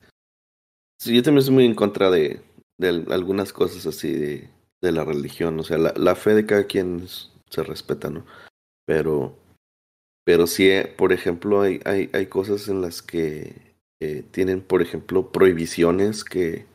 yo 1.05 1.23
también 1.23 1.39
estoy 1.41 1.55
muy 1.55 1.67
en 1.67 1.75
contra 1.75 2.11
de, 2.11 2.41
de 2.79 2.89
al- 2.89 3.13
algunas 3.13 3.53
cosas 3.53 3.87
así 3.87 4.13
de, 4.13 4.49
de 4.81 4.93
la 4.93 5.05
religión. 5.05 5.59
O 5.59 5.65
sea, 5.65 5.79
la, 5.79 5.93
la 5.97 6.15
fe 6.15 6.35
de 6.35 6.47
cada 6.47 6.65
quien 6.67 7.01
es- 7.01 7.31
se 7.51 7.63
respeta, 7.63 8.11
¿no? 8.11 8.25
Pero, 8.87 9.37
pero 10.25 10.47
sí, 10.47 10.69
eh, 10.69 10.87
por 10.97 11.13
ejemplo, 11.13 11.63
hay, 11.63 11.81
hay, 11.85 12.11
hay 12.13 12.27
cosas 12.27 12.69
en 12.69 12.81
las 12.83 13.03
que 13.03 13.75
eh, 14.01 14.25
tienen, 14.31 14.61
por 14.63 14.83
ejemplo, 14.83 15.33
prohibiciones 15.33 16.25
que, 16.25 16.67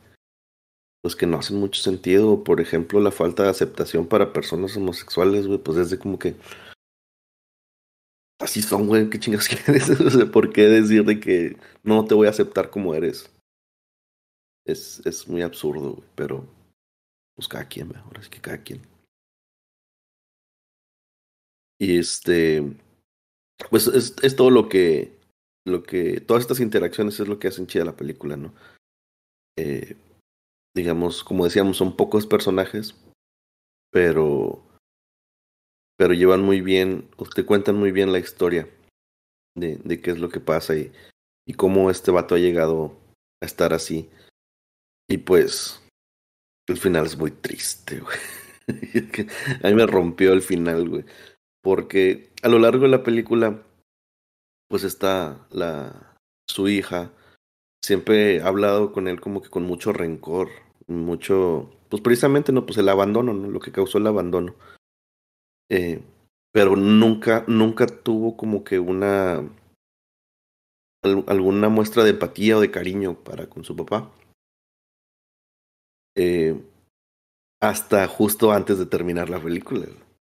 pues 1.02 1.16
que 1.16 1.26
no 1.26 1.38
hacen 1.38 1.58
mucho 1.58 1.82
sentido. 1.82 2.44
Por 2.44 2.60
ejemplo, 2.60 3.00
la 3.00 3.10
falta 3.10 3.42
de 3.42 3.50
aceptación 3.50 4.06
para 4.06 4.32
personas 4.32 4.76
homosexuales, 4.76 5.46
güey, 5.46 5.58
pues 5.58 5.76
es 5.76 5.90
de 5.90 5.98
como 5.98 6.18
que 6.18 6.36
así 8.40 8.62
son, 8.62 8.86
güey, 8.86 9.10
¿qué 9.10 9.18
chingas 9.18 9.48
quieres? 9.66 9.90
O 9.90 10.10
sea, 10.10 10.26
¿por 10.26 10.52
qué 10.52 10.62
decir 10.62 11.04
de 11.04 11.20
que 11.20 11.56
no 11.82 12.04
te 12.04 12.14
voy 12.14 12.28
a 12.28 12.30
aceptar 12.30 12.70
como 12.70 12.94
eres? 12.94 13.30
Es, 14.64 15.04
es 15.04 15.26
muy 15.28 15.42
absurdo, 15.42 15.94
güey, 15.94 16.08
pero 16.14 16.46
pues 17.34 17.48
cada 17.48 17.66
quien, 17.66 17.88
mejor 17.88 18.18
es 18.18 18.28
que 18.28 18.40
cada 18.40 18.62
quien. 18.62 18.80
Y 21.80 21.98
este, 21.98 22.62
pues 23.70 23.88
es, 23.88 24.14
es 24.22 24.36
todo 24.36 24.50
lo 24.50 24.68
que, 24.68 25.18
lo 25.66 25.82
que, 25.82 26.20
todas 26.20 26.42
estas 26.42 26.60
interacciones 26.60 27.18
es 27.18 27.26
lo 27.26 27.40
que 27.40 27.48
hacen 27.48 27.66
chida 27.66 27.84
la 27.84 27.96
película, 27.96 28.36
¿no? 28.36 28.54
Eh, 29.58 29.96
digamos, 30.74 31.24
como 31.24 31.44
decíamos, 31.44 31.76
son 31.76 31.96
pocos 31.96 32.26
personajes, 32.26 32.94
pero, 33.90 34.62
pero 35.96 36.14
llevan 36.14 36.42
muy 36.42 36.60
bien, 36.60 37.10
te 37.34 37.44
cuentan 37.44 37.76
muy 37.76 37.92
bien 37.92 38.12
la 38.12 38.18
historia 38.18 38.68
de, 39.54 39.76
de 39.76 40.00
qué 40.00 40.12
es 40.12 40.18
lo 40.18 40.28
que 40.28 40.40
pasa 40.40 40.76
y, 40.76 40.92
y 41.46 41.54
cómo 41.54 41.90
este 41.90 42.10
vato 42.10 42.34
ha 42.34 42.38
llegado 42.38 42.98
a 43.42 43.46
estar 43.46 43.72
así. 43.72 44.10
Y 45.08 45.18
pues, 45.18 45.82
el 46.68 46.78
final 46.78 47.06
es 47.06 47.16
muy 47.16 47.30
triste, 47.30 48.00
güey. 48.00 48.18
A 49.62 49.68
mí 49.68 49.74
me 49.74 49.86
rompió 49.86 50.32
el 50.32 50.42
final, 50.42 50.88
güey. 50.88 51.04
Porque 51.62 52.32
a 52.42 52.48
lo 52.48 52.58
largo 52.58 52.82
de 52.82 52.88
la 52.88 53.02
película, 53.02 53.62
pues 54.68 54.84
está 54.84 55.46
la 55.50 56.16
su 56.48 56.68
hija. 56.68 57.12
Siempre 57.84 58.40
ha 58.40 58.46
hablado 58.48 58.92
con 58.92 59.08
él 59.08 59.20
como 59.20 59.42
que 59.42 59.50
con 59.50 59.64
mucho 59.64 59.92
rencor, 59.92 60.48
mucho, 60.86 61.70
pues 61.88 62.00
precisamente 62.02 62.52
no, 62.52 62.64
pues 62.64 62.78
el 62.78 62.88
abandono, 62.88 63.32
¿no? 63.34 63.48
Lo 63.48 63.60
que 63.60 63.72
causó 63.72 63.98
el 63.98 64.06
abandono. 64.06 64.54
Eh, 65.68 66.02
pero 66.52 66.76
nunca, 66.76 67.44
nunca 67.48 67.86
tuvo 67.86 68.36
como 68.36 68.62
que 68.62 68.78
una 68.78 69.42
al- 71.02 71.24
alguna 71.26 71.68
muestra 71.68 72.04
de 72.04 72.10
empatía 72.10 72.56
o 72.56 72.60
de 72.60 72.70
cariño 72.70 73.14
para 73.22 73.48
con 73.48 73.64
su 73.64 73.74
papá. 73.76 74.10
Eh, 76.16 76.60
hasta 77.60 78.06
justo 78.08 78.52
antes 78.52 78.78
de 78.78 78.86
terminar 78.86 79.30
la 79.30 79.40
película, 79.40 79.86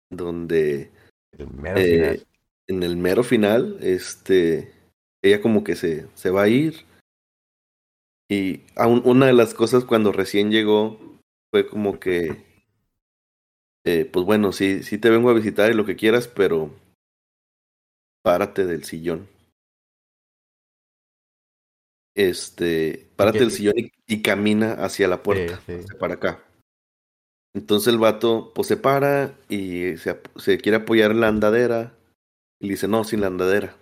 donde 0.10 0.91
El 1.32 1.48
mero 1.52 1.78
eh, 1.80 1.84
final. 1.86 2.28
en 2.68 2.84
el 2.84 2.98
mero 2.98 3.24
final, 3.24 3.78
este, 3.82 4.74
ella 5.22 5.41
como 5.41 5.64
que 5.64 5.76
se, 5.76 6.08
se 6.16 6.30
va 6.30 6.43
a 6.43 6.48
ir. 6.50 6.86
Y 8.30 8.61
aún 8.75 9.01
una 9.05 9.28
de 9.28 9.34
las 9.34 9.53
cosas 9.53 9.86
cuando 9.86 10.11
recién 10.11 10.51
llegó 10.51 10.99
fue 11.51 11.67
como 11.67 11.99
que, 11.99 12.43
eh, 13.86 14.05
pues 14.05 14.25
bueno, 14.25 14.51
sí, 14.51 14.84
sí 14.84 14.97
te 14.97 15.09
vengo 15.09 15.30
a 15.30 15.34
visitar 15.34 15.71
y 15.71 15.75
lo 15.75 15.86
que 15.86 15.95
quieras, 15.95 16.28
pero 16.28 16.71
párate 18.23 18.65
del 18.65 18.84
sillón. 18.84 19.30
Este, 22.15 23.09
párate 23.15 23.39
del 23.39 23.51
sillón 23.51 23.75
y, 23.78 23.91
y 24.07 24.21
camina 24.21 24.73
hacia 24.73 25.07
la 25.07 25.23
puerta, 25.23 25.61
sí. 25.65 25.73
hacia 25.73 25.99
para 25.99 26.15
acá. 26.15 26.43
Entonces 27.53 27.91
el 27.93 27.99
vato, 27.99 28.51
pues 28.53 28.67
se 28.67 28.78
para 28.78 29.36
y 29.49 29.97
se, 29.97 30.21
se 30.36 30.57
quiere 30.57 30.78
apoyar 30.78 31.11
en 31.11 31.21
la 31.21 31.28
andadera. 31.28 31.97
Y 32.59 32.67
le 32.67 32.73
dice, 32.73 32.88
no, 32.88 33.03
sin 33.03 33.21
la 33.21 33.28
andadera. 33.28 33.75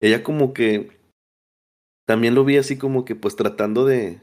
Ella 0.00 0.22
como 0.22 0.52
que 0.52 1.01
también 2.06 2.34
lo 2.34 2.44
vi 2.44 2.56
así 2.56 2.78
como 2.78 3.04
que 3.04 3.14
pues 3.14 3.36
tratando 3.36 3.84
de 3.84 4.20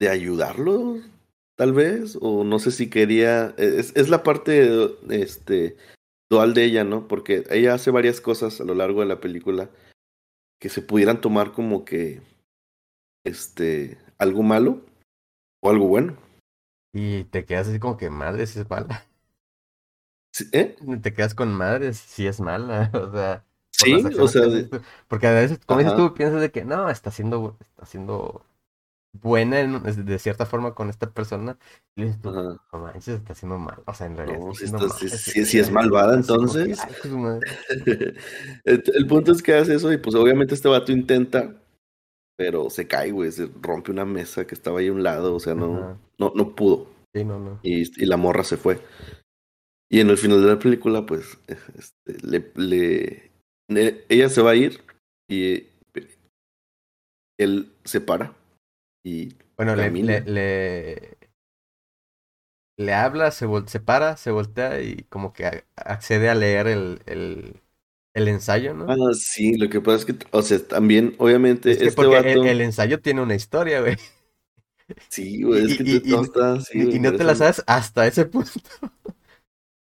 de 0.00 0.08
ayudarlo, 0.08 0.96
tal 1.56 1.74
vez, 1.74 2.18
o 2.20 2.42
no 2.42 2.58
sé 2.58 2.70
si 2.70 2.88
quería, 2.88 3.54
es, 3.58 3.94
es 3.94 4.08
la 4.08 4.22
parte 4.22 4.96
este 5.10 5.76
dual 6.30 6.54
de 6.54 6.64
ella, 6.64 6.84
¿no? 6.84 7.06
Porque 7.06 7.44
ella 7.50 7.74
hace 7.74 7.90
varias 7.90 8.20
cosas 8.20 8.60
a 8.60 8.64
lo 8.64 8.74
largo 8.74 9.00
de 9.00 9.06
la 9.06 9.20
película 9.20 9.68
que 10.58 10.70
se 10.70 10.82
pudieran 10.82 11.20
tomar 11.20 11.52
como 11.52 11.84
que 11.84 12.22
este 13.24 13.98
algo 14.18 14.42
malo 14.42 14.86
o 15.62 15.70
algo 15.70 15.86
bueno. 15.86 16.16
Y 16.92 17.24
te 17.24 17.44
quedas 17.44 17.68
así 17.68 17.78
como 17.78 17.96
que 17.96 18.10
madre 18.10 18.46
si 18.46 18.60
es 18.60 18.70
mala. 18.70 19.06
¿Eh? 20.52 20.76
Te 21.02 21.12
quedas 21.12 21.34
con 21.34 21.52
madre 21.52 21.92
si 21.92 22.26
es 22.26 22.40
mala. 22.40 22.90
O 22.94 23.12
sea, 23.12 23.44
Sí, 23.84 23.94
o 24.18 24.28
sea, 24.28 24.46
de-. 24.46 24.68
Porque 25.08 25.26
a 25.26 25.32
veces, 25.32 25.58
como 25.66 25.80
dices 25.80 25.96
tú, 25.96 26.14
piensas 26.14 26.40
de 26.40 26.50
que 26.50 26.64
no, 26.64 26.90
está 26.90 27.10
siendo, 27.10 27.56
está 27.60 27.86
siendo 27.86 28.44
buena 29.12 29.60
en- 29.60 29.82
de 29.82 30.18
cierta 30.18 30.46
forma 30.46 30.74
con 30.74 30.88
esta 30.90 31.10
persona. 31.10 31.58
Y 31.96 32.04
dices 32.04 32.20
tú, 32.20 32.30
no 32.32 32.60
manches, 32.78 33.08
está 33.08 33.32
haciendo 33.32 33.58
mal. 33.58 33.82
O 33.86 33.94
sea, 33.94 34.06
en 34.06 34.16
realidad 34.16 34.38
No, 34.40 34.52
está 34.52 34.66
si 34.66 34.72
mal. 34.72 34.90
si- 34.92 35.08
sí, 35.08 35.18
si- 35.32 35.44
si 35.46 35.58
es 35.58 35.70
malvada, 35.70 36.20
como 36.22 36.52
que, 36.52 36.72
entonces. 36.72 36.80
ay, 36.80 36.90
el, 38.64 38.84
el 38.94 39.06
punto 39.06 39.32
es 39.32 39.42
que 39.42 39.54
hace 39.54 39.74
eso 39.74 39.92
y 39.92 39.98
pues 39.98 40.14
obviamente 40.14 40.54
este 40.54 40.68
vato 40.68 40.92
intenta, 40.92 41.54
pero 42.36 42.70
se 42.70 42.86
cae, 42.86 43.10
güey, 43.10 43.32
se 43.32 43.50
rompe 43.60 43.90
una 43.90 44.04
mesa 44.04 44.46
que 44.46 44.54
estaba 44.54 44.80
ahí 44.80 44.88
a 44.88 44.92
un 44.92 45.02
lado, 45.02 45.34
o 45.34 45.40
sea, 45.40 45.54
no, 45.54 45.76
Ajá. 45.76 45.98
no, 46.18 46.32
no 46.34 46.54
pudo. 46.54 46.86
Sí, 47.14 47.24
no, 47.24 47.40
no. 47.40 47.58
y, 47.62 47.82
y 48.02 48.06
la 48.06 48.16
morra 48.16 48.44
se 48.44 48.56
fue. 48.56 48.80
Y 49.90 50.00
en 50.00 50.10
el 50.10 50.18
final 50.18 50.40
de 50.40 50.48
la 50.48 50.58
película, 50.58 51.04
pues, 51.04 51.38
este, 51.48 52.26
le, 52.26 52.52
le, 52.54 52.56
le- 52.56 53.29
ella 53.70 54.28
se 54.28 54.42
va 54.42 54.50
a 54.50 54.56
ir 54.56 54.80
y 55.28 55.66
él 57.38 57.72
se 57.84 58.00
para 58.00 58.34
y 59.04 59.34
Bueno, 59.56 59.74
le, 59.76 59.90
le, 59.90 60.20
le, 60.22 61.18
le 62.76 62.94
habla, 62.94 63.30
se, 63.30 63.46
vol- 63.46 63.66
se 63.66 63.80
para, 63.80 64.16
se 64.16 64.30
voltea 64.30 64.80
y 64.80 65.04
como 65.04 65.32
que 65.32 65.64
accede 65.76 66.28
a 66.28 66.34
leer 66.34 66.66
el, 66.66 67.00
el, 67.06 67.60
el 68.14 68.28
ensayo, 68.28 68.74
¿no? 68.74 68.86
Ah, 68.88 68.96
sí, 69.14 69.56
lo 69.56 69.68
que 69.68 69.80
pasa 69.80 69.98
es 69.98 70.04
que, 70.04 70.26
o 70.32 70.42
sea, 70.42 70.58
también, 70.66 71.14
obviamente, 71.18 71.70
Es 71.70 71.78
que 71.78 71.86
este 71.86 71.96
porque 71.96 72.18
el, 72.18 72.26
vato, 72.38 72.44
el 72.44 72.60
ensayo 72.60 73.00
tiene 73.00 73.22
una 73.22 73.34
historia, 73.34 73.80
güey. 73.80 73.96
sí, 75.08 75.42
güey, 75.42 75.64
es 75.64 75.76
que 75.76 75.84
y- 75.84 76.00
todo 76.10 76.20
y- 76.20 76.24
está 76.24 76.52
así, 76.54 76.78
y- 76.78 76.98
no 76.98 77.12
te 77.12 77.24
la 77.24 77.34
sabes 77.34 77.62
hasta 77.66 78.06
ese 78.06 78.24
punto. 78.26 78.50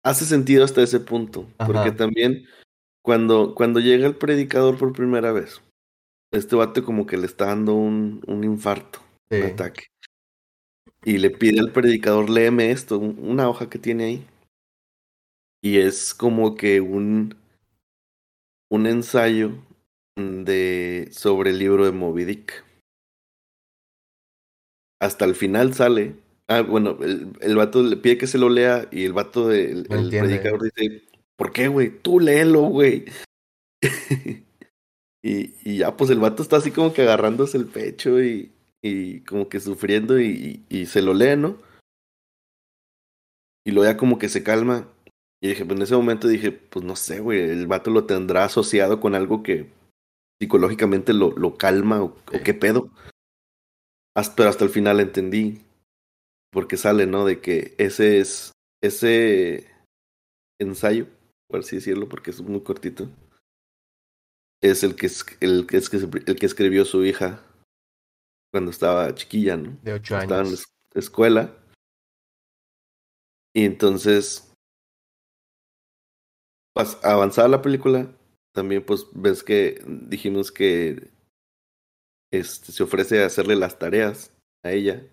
Hace 0.03 0.25
sentido 0.25 0.63
hasta 0.63 0.81
ese 0.81 0.99
punto, 1.01 1.45
porque 1.57 1.91
también 1.91 2.45
cuando, 3.01 3.53
cuando 3.55 3.79
llega 3.79 4.07
el 4.07 4.15
predicador 4.15 4.77
por 4.77 4.93
primera 4.93 5.31
vez, 5.31 5.61
este 6.31 6.55
vato 6.55 6.83
como 6.83 7.05
que 7.05 7.17
le 7.17 7.25
está 7.25 7.45
dando 7.47 7.73
un, 7.73 8.21
un 8.27 8.43
infarto, 8.43 8.99
un 9.31 9.43
ataque. 9.53 9.85
Y 11.03 11.17
le 11.17 11.29
pide 11.29 11.59
al 11.59 11.71
predicador, 11.71 12.29
léeme 12.29 12.71
esto, 12.71 12.99
un- 12.99 13.17
una 13.19 13.49
hoja 13.49 13.69
que 13.69 13.79
tiene 13.79 14.03
ahí. 14.05 14.25
Y 15.61 15.77
es 15.77 16.13
como 16.13 16.55
que 16.55 16.81
un, 16.81 17.35
un 18.71 18.85
ensayo 18.87 19.51
de, 20.17 21.09
sobre 21.11 21.51
el 21.51 21.59
libro 21.59 21.85
de 21.85 21.91
Moby 21.91 22.25
Dick. 22.25 22.65
hasta 25.01 25.25
el 25.25 25.35
final 25.35 25.73
sale. 25.73 26.15
Ah, 26.47 26.61
bueno, 26.61 26.97
el, 27.01 27.31
el 27.41 27.55
vato 27.55 27.81
le 27.83 27.95
pide 27.97 28.17
que 28.17 28.27
se 28.27 28.37
lo 28.37 28.49
lea 28.49 28.87
y 28.91 29.05
el 29.05 29.13
vato, 29.13 29.47
de, 29.47 29.71
el, 29.71 29.77
el 29.89 30.09
predicador 30.09 30.63
dice, 30.63 31.03
¿por 31.39 31.53
qué, 31.53 31.69
güey? 31.69 31.89
Tú 31.89 32.19
léelo, 32.19 32.63
güey. 32.63 33.05
y, 35.23 35.53
y 35.63 35.77
ya, 35.77 35.95
pues 35.95 36.09
el 36.09 36.19
vato 36.19 36.43
está 36.43 36.57
así 36.57 36.69
como 36.69 36.91
que 36.91 37.03
agarrándose 37.03 37.57
el 37.57 37.65
pecho 37.65 38.21
y, 38.21 38.51
y 38.83 39.21
como 39.21 39.47
que 39.47 39.61
sufriendo 39.61 40.19
y, 40.19 40.65
y, 40.67 40.85
se 40.85 41.01
lo 41.01 41.13
lee, 41.13 41.37
¿no? 41.37 41.57
Y 43.65 43.71
luego 43.71 43.89
ya 43.89 43.97
como 43.97 44.19
que 44.19 44.27
se 44.27 44.43
calma. 44.43 44.89
Y 45.41 45.47
dije, 45.47 45.63
pues 45.63 45.77
en 45.77 45.83
ese 45.83 45.95
momento 45.95 46.27
dije, 46.27 46.51
pues 46.51 46.83
no 46.83 46.97
sé, 46.97 47.21
güey, 47.21 47.39
el 47.39 47.67
vato 47.67 47.89
lo 47.89 48.05
tendrá 48.05 48.43
asociado 48.43 48.99
con 48.99 49.15
algo 49.15 49.41
que 49.41 49.71
psicológicamente 50.41 51.13
lo, 51.13 51.31
lo 51.31 51.55
calma 51.55 52.03
o 52.03 52.17
qué 52.43 52.53
pedo. 52.53 52.89
Hasta, 54.13 54.35
pero 54.35 54.49
hasta 54.49 54.65
el 54.65 54.71
final 54.71 54.99
entendí. 54.99 55.61
Porque 56.51 56.75
sale, 56.75 57.05
¿no? 57.05 57.23
De 57.23 57.39
que 57.39 57.75
ese 57.77 58.19
es, 58.19 58.51
ese 58.81 59.69
ensayo, 60.59 61.07
por 61.49 61.61
así 61.61 61.77
decirlo, 61.77 62.07
porque 62.07 62.31
es 62.31 62.41
muy 62.41 62.61
cortito, 62.61 63.09
es 64.61 64.83
el 64.83 64.95
que, 64.95 65.07
es, 65.07 65.25
el, 65.41 65.65
que 65.67 65.77
es, 65.77 65.91
el 65.93 66.35
que 66.35 66.45
escribió 66.45 66.85
su 66.85 67.03
hija 67.03 67.43
cuando 68.51 68.71
estaba 68.71 69.13
chiquilla, 69.15 69.57
¿no? 69.57 69.77
De 69.83 69.93
ocho 69.93 70.15
Estaba 70.15 70.23
en 70.23 70.29
la 70.29 70.39
años. 70.39 70.53
es- 70.61 70.65
escuela. 70.95 71.55
Y 73.55 73.63
entonces, 73.65 74.51
pas- 76.75 76.99
avanzada 77.03 77.47
la 77.47 77.61
película, 77.61 78.11
también 78.53 78.85
pues 78.85 79.05
ves 79.13 79.43
que 79.43 79.83
dijimos 79.87 80.51
que 80.51 81.09
este, 82.31 82.71
se 82.71 82.83
ofrece 82.83 83.23
a 83.23 83.27
hacerle 83.27 83.55
las 83.55 83.79
tareas 83.79 84.31
a 84.63 84.71
ella 84.71 85.03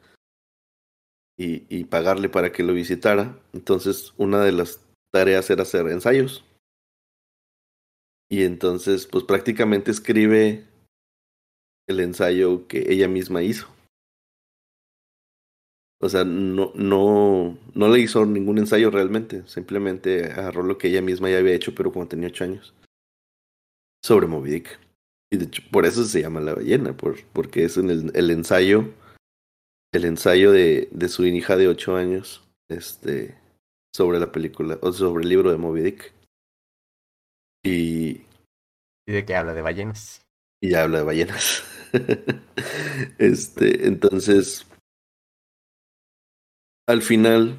y, 1.39 1.67
y 1.75 1.85
pagarle 1.85 2.29
para 2.29 2.53
que 2.53 2.63
lo 2.63 2.73
visitara. 2.73 3.39
Entonces, 3.53 4.13
una 4.17 4.43
de 4.43 4.53
las 4.53 4.81
tareas 5.13 5.49
era 5.51 5.63
hacer 5.63 5.89
ensayos. 5.89 6.45
Y 8.29 8.43
entonces, 8.43 9.07
pues 9.07 9.25
prácticamente 9.25 9.91
escribe 9.91 10.65
el 11.89 12.01
ensayo 12.01 12.67
que 12.67 12.93
ella 12.93 13.09
misma 13.09 13.43
hizo. 13.43 13.69
O 16.01 16.09
sea, 16.09 16.25
no, 16.25 16.73
no, 16.75 17.57
no 17.75 17.89
le 17.89 18.01
hizo 18.01 18.27
ningún 18.27 18.59
ensayo 18.59 18.91
realmente. 18.91 19.47
Simplemente 19.47 20.27
agarró 20.27 20.63
lo 20.63 20.77
que 20.77 20.89
ella 20.89 21.03
misma 21.03 21.31
ya 21.31 21.39
había 21.39 21.55
hecho, 21.55 21.75
pero 21.75 21.93
cuando 21.93 22.11
tenía 22.11 22.29
ocho 22.29 22.45
años. 22.45 22.75
Sobre 24.05 24.27
Moby 24.27 24.51
Dick. 24.51 24.79
Y 25.33 25.39
de 25.39 25.47
hecho, 25.47 25.63
por 25.71 25.87
eso 25.87 26.05
se 26.05 26.21
llama 26.21 26.41
La 26.41 26.55
ballena, 26.55 26.97
por, 26.97 27.25
porque 27.33 27.65
es 27.65 27.77
en 27.77 27.91
el, 27.91 28.13
el 28.15 28.31
ensayo, 28.31 28.93
el 29.93 30.05
ensayo 30.05 30.53
de, 30.53 30.89
de 30.93 31.09
su 31.09 31.25
hija 31.25 31.57
de 31.57 31.69
ocho 31.69 31.97
años, 31.97 32.45
este, 32.69 33.35
sobre 33.97 34.21
la 34.21 34.31
película, 34.31 34.79
o 34.83 34.93
sobre 34.93 35.23
el 35.23 35.31
libro 35.31 35.51
de 35.51 35.57
Moby 35.57 35.81
Dick. 35.81 36.13
Y, 37.65 38.27
¿Y 39.09 39.13
de 39.13 39.25
qué 39.25 39.35
habla? 39.35 39.55
De 39.55 39.63
ballenas. 39.63 40.23
y 40.63 40.75
habla 40.75 40.99
de 40.99 41.05
ballenas. 41.05 41.65
este, 43.19 43.87
entonces, 43.87 44.67
al 46.87 47.01
final, 47.01 47.59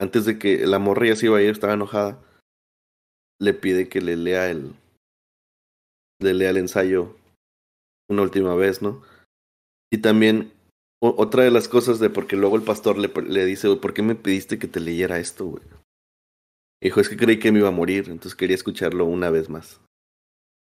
antes 0.00 0.24
de 0.24 0.40
que 0.40 0.66
la 0.66 0.80
morra 0.80 1.06
ya 1.06 1.16
se 1.16 1.26
iba 1.26 1.38
a 1.38 1.42
ir, 1.42 1.50
estaba 1.50 1.74
enojada, 1.74 2.20
le 3.40 3.54
pide 3.54 3.88
que 3.88 4.00
le 4.00 4.16
lea 4.16 4.50
el, 4.50 4.74
le 6.20 6.34
lea 6.34 6.50
el 6.50 6.56
ensayo 6.56 7.16
una 8.10 8.22
última 8.22 8.56
vez, 8.56 8.82
¿no? 8.82 9.02
Y 9.92 9.98
también 9.98 10.52
o- 11.00 11.14
otra 11.18 11.44
de 11.44 11.50
las 11.50 11.68
cosas 11.68 11.98
de 11.98 12.10
porque 12.10 12.36
luego 12.36 12.56
el 12.56 12.62
pastor 12.62 12.98
le, 12.98 13.08
le 13.28 13.44
dice, 13.44 13.74
¿por 13.76 13.94
qué 13.94 14.02
me 14.02 14.14
pediste 14.14 14.58
que 14.58 14.68
te 14.68 14.80
leyera 14.80 15.18
esto, 15.18 15.46
güey? 15.46 15.62
Dijo, 16.82 17.00
es 17.00 17.08
que 17.08 17.16
creí 17.16 17.38
que 17.38 17.50
me 17.52 17.60
iba 17.60 17.68
a 17.68 17.72
morir, 17.72 18.04
entonces 18.08 18.34
quería 18.34 18.56
escucharlo 18.56 19.04
una 19.06 19.30
vez 19.30 19.48
más. 19.48 19.80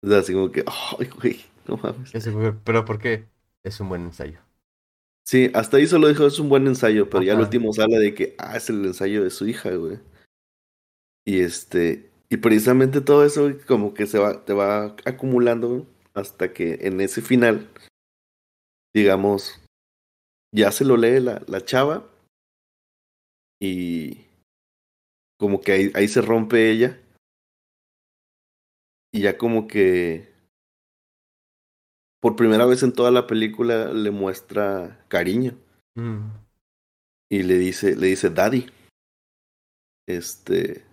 O 0.04 0.08
sea, 0.08 0.18
así 0.18 0.32
como 0.32 0.50
que, 0.52 0.64
ay, 0.98 1.08
güey, 1.20 1.40
no 1.66 1.76
mames. 1.76 2.12
Pero 2.64 2.84
¿por 2.84 2.98
qué? 2.98 3.26
Es 3.64 3.80
un 3.80 3.88
buen 3.88 4.02
ensayo. 4.02 4.40
Sí, 5.24 5.50
hasta 5.54 5.76
ahí 5.76 5.86
solo 5.86 6.08
dijo, 6.08 6.26
es 6.26 6.38
un 6.40 6.48
buen 6.48 6.66
ensayo, 6.66 7.08
pero 7.08 7.22
ya 7.22 7.32
al 7.34 7.40
último 7.40 7.72
sale 7.72 7.98
de 7.98 8.12
que, 8.14 8.34
ah, 8.38 8.56
es 8.56 8.68
el 8.70 8.84
ensayo 8.84 9.22
de 9.22 9.30
su 9.30 9.46
hija, 9.46 9.70
güey. 9.70 9.98
Y 11.24 11.40
este, 11.40 12.10
y 12.28 12.38
precisamente 12.38 13.00
todo 13.00 13.24
eso 13.24 13.42
güey, 13.42 13.58
como 13.60 13.94
que 13.94 14.06
se 14.06 14.18
va, 14.18 14.44
te 14.44 14.52
va 14.52 14.96
acumulando 15.04 15.68
güey, 15.68 15.84
hasta 16.14 16.52
que 16.52 16.78
en 16.82 17.00
ese 17.00 17.22
final, 17.22 17.68
digamos, 18.94 19.60
ya 20.55 20.70
se 20.70 20.84
lo 20.84 20.96
lee 20.96 21.20
la, 21.20 21.42
la 21.46 21.64
chava 21.64 22.09
y 23.61 24.26
como 25.38 25.61
que 25.61 25.72
ahí, 25.72 25.92
ahí 25.94 26.09
se 26.09 26.20
rompe 26.20 26.70
ella 26.70 27.00
y 29.12 29.22
ya 29.22 29.36
como 29.36 29.66
que 29.66 30.32
por 32.22 32.36
primera 32.36 32.66
vez 32.66 32.82
en 32.84 32.92
toda 32.92 33.11
la 33.11 33.26
película 33.26 33.92
le 33.92 34.11
muestra 34.11 35.05
cariño. 35.09 35.59
Mm. 35.94 36.30
y 37.30 37.42
le 37.42 37.59
dice, 37.59 37.96
le 37.96 38.07
dice 38.07 38.30
Daddy. 38.30 38.70
Este. 40.07 40.84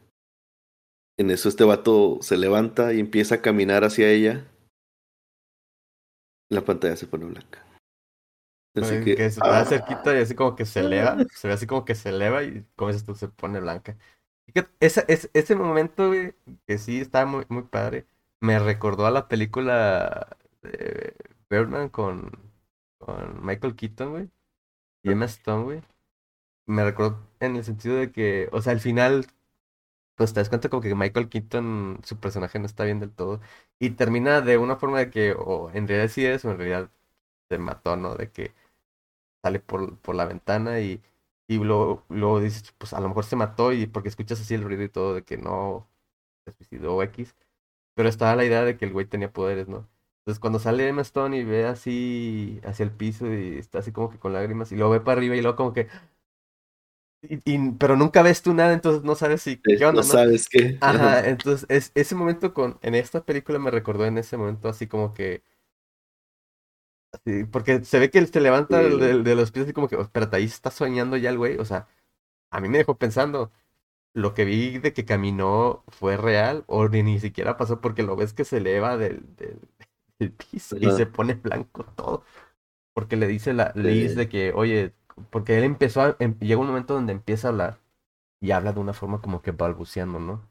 En 1.17 1.31
eso 1.31 1.49
este 1.49 1.63
vato 1.63 2.19
se 2.21 2.37
levanta 2.37 2.93
y 2.93 2.99
empieza 2.99 3.35
a 3.35 3.41
caminar 3.41 3.83
hacia 3.83 4.09
ella. 4.09 4.45
La 6.49 6.65
pantalla 6.65 6.95
se 6.95 7.07
pone 7.07 7.25
blanca. 7.25 7.63
Así 8.75 8.99
que, 9.03 9.15
que 9.15 9.29
se 9.29 9.39
está 9.39 9.65
cerquita 9.65 10.15
y 10.17 10.21
así 10.21 10.35
como 10.35 10.55
que 10.55 10.65
se 10.65 10.81
eleva, 10.81 11.17
se 11.35 11.47
ve 11.47 11.53
así 11.53 11.67
como 11.67 11.85
que 11.85 11.95
se 11.95 12.09
eleva 12.09 12.43
y 12.43 12.65
como 12.75 12.91
dices 12.91 13.05
tú 13.05 13.15
se 13.15 13.27
pone 13.27 13.59
blanca. 13.59 13.97
Y 14.47 14.53
que 14.53 14.67
esa, 14.79 15.01
es, 15.07 15.29
ese 15.33 15.55
momento, 15.55 16.07
güey, 16.07 16.35
que 16.67 16.77
sí 16.77 16.99
está 17.01 17.25
muy, 17.25 17.45
muy 17.49 17.63
padre, 17.63 18.07
me 18.39 18.59
recordó 18.59 19.05
a 19.05 19.11
la 19.11 19.27
película 19.27 20.37
de 20.61 21.15
Birdman 21.49 21.89
con, 21.89 22.31
con 22.97 23.45
Michael 23.45 23.75
Keaton, 23.75 24.11
güey, 24.11 24.29
y 25.03 25.11
Emma 25.11 25.25
Stone, 25.25 25.63
güey. 25.65 25.81
Me 26.67 26.83
recordó 26.85 27.19
en 27.39 27.55
el 27.57 27.63
sentido 27.65 27.97
de 27.97 28.11
que, 28.11 28.49
o 28.51 28.61
sea, 28.61 28.73
al 28.73 28.79
final, 28.81 29.27
pues 30.15 30.33
te 30.33 30.39
das 30.41 30.49
cuenta 30.49 30.69
como 30.69 30.81
que 30.81 30.95
Michael 30.95 31.29
Keaton, 31.29 32.01
su 32.03 32.19
personaje 32.19 32.59
no 32.59 32.65
está 32.65 32.83
bien 32.85 32.99
del 32.99 33.11
todo, 33.13 33.41
y 33.79 33.91
termina 33.91 34.41
de 34.41 34.57
una 34.57 34.75
forma 34.77 34.99
de 34.99 35.09
que, 35.09 35.33
o 35.33 35.71
en 35.73 35.87
realidad 35.87 36.09
sí 36.09 36.25
es, 36.25 36.43
o 36.45 36.51
en 36.51 36.57
realidad 36.57 36.91
se 37.49 37.57
mató, 37.59 37.95
¿no? 37.97 38.15
De 38.15 38.31
que 38.31 38.53
sale 39.43 39.59
por, 39.59 39.97
por 39.99 40.15
la 40.15 40.25
ventana 40.25 40.79
y, 40.81 41.01
y 41.47 41.57
luego, 41.57 42.03
luego 42.09 42.41
dices, 42.41 42.73
pues 42.77 42.93
a 42.93 42.99
lo 43.01 43.07
mejor 43.09 43.25
se 43.25 43.35
mató 43.35 43.73
y 43.73 43.87
porque 43.87 44.09
escuchas 44.09 44.41
así 44.41 44.53
el 44.55 44.63
ruido 44.63 44.83
y 44.83 44.89
todo 44.89 45.13
de 45.15 45.23
que 45.23 45.37
no 45.37 45.87
se 46.45 46.53
suicidó 46.53 46.95
o 46.97 47.03
X. 47.03 47.35
Pero 47.95 48.09
estaba 48.09 48.35
la 48.35 48.45
idea 48.45 48.63
de 48.65 48.77
que 48.77 48.85
el 48.85 48.93
güey 48.93 49.07
tenía 49.07 49.33
poderes, 49.33 49.67
¿no? 49.69 49.87
Entonces 50.21 50.39
cuando 50.41 50.59
sale 50.59 50.87
Emma 50.89 51.01
Stone 51.03 51.37
y 51.37 51.43
ve 51.45 51.65
así 51.67 52.61
hacia 52.65 52.83
el 52.85 52.91
piso 52.91 53.27
y 53.33 53.57
está 53.59 53.79
así 53.79 53.91
como 53.93 54.09
que 54.11 54.19
con 54.19 54.33
lágrimas 54.33 54.71
y 54.71 54.77
luego 54.77 54.91
ve 54.93 55.01
para 55.01 55.19
arriba 55.19 55.35
y 55.37 55.41
luego 55.43 55.57
como 55.57 55.73
que... 55.73 55.87
y- 57.21 57.39
y- 57.45 57.71
pero 57.73 57.95
nunca 57.97 58.21
ves 58.21 58.41
tú 58.41 58.53
nada, 58.53 58.73
entonces 58.73 59.03
no 59.03 59.15
sabes 59.15 59.41
si... 59.41 59.61
¿Qué 59.75 59.85
onda, 59.85 60.01
no 60.01 60.03
no? 60.03 60.19
sabes 60.19 60.47
qué. 60.49 60.79
Ajá, 60.81 61.27
entonces 61.29 61.65
es, 61.69 61.91
ese 61.95 62.15
momento 62.15 62.53
con, 62.53 62.79
en 62.83 62.95
esta 62.95 63.23
película 63.25 63.59
me 63.59 63.71
recordó 63.71 64.05
en 64.05 64.17
ese 64.19 64.37
momento 64.37 64.69
así 64.69 64.87
como 64.87 65.13
que, 65.13 65.43
porque 67.51 67.83
se 67.83 67.99
ve 67.99 68.09
que 68.09 68.19
él 68.19 68.27
se 68.27 68.41
levanta 68.41 68.81
Sí. 68.81 68.97
de, 68.97 69.23
de 69.23 69.35
los 69.35 69.51
pies 69.51 69.65
así 69.65 69.73
como 69.73 69.87
que, 69.87 69.95
"Oh, 69.95 70.01
espérate, 70.01 70.37
ahí 70.37 70.45
está 70.45 70.71
soñando 70.71 71.17
ya 71.17 71.29
el 71.29 71.37
güey, 71.37 71.57
o 71.57 71.65
sea, 71.65 71.87
a 72.51 72.61
mí 72.61 72.69
me 72.69 72.79
dejó 72.79 72.97
pensando, 72.97 73.51
lo 74.15 74.33
que 74.35 74.45
vi 74.45 74.79
de 74.79 74.93
que 74.93 75.05
caminó 75.05 75.83
fue 75.89 76.17
real 76.17 76.63
o 76.67 76.87
ni, 76.89 77.03
ni 77.03 77.19
siquiera 77.19 77.57
pasó 77.57 77.81
porque 77.81 78.03
lo 78.03 78.15
ves 78.17 78.33
que 78.33 78.45
se 78.45 78.57
eleva 78.57 78.97
del, 78.97 79.35
del, 79.37 79.59
del 80.19 80.33
piso 80.33 80.77
y 80.79 80.91
se 80.91 81.05
pone 81.07 81.35
blanco 81.35 81.85
todo, 81.95 82.23
porque 82.93 83.15
le 83.17 83.27
dice 83.27 83.53
la 83.53 83.71
Liz 83.75 84.15
de 84.15 84.29
que, 84.29 84.53
oye, 84.53 84.93
porque 85.29 85.57
él 85.57 85.63
empezó 85.63 86.01
a, 86.01 86.15
em- 86.19 86.37
llega 86.39 86.61
un 86.61 86.67
momento 86.67 86.93
donde 86.95 87.13
empieza 87.13 87.47
a 87.47 87.51
hablar 87.51 87.79
y 88.41 88.51
habla 88.51 88.73
de 88.73 88.79
una 88.81 88.93
forma 88.93 89.21
como 89.21 89.41
que 89.41 89.51
balbuceando, 89.51 90.19
¿no? 90.19 90.49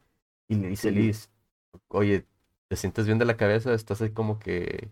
Y 0.49 0.55
le 0.55 0.69
dice. 0.69 0.91
Liz, 0.91 1.31
oye, 1.89 2.25
¿te 2.69 2.75
sientes 2.77 3.05
bien 3.07 3.19
de 3.19 3.25
la 3.25 3.37
cabeza? 3.37 3.73
Estás 3.73 4.01
ahí 4.01 4.11
como 4.11 4.39
que 4.39 4.89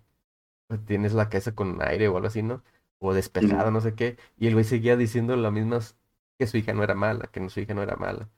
tienes 0.86 1.14
la 1.14 1.30
cabeza 1.30 1.56
con 1.56 1.82
aire 1.82 2.08
o 2.08 2.16
algo 2.18 2.28
así, 2.28 2.44
¿no? 2.44 2.64
O 3.00 3.14
despejada, 3.14 3.72
no 3.72 3.82
sé 3.82 3.96
qué. 3.96 4.18
Y 4.38 4.48
el 4.48 4.54
güey 4.54 4.66
seguía 4.66 4.98
diciendo 4.98 5.36
las 5.36 5.52
mismas, 5.54 5.98
que 6.38 6.48
su 6.48 6.58
hija 6.58 6.74
no 6.74 6.84
era 6.84 6.96
mala, 6.96 7.28
que 7.32 7.50
su 7.50 7.60
hija 7.60 7.74
no 7.74 7.84
era 7.84 7.96
mala. 7.96 8.30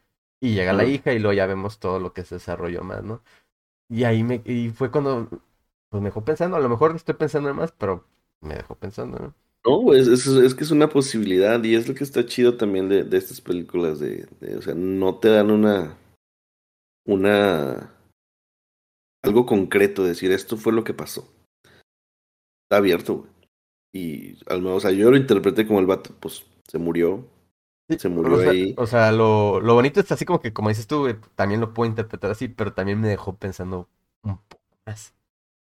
Y 0.42 0.54
llega 0.54 0.74
la 0.74 0.86
hija 0.86 1.14
y 1.14 1.20
luego 1.20 1.34
ya 1.34 1.48
vemos 1.48 1.80
todo 1.80 2.00
lo 2.00 2.14
que 2.14 2.24
se 2.24 2.36
desarrolló 2.36 2.84
más, 2.84 3.04
¿no? 3.04 3.22
Y 3.90 4.04
ahí 4.04 4.24
me, 4.24 4.42
y 4.46 4.70
fue 4.70 4.92
cuando, 4.92 5.28
pues 5.90 6.02
me 6.02 6.10
dejó 6.10 6.24
pensando, 6.24 6.56
a 6.58 6.62
lo 6.62 6.70
mejor 6.70 6.96
estoy 6.96 7.16
pensando 7.16 7.50
en 7.50 7.58
más, 7.58 7.72
pero 7.72 8.06
me 8.42 8.56
dejó 8.56 8.76
pensando, 8.76 9.18
¿no? 9.20 9.34
No, 9.66 9.94
es, 9.94 10.08
es 10.08 10.56
que 10.56 10.64
es 10.64 10.72
una 10.72 10.88
posibilidad 10.88 11.62
y 11.64 11.76
es 11.76 11.88
lo 11.90 11.94
que 11.94 12.06
está 12.06 12.26
chido 12.26 12.56
también 12.56 12.88
de, 12.88 13.04
de 13.04 13.18
estas 13.18 13.42
películas 13.42 14.00
de, 14.00 14.28
de, 14.40 14.56
o 14.56 14.62
sea, 14.62 14.74
no 14.74 15.20
te 15.20 15.28
dan 15.28 15.52
una, 15.52 15.98
una, 17.06 17.94
algo 19.22 19.46
concreto, 19.46 20.04
decir 20.06 20.32
esto 20.32 20.56
fue 20.56 20.72
lo 20.72 20.86
que 20.86 20.94
pasó. 20.94 21.28
Está 22.70 22.78
abierto, 22.78 23.16
güey. 23.16 23.32
Y 23.92 24.38
al 24.46 24.62
menos, 24.62 24.78
o 24.78 24.80
sea, 24.82 24.92
yo 24.92 25.10
lo 25.10 25.18
interpreté 25.18 25.66
como 25.66 25.80
el 25.80 25.88
vato, 25.88 26.12
pues 26.20 26.46
se 26.68 26.78
murió. 26.78 27.28
Se 27.98 28.08
murió 28.08 28.36
o 28.36 28.40
sea, 28.40 28.52
ahí. 28.52 28.76
O 28.78 28.86
sea, 28.86 29.12
lo, 29.12 29.60
lo 29.60 29.74
bonito 29.74 30.00
es 30.00 30.12
así 30.12 30.24
como 30.24 30.40
que, 30.40 30.54
como 30.54 30.70
dices 30.70 30.86
tú, 30.86 31.00
güey, 31.00 31.16
también 31.34 31.62
lo 31.62 31.74
puedo 31.74 31.90
interpretar 31.90 32.30
así, 32.30 32.48
pero 32.48 32.74
también 32.74 33.02
me 33.02 33.08
dejó 33.08 33.36
pensando 33.36 33.90
un 34.22 34.38
poco 34.38 34.62
más. 34.86 35.16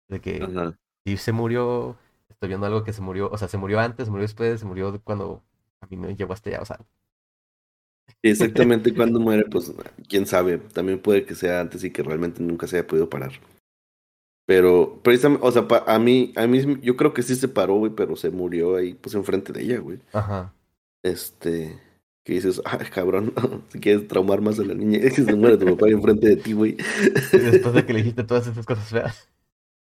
De 0.09 0.21
que 0.21 0.43
Ajá. 0.43 0.77
si 1.05 1.17
se 1.17 1.31
murió, 1.31 1.97
estoy 2.29 2.49
viendo 2.49 2.67
algo 2.67 2.83
que 2.83 2.93
se 2.93 3.03
murió, 3.03 3.31
o 3.31 3.39
sea, 3.39 3.47
se 3.47 3.57
murió 3.57 3.79
antes, 3.79 4.07
se 4.07 4.11
murió 4.11 4.23
después, 4.23 4.59
se 4.59 4.67
murió 4.67 5.01
cuando 5.05 5.45
a 5.81 5.87
mí 5.87 5.97
me 5.97 6.17
llegó 6.17 6.33
hasta 6.33 6.51
allá, 6.51 6.63
o 6.63 6.65
sea. 6.65 6.81
Exactamente 8.23 8.93
cuando 8.93 9.21
muere, 9.21 9.45
pues 9.45 9.73
quién 10.09 10.27
sabe. 10.27 10.59
También 10.59 10.99
puede 11.01 11.25
que 11.25 11.37
sea 11.37 11.61
antes 11.61 11.85
y 11.85 11.93
que 11.93 12.03
realmente 12.03 12.43
nunca 12.43 12.67
se 12.67 12.79
haya 12.79 12.87
podido 12.89 13.09
parar. 13.09 13.31
Pero, 14.47 15.01
precisamente, 15.03 15.47
o 15.47 15.51
sea, 15.53 15.67
pa- 15.69 15.85
a 15.87 15.99
mí, 15.99 16.33
a 16.37 16.47
mí, 16.47 16.79
yo 16.83 16.97
creo 16.97 17.13
que 17.15 17.23
sí 17.23 17.35
se 17.37 17.49
paró, 17.49 17.75
güey, 17.77 17.93
pero 17.95 18.17
se 18.17 18.31
murió 18.31 18.77
ahí, 18.77 18.95
pues 18.95 19.15
enfrente 19.17 19.53
de 19.53 19.63
ella, 19.63 19.79
güey. 19.81 20.01
Ajá. 20.13 20.53
Este, 21.03 21.79
que 22.25 22.35
dices, 22.35 22.61
ay, 22.65 22.87
cabrón, 22.93 23.33
si 23.69 23.79
quieres 23.81 24.09
traumar 24.09 24.41
más 24.41 24.59
a 24.59 24.65
la 24.65 24.75
niña, 24.75 24.99
es 24.99 25.15
que 25.17 25.23
se 25.25 25.35
muere 25.35 25.57
tu 25.57 25.67
papá 25.77 25.89
enfrente 25.89 26.29
de 26.29 26.37
ti, 26.37 26.53
güey. 26.53 26.77
Después 27.33 27.75
de 27.75 27.87
que 27.87 27.93
le 27.93 27.99
dijiste 28.01 28.25
todas 28.25 28.47
esas 28.47 28.67
cosas 28.67 28.89
feas 28.89 29.29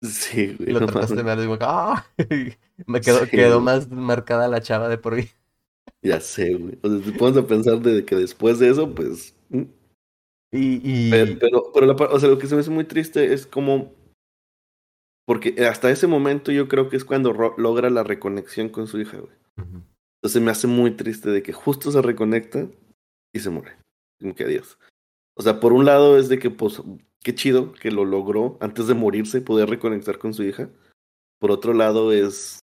Sí, 0.02 0.56
y 0.66 0.72
güey. 0.72 0.74
lo 0.74 0.80
no 0.80 0.86
trataste 0.86 1.24
mal, 1.24 1.40
digo, 1.40 1.58
¡ah! 1.62 2.06
Me 2.88 3.04
quedó, 3.04 3.20
Sí, 3.22 3.30
quedó 3.32 3.62
más 3.62 3.90
marcada 3.90 4.48
la 4.48 4.62
chava 4.62 4.90
de 4.90 4.98
por 4.98 5.16
vida. 5.16 5.30
Ya 6.02 6.20
sé, 6.22 6.54
güey. 6.56 6.78
O 6.84 6.90
sea, 6.90 7.02
te 7.12 7.18
pones 7.18 7.38
a 7.38 7.48
pensar 7.48 7.80
de 7.82 8.06
que 8.06 8.16
después 8.16 8.60
de 8.60 8.70
eso, 8.70 8.94
pues. 8.94 9.36
mm, 9.50 9.64
Y, 10.52 10.82
Pero, 11.10 11.34
y... 11.34 11.36
pero, 11.40 11.72
pero 11.74 11.86
la, 11.86 11.96
pa- 11.96 12.10
o 12.12 12.20
sea, 12.20 12.30
lo 12.30 12.38
que 12.40 12.48
se 12.48 12.56
me 12.56 12.62
hace 12.62 12.72
muy 12.72 12.86
triste 12.86 13.34
es 13.34 13.46
como. 13.46 13.94
Porque 15.26 15.66
hasta 15.66 15.90
ese 15.90 16.08
momento 16.08 16.52
yo 16.52 16.68
creo 16.68 16.90
que 16.90 16.98
es 16.98 17.06
cuando 17.06 17.34
ro- 17.34 17.56
logra 17.58 17.90
la 17.90 18.04
reconexión 18.04 18.70
con 18.70 18.88
su 18.88 19.00
hija, 19.00 19.18
güey. 19.18 19.34
Entonces 20.22 20.42
me 20.42 20.52
hace 20.52 20.68
muy 20.68 20.92
triste 20.92 21.30
de 21.30 21.42
que 21.44 21.54
justo 21.54 21.92
se 21.92 22.02
reconecta 22.02 22.68
y 23.34 23.40
se 23.40 23.50
muere. 23.50 23.76
Como 24.20 24.36
que 24.36 24.44
adiós. 24.44 24.78
O 25.38 25.42
sea, 25.42 25.60
por 25.60 25.74
un 25.74 25.86
lado 25.86 26.18
es 26.18 26.30
de 26.30 26.40
que, 26.40 26.50
pues, 26.50 26.82
qué 27.24 27.34
chido 27.36 27.74
que 27.74 27.92
lo 27.92 28.06
logró 28.06 28.58
antes 28.62 28.88
de 28.88 28.94
morirse, 28.94 29.42
poder 29.42 29.70
reconectar 29.70 30.18
con 30.18 30.34
su 30.34 30.44
hija. 30.44 30.70
Por 31.40 31.52
otro 31.52 31.74
lado 31.74 32.12
es, 32.12 32.60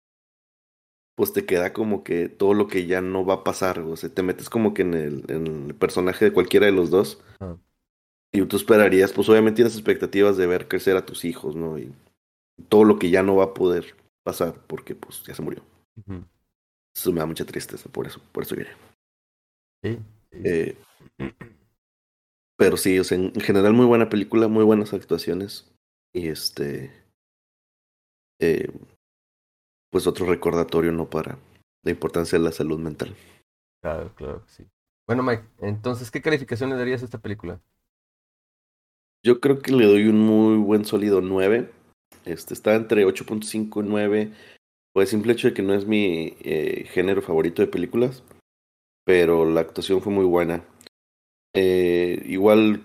pues 1.16 1.32
te 1.32 1.44
queda 1.44 1.72
como 1.72 2.04
que 2.04 2.28
todo 2.28 2.54
lo 2.54 2.66
que 2.68 2.86
ya 2.86 3.00
no 3.00 3.24
va 3.24 3.34
a 3.34 3.44
pasar. 3.44 3.80
O 3.80 3.96
sea, 3.96 4.08
te 4.08 4.22
metes 4.22 4.48
como 4.48 4.72
que 4.74 4.82
en 4.82 4.94
el, 4.94 5.24
en 5.28 5.46
el 5.66 5.74
personaje 5.74 6.26
de 6.26 6.32
cualquiera 6.32 6.66
de 6.66 6.72
los 6.72 6.90
dos. 6.90 7.22
Ah. 7.40 7.56
Y 8.32 8.42
tú 8.42 8.56
esperarías, 8.56 9.12
pues 9.12 9.28
obviamente 9.28 9.56
tienes 9.56 9.74
expectativas 9.74 10.36
de 10.36 10.46
ver 10.46 10.68
crecer 10.68 10.96
a 10.96 11.04
tus 11.04 11.24
hijos, 11.24 11.56
¿no? 11.56 11.78
Y 11.78 11.92
todo 12.68 12.84
lo 12.84 12.98
que 12.98 13.10
ya 13.10 13.22
no 13.22 13.36
va 13.36 13.44
a 13.44 13.54
poder 13.54 13.96
pasar 14.24 14.54
porque, 14.66 14.94
pues, 14.94 15.22
ya 15.24 15.34
se 15.34 15.42
murió. 15.42 15.62
Eso 16.94 17.12
me 17.12 17.20
da 17.20 17.26
mucha 17.26 17.44
tristeza, 17.44 17.88
por 17.90 18.06
eso, 18.06 18.20
por 18.32 18.42
eso 18.42 18.54
lloré. 18.54 18.70
Sí, 19.82 19.98
sí. 20.32 20.38
Eh, 20.44 20.76
pero 22.56 22.76
sí, 22.76 22.98
o 22.98 23.04
sea, 23.04 23.16
en 23.16 23.32
general 23.40 23.72
muy 23.72 23.86
buena 23.86 24.08
película, 24.08 24.48
muy 24.48 24.64
buenas 24.64 24.92
actuaciones. 24.92 25.72
Y 26.12 26.28
este. 26.28 26.92
eh, 28.40 28.68
pues 29.90 30.06
otro 30.06 30.26
recordatorio, 30.26 30.92
¿no? 30.92 31.08
Para 31.08 31.38
la 31.82 31.90
importancia 31.90 32.38
de 32.38 32.44
la 32.44 32.52
salud 32.52 32.78
mental. 32.78 33.14
Claro, 33.82 34.14
claro 34.14 34.44
que 34.44 34.50
sí. 34.50 34.66
Bueno, 35.06 35.22
Mike, 35.22 35.44
entonces, 35.60 36.10
¿qué 36.10 36.20
calificación 36.20 36.70
le 36.70 36.76
darías 36.76 37.02
a 37.02 37.06
esta 37.06 37.18
película? 37.18 37.60
Yo 39.24 39.40
creo 39.40 39.60
que 39.60 39.72
le 39.72 39.86
doy 39.86 40.06
un 40.06 40.20
muy 40.20 40.56
buen 40.58 40.84
sólido 40.84 41.20
9. 41.20 41.70
Este 42.24 42.54
está 42.54 42.74
entre 42.74 43.06
8.5 43.06 43.84
y 43.84 43.88
9. 43.88 44.32
Por 44.92 45.02
el 45.02 45.08
simple 45.08 45.32
hecho 45.32 45.48
de 45.48 45.54
que 45.54 45.62
no 45.62 45.74
es 45.74 45.86
mi 45.86 46.36
eh, 46.40 46.84
género 46.90 47.22
favorito 47.22 47.62
de 47.62 47.68
películas. 47.68 48.22
Pero 49.04 49.48
la 49.48 49.60
actuación 49.60 50.02
fue 50.02 50.12
muy 50.12 50.24
buena. 50.24 50.64
Eh, 51.54 52.22
igual 52.26 52.84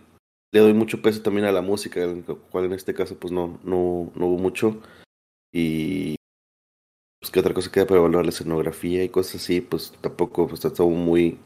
le 0.52 0.60
doy 0.60 0.74
mucho 0.74 1.02
peso 1.02 1.22
también 1.22 1.46
a 1.46 1.52
la 1.52 1.62
música, 1.62 2.02
en 2.02 2.24
cual 2.24 2.66
en 2.66 2.74
este 2.74 2.94
caso 2.94 3.18
pues 3.20 3.34
no, 3.34 3.60
no, 3.64 4.12
no 4.16 4.28
hubo 4.28 4.38
mucho. 4.38 4.82
Y 5.52 6.16
pues 7.20 7.32
que 7.32 7.40
otra 7.40 7.54
cosa 7.54 7.72
queda 7.72 7.86
para 7.86 8.00
evaluar 8.00 8.26
la 8.26 8.30
escenografía 8.30 9.04
y 9.04 9.10
cosas 9.10 9.36
así, 9.36 9.62
pues 9.62 9.92
tampoco 10.02 10.48
pues, 10.48 10.64
está 10.64 10.74
todo 10.74 10.90
muy, 10.90 11.40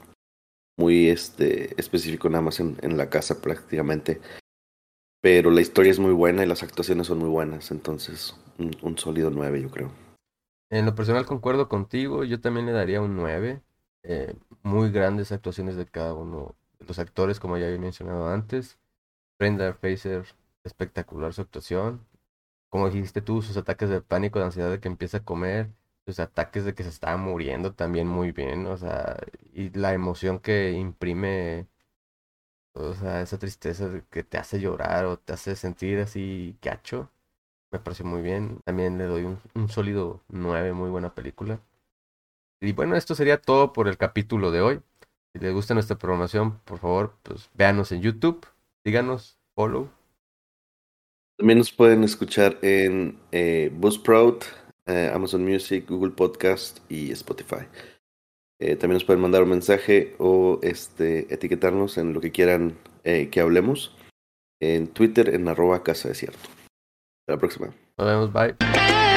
muy 0.77 1.09
este, 1.09 1.79
específico 1.79 2.29
nada 2.29 2.41
más 2.41 2.59
en, 2.59 2.77
en 2.81 2.97
la 2.97 3.09
casa 3.09 3.41
prácticamente. 3.41 4.21
Pero 5.21 5.51
la 5.51 5.61
historia 5.61 5.91
es 5.91 5.99
muy 5.99 6.13
buena 6.13 6.43
y 6.43 6.47
las 6.47 6.63
actuaciones 6.63 7.07
son 7.07 7.19
muy 7.19 7.29
buenas, 7.29 7.71
entonces 7.71 8.35
un, 8.57 8.97
sólido 8.97 9.29
9 9.29 9.61
yo 9.61 9.69
creo. 9.69 9.91
En 10.69 10.85
lo 10.85 10.95
personal 10.95 11.25
concuerdo 11.25 11.67
contigo, 11.67 12.23
yo 12.23 12.39
también 12.39 12.65
le 12.65 12.71
daría 12.71 13.01
un 13.01 13.15
9. 13.15 13.61
Eh, 14.03 14.35
muy 14.63 14.91
grandes 14.91 15.31
actuaciones 15.31 15.75
de 15.75 15.85
cada 15.85 16.13
uno 16.13 16.55
los 16.87 16.99
actores, 16.99 17.39
como 17.39 17.57
ya 17.57 17.67
había 17.67 17.79
mencionado 17.79 18.27
antes. 18.29 18.77
Brenda 19.37 19.73
Fraser, 19.73 20.25
espectacular 20.63 21.33
su 21.33 21.41
actuación. 21.41 22.05
Como 22.69 22.89
dijiste 22.89 23.21
tú, 23.21 23.41
sus 23.41 23.57
ataques 23.57 23.89
de 23.89 24.01
pánico, 24.01 24.39
de 24.39 24.45
ansiedad 24.45 24.71
de 24.71 24.79
que 24.79 24.87
empieza 24.87 25.17
a 25.17 25.25
comer, 25.25 25.71
sus 26.05 26.19
ataques 26.19 26.65
de 26.65 26.75
que 26.75 26.83
se 26.83 26.89
estaba 26.89 27.17
muriendo 27.17 27.73
también 27.73 28.07
muy 28.07 28.31
bien, 28.31 28.67
o 28.67 28.77
sea, 28.77 29.17
y 29.53 29.69
la 29.71 29.93
emoción 29.93 30.39
que 30.39 30.71
imprime, 30.73 31.67
esa 33.21 33.39
tristeza 33.39 33.89
que 34.09 34.23
te 34.23 34.37
hace 34.37 34.59
llorar 34.59 35.05
o 35.05 35.17
te 35.17 35.33
hace 35.33 35.55
sentir 35.55 35.99
así 35.99 36.57
gacho, 36.61 37.09
me 37.71 37.79
pareció 37.79 38.05
muy 38.05 38.21
bien. 38.21 38.59
También 38.65 38.97
le 38.97 39.05
doy 39.05 39.23
un, 39.23 39.39
un 39.55 39.69
sólido 39.69 40.21
9, 40.29 40.73
muy 40.73 40.89
buena 40.89 41.13
película. 41.15 41.59
Y 42.61 42.73
bueno, 42.73 42.95
esto 42.95 43.15
sería 43.15 43.41
todo 43.41 43.73
por 43.73 43.87
el 43.87 43.97
capítulo 43.97 44.51
de 44.51 44.61
hoy. 44.61 44.81
Si 45.33 45.39
les 45.39 45.53
gusta 45.53 45.73
nuestra 45.73 45.97
programación, 45.97 46.59
por 46.65 46.79
favor, 46.79 47.15
pues 47.23 47.49
véanos 47.53 47.91
en 47.91 48.01
YouTube, 48.01 48.45
díganos, 48.83 49.37
follow. 49.55 49.89
También 51.37 51.59
nos 51.59 51.71
pueden 51.71 52.03
escuchar 52.03 52.57
en 52.61 53.17
eh, 53.31 53.71
Buzzsprout, 53.73 54.43
eh, 54.87 55.09
Amazon 55.13 55.45
Music, 55.45 55.87
Google 55.87 56.11
Podcast 56.11 56.79
y 56.89 57.11
Spotify. 57.11 57.65
Eh, 58.59 58.75
también 58.75 58.95
nos 58.95 59.05
pueden 59.05 59.21
mandar 59.21 59.43
un 59.43 59.49
mensaje 59.49 60.15
o 60.17 60.59
este, 60.61 61.33
etiquetarnos 61.33 61.97
en 61.97 62.13
lo 62.13 62.19
que 62.19 62.31
quieran 62.31 62.77
eh, 63.03 63.29
que 63.29 63.39
hablemos. 63.39 63.95
En 64.61 64.87
Twitter, 64.87 65.33
en 65.33 65.47
arroba 65.47 65.83
casa 65.83 66.09
desierto. 66.09 66.49
Hasta 66.49 67.33
la 67.33 67.37
próxima. 67.37 67.67
Nos 67.97 68.07
vemos, 68.07 68.33
bye. 68.33 69.08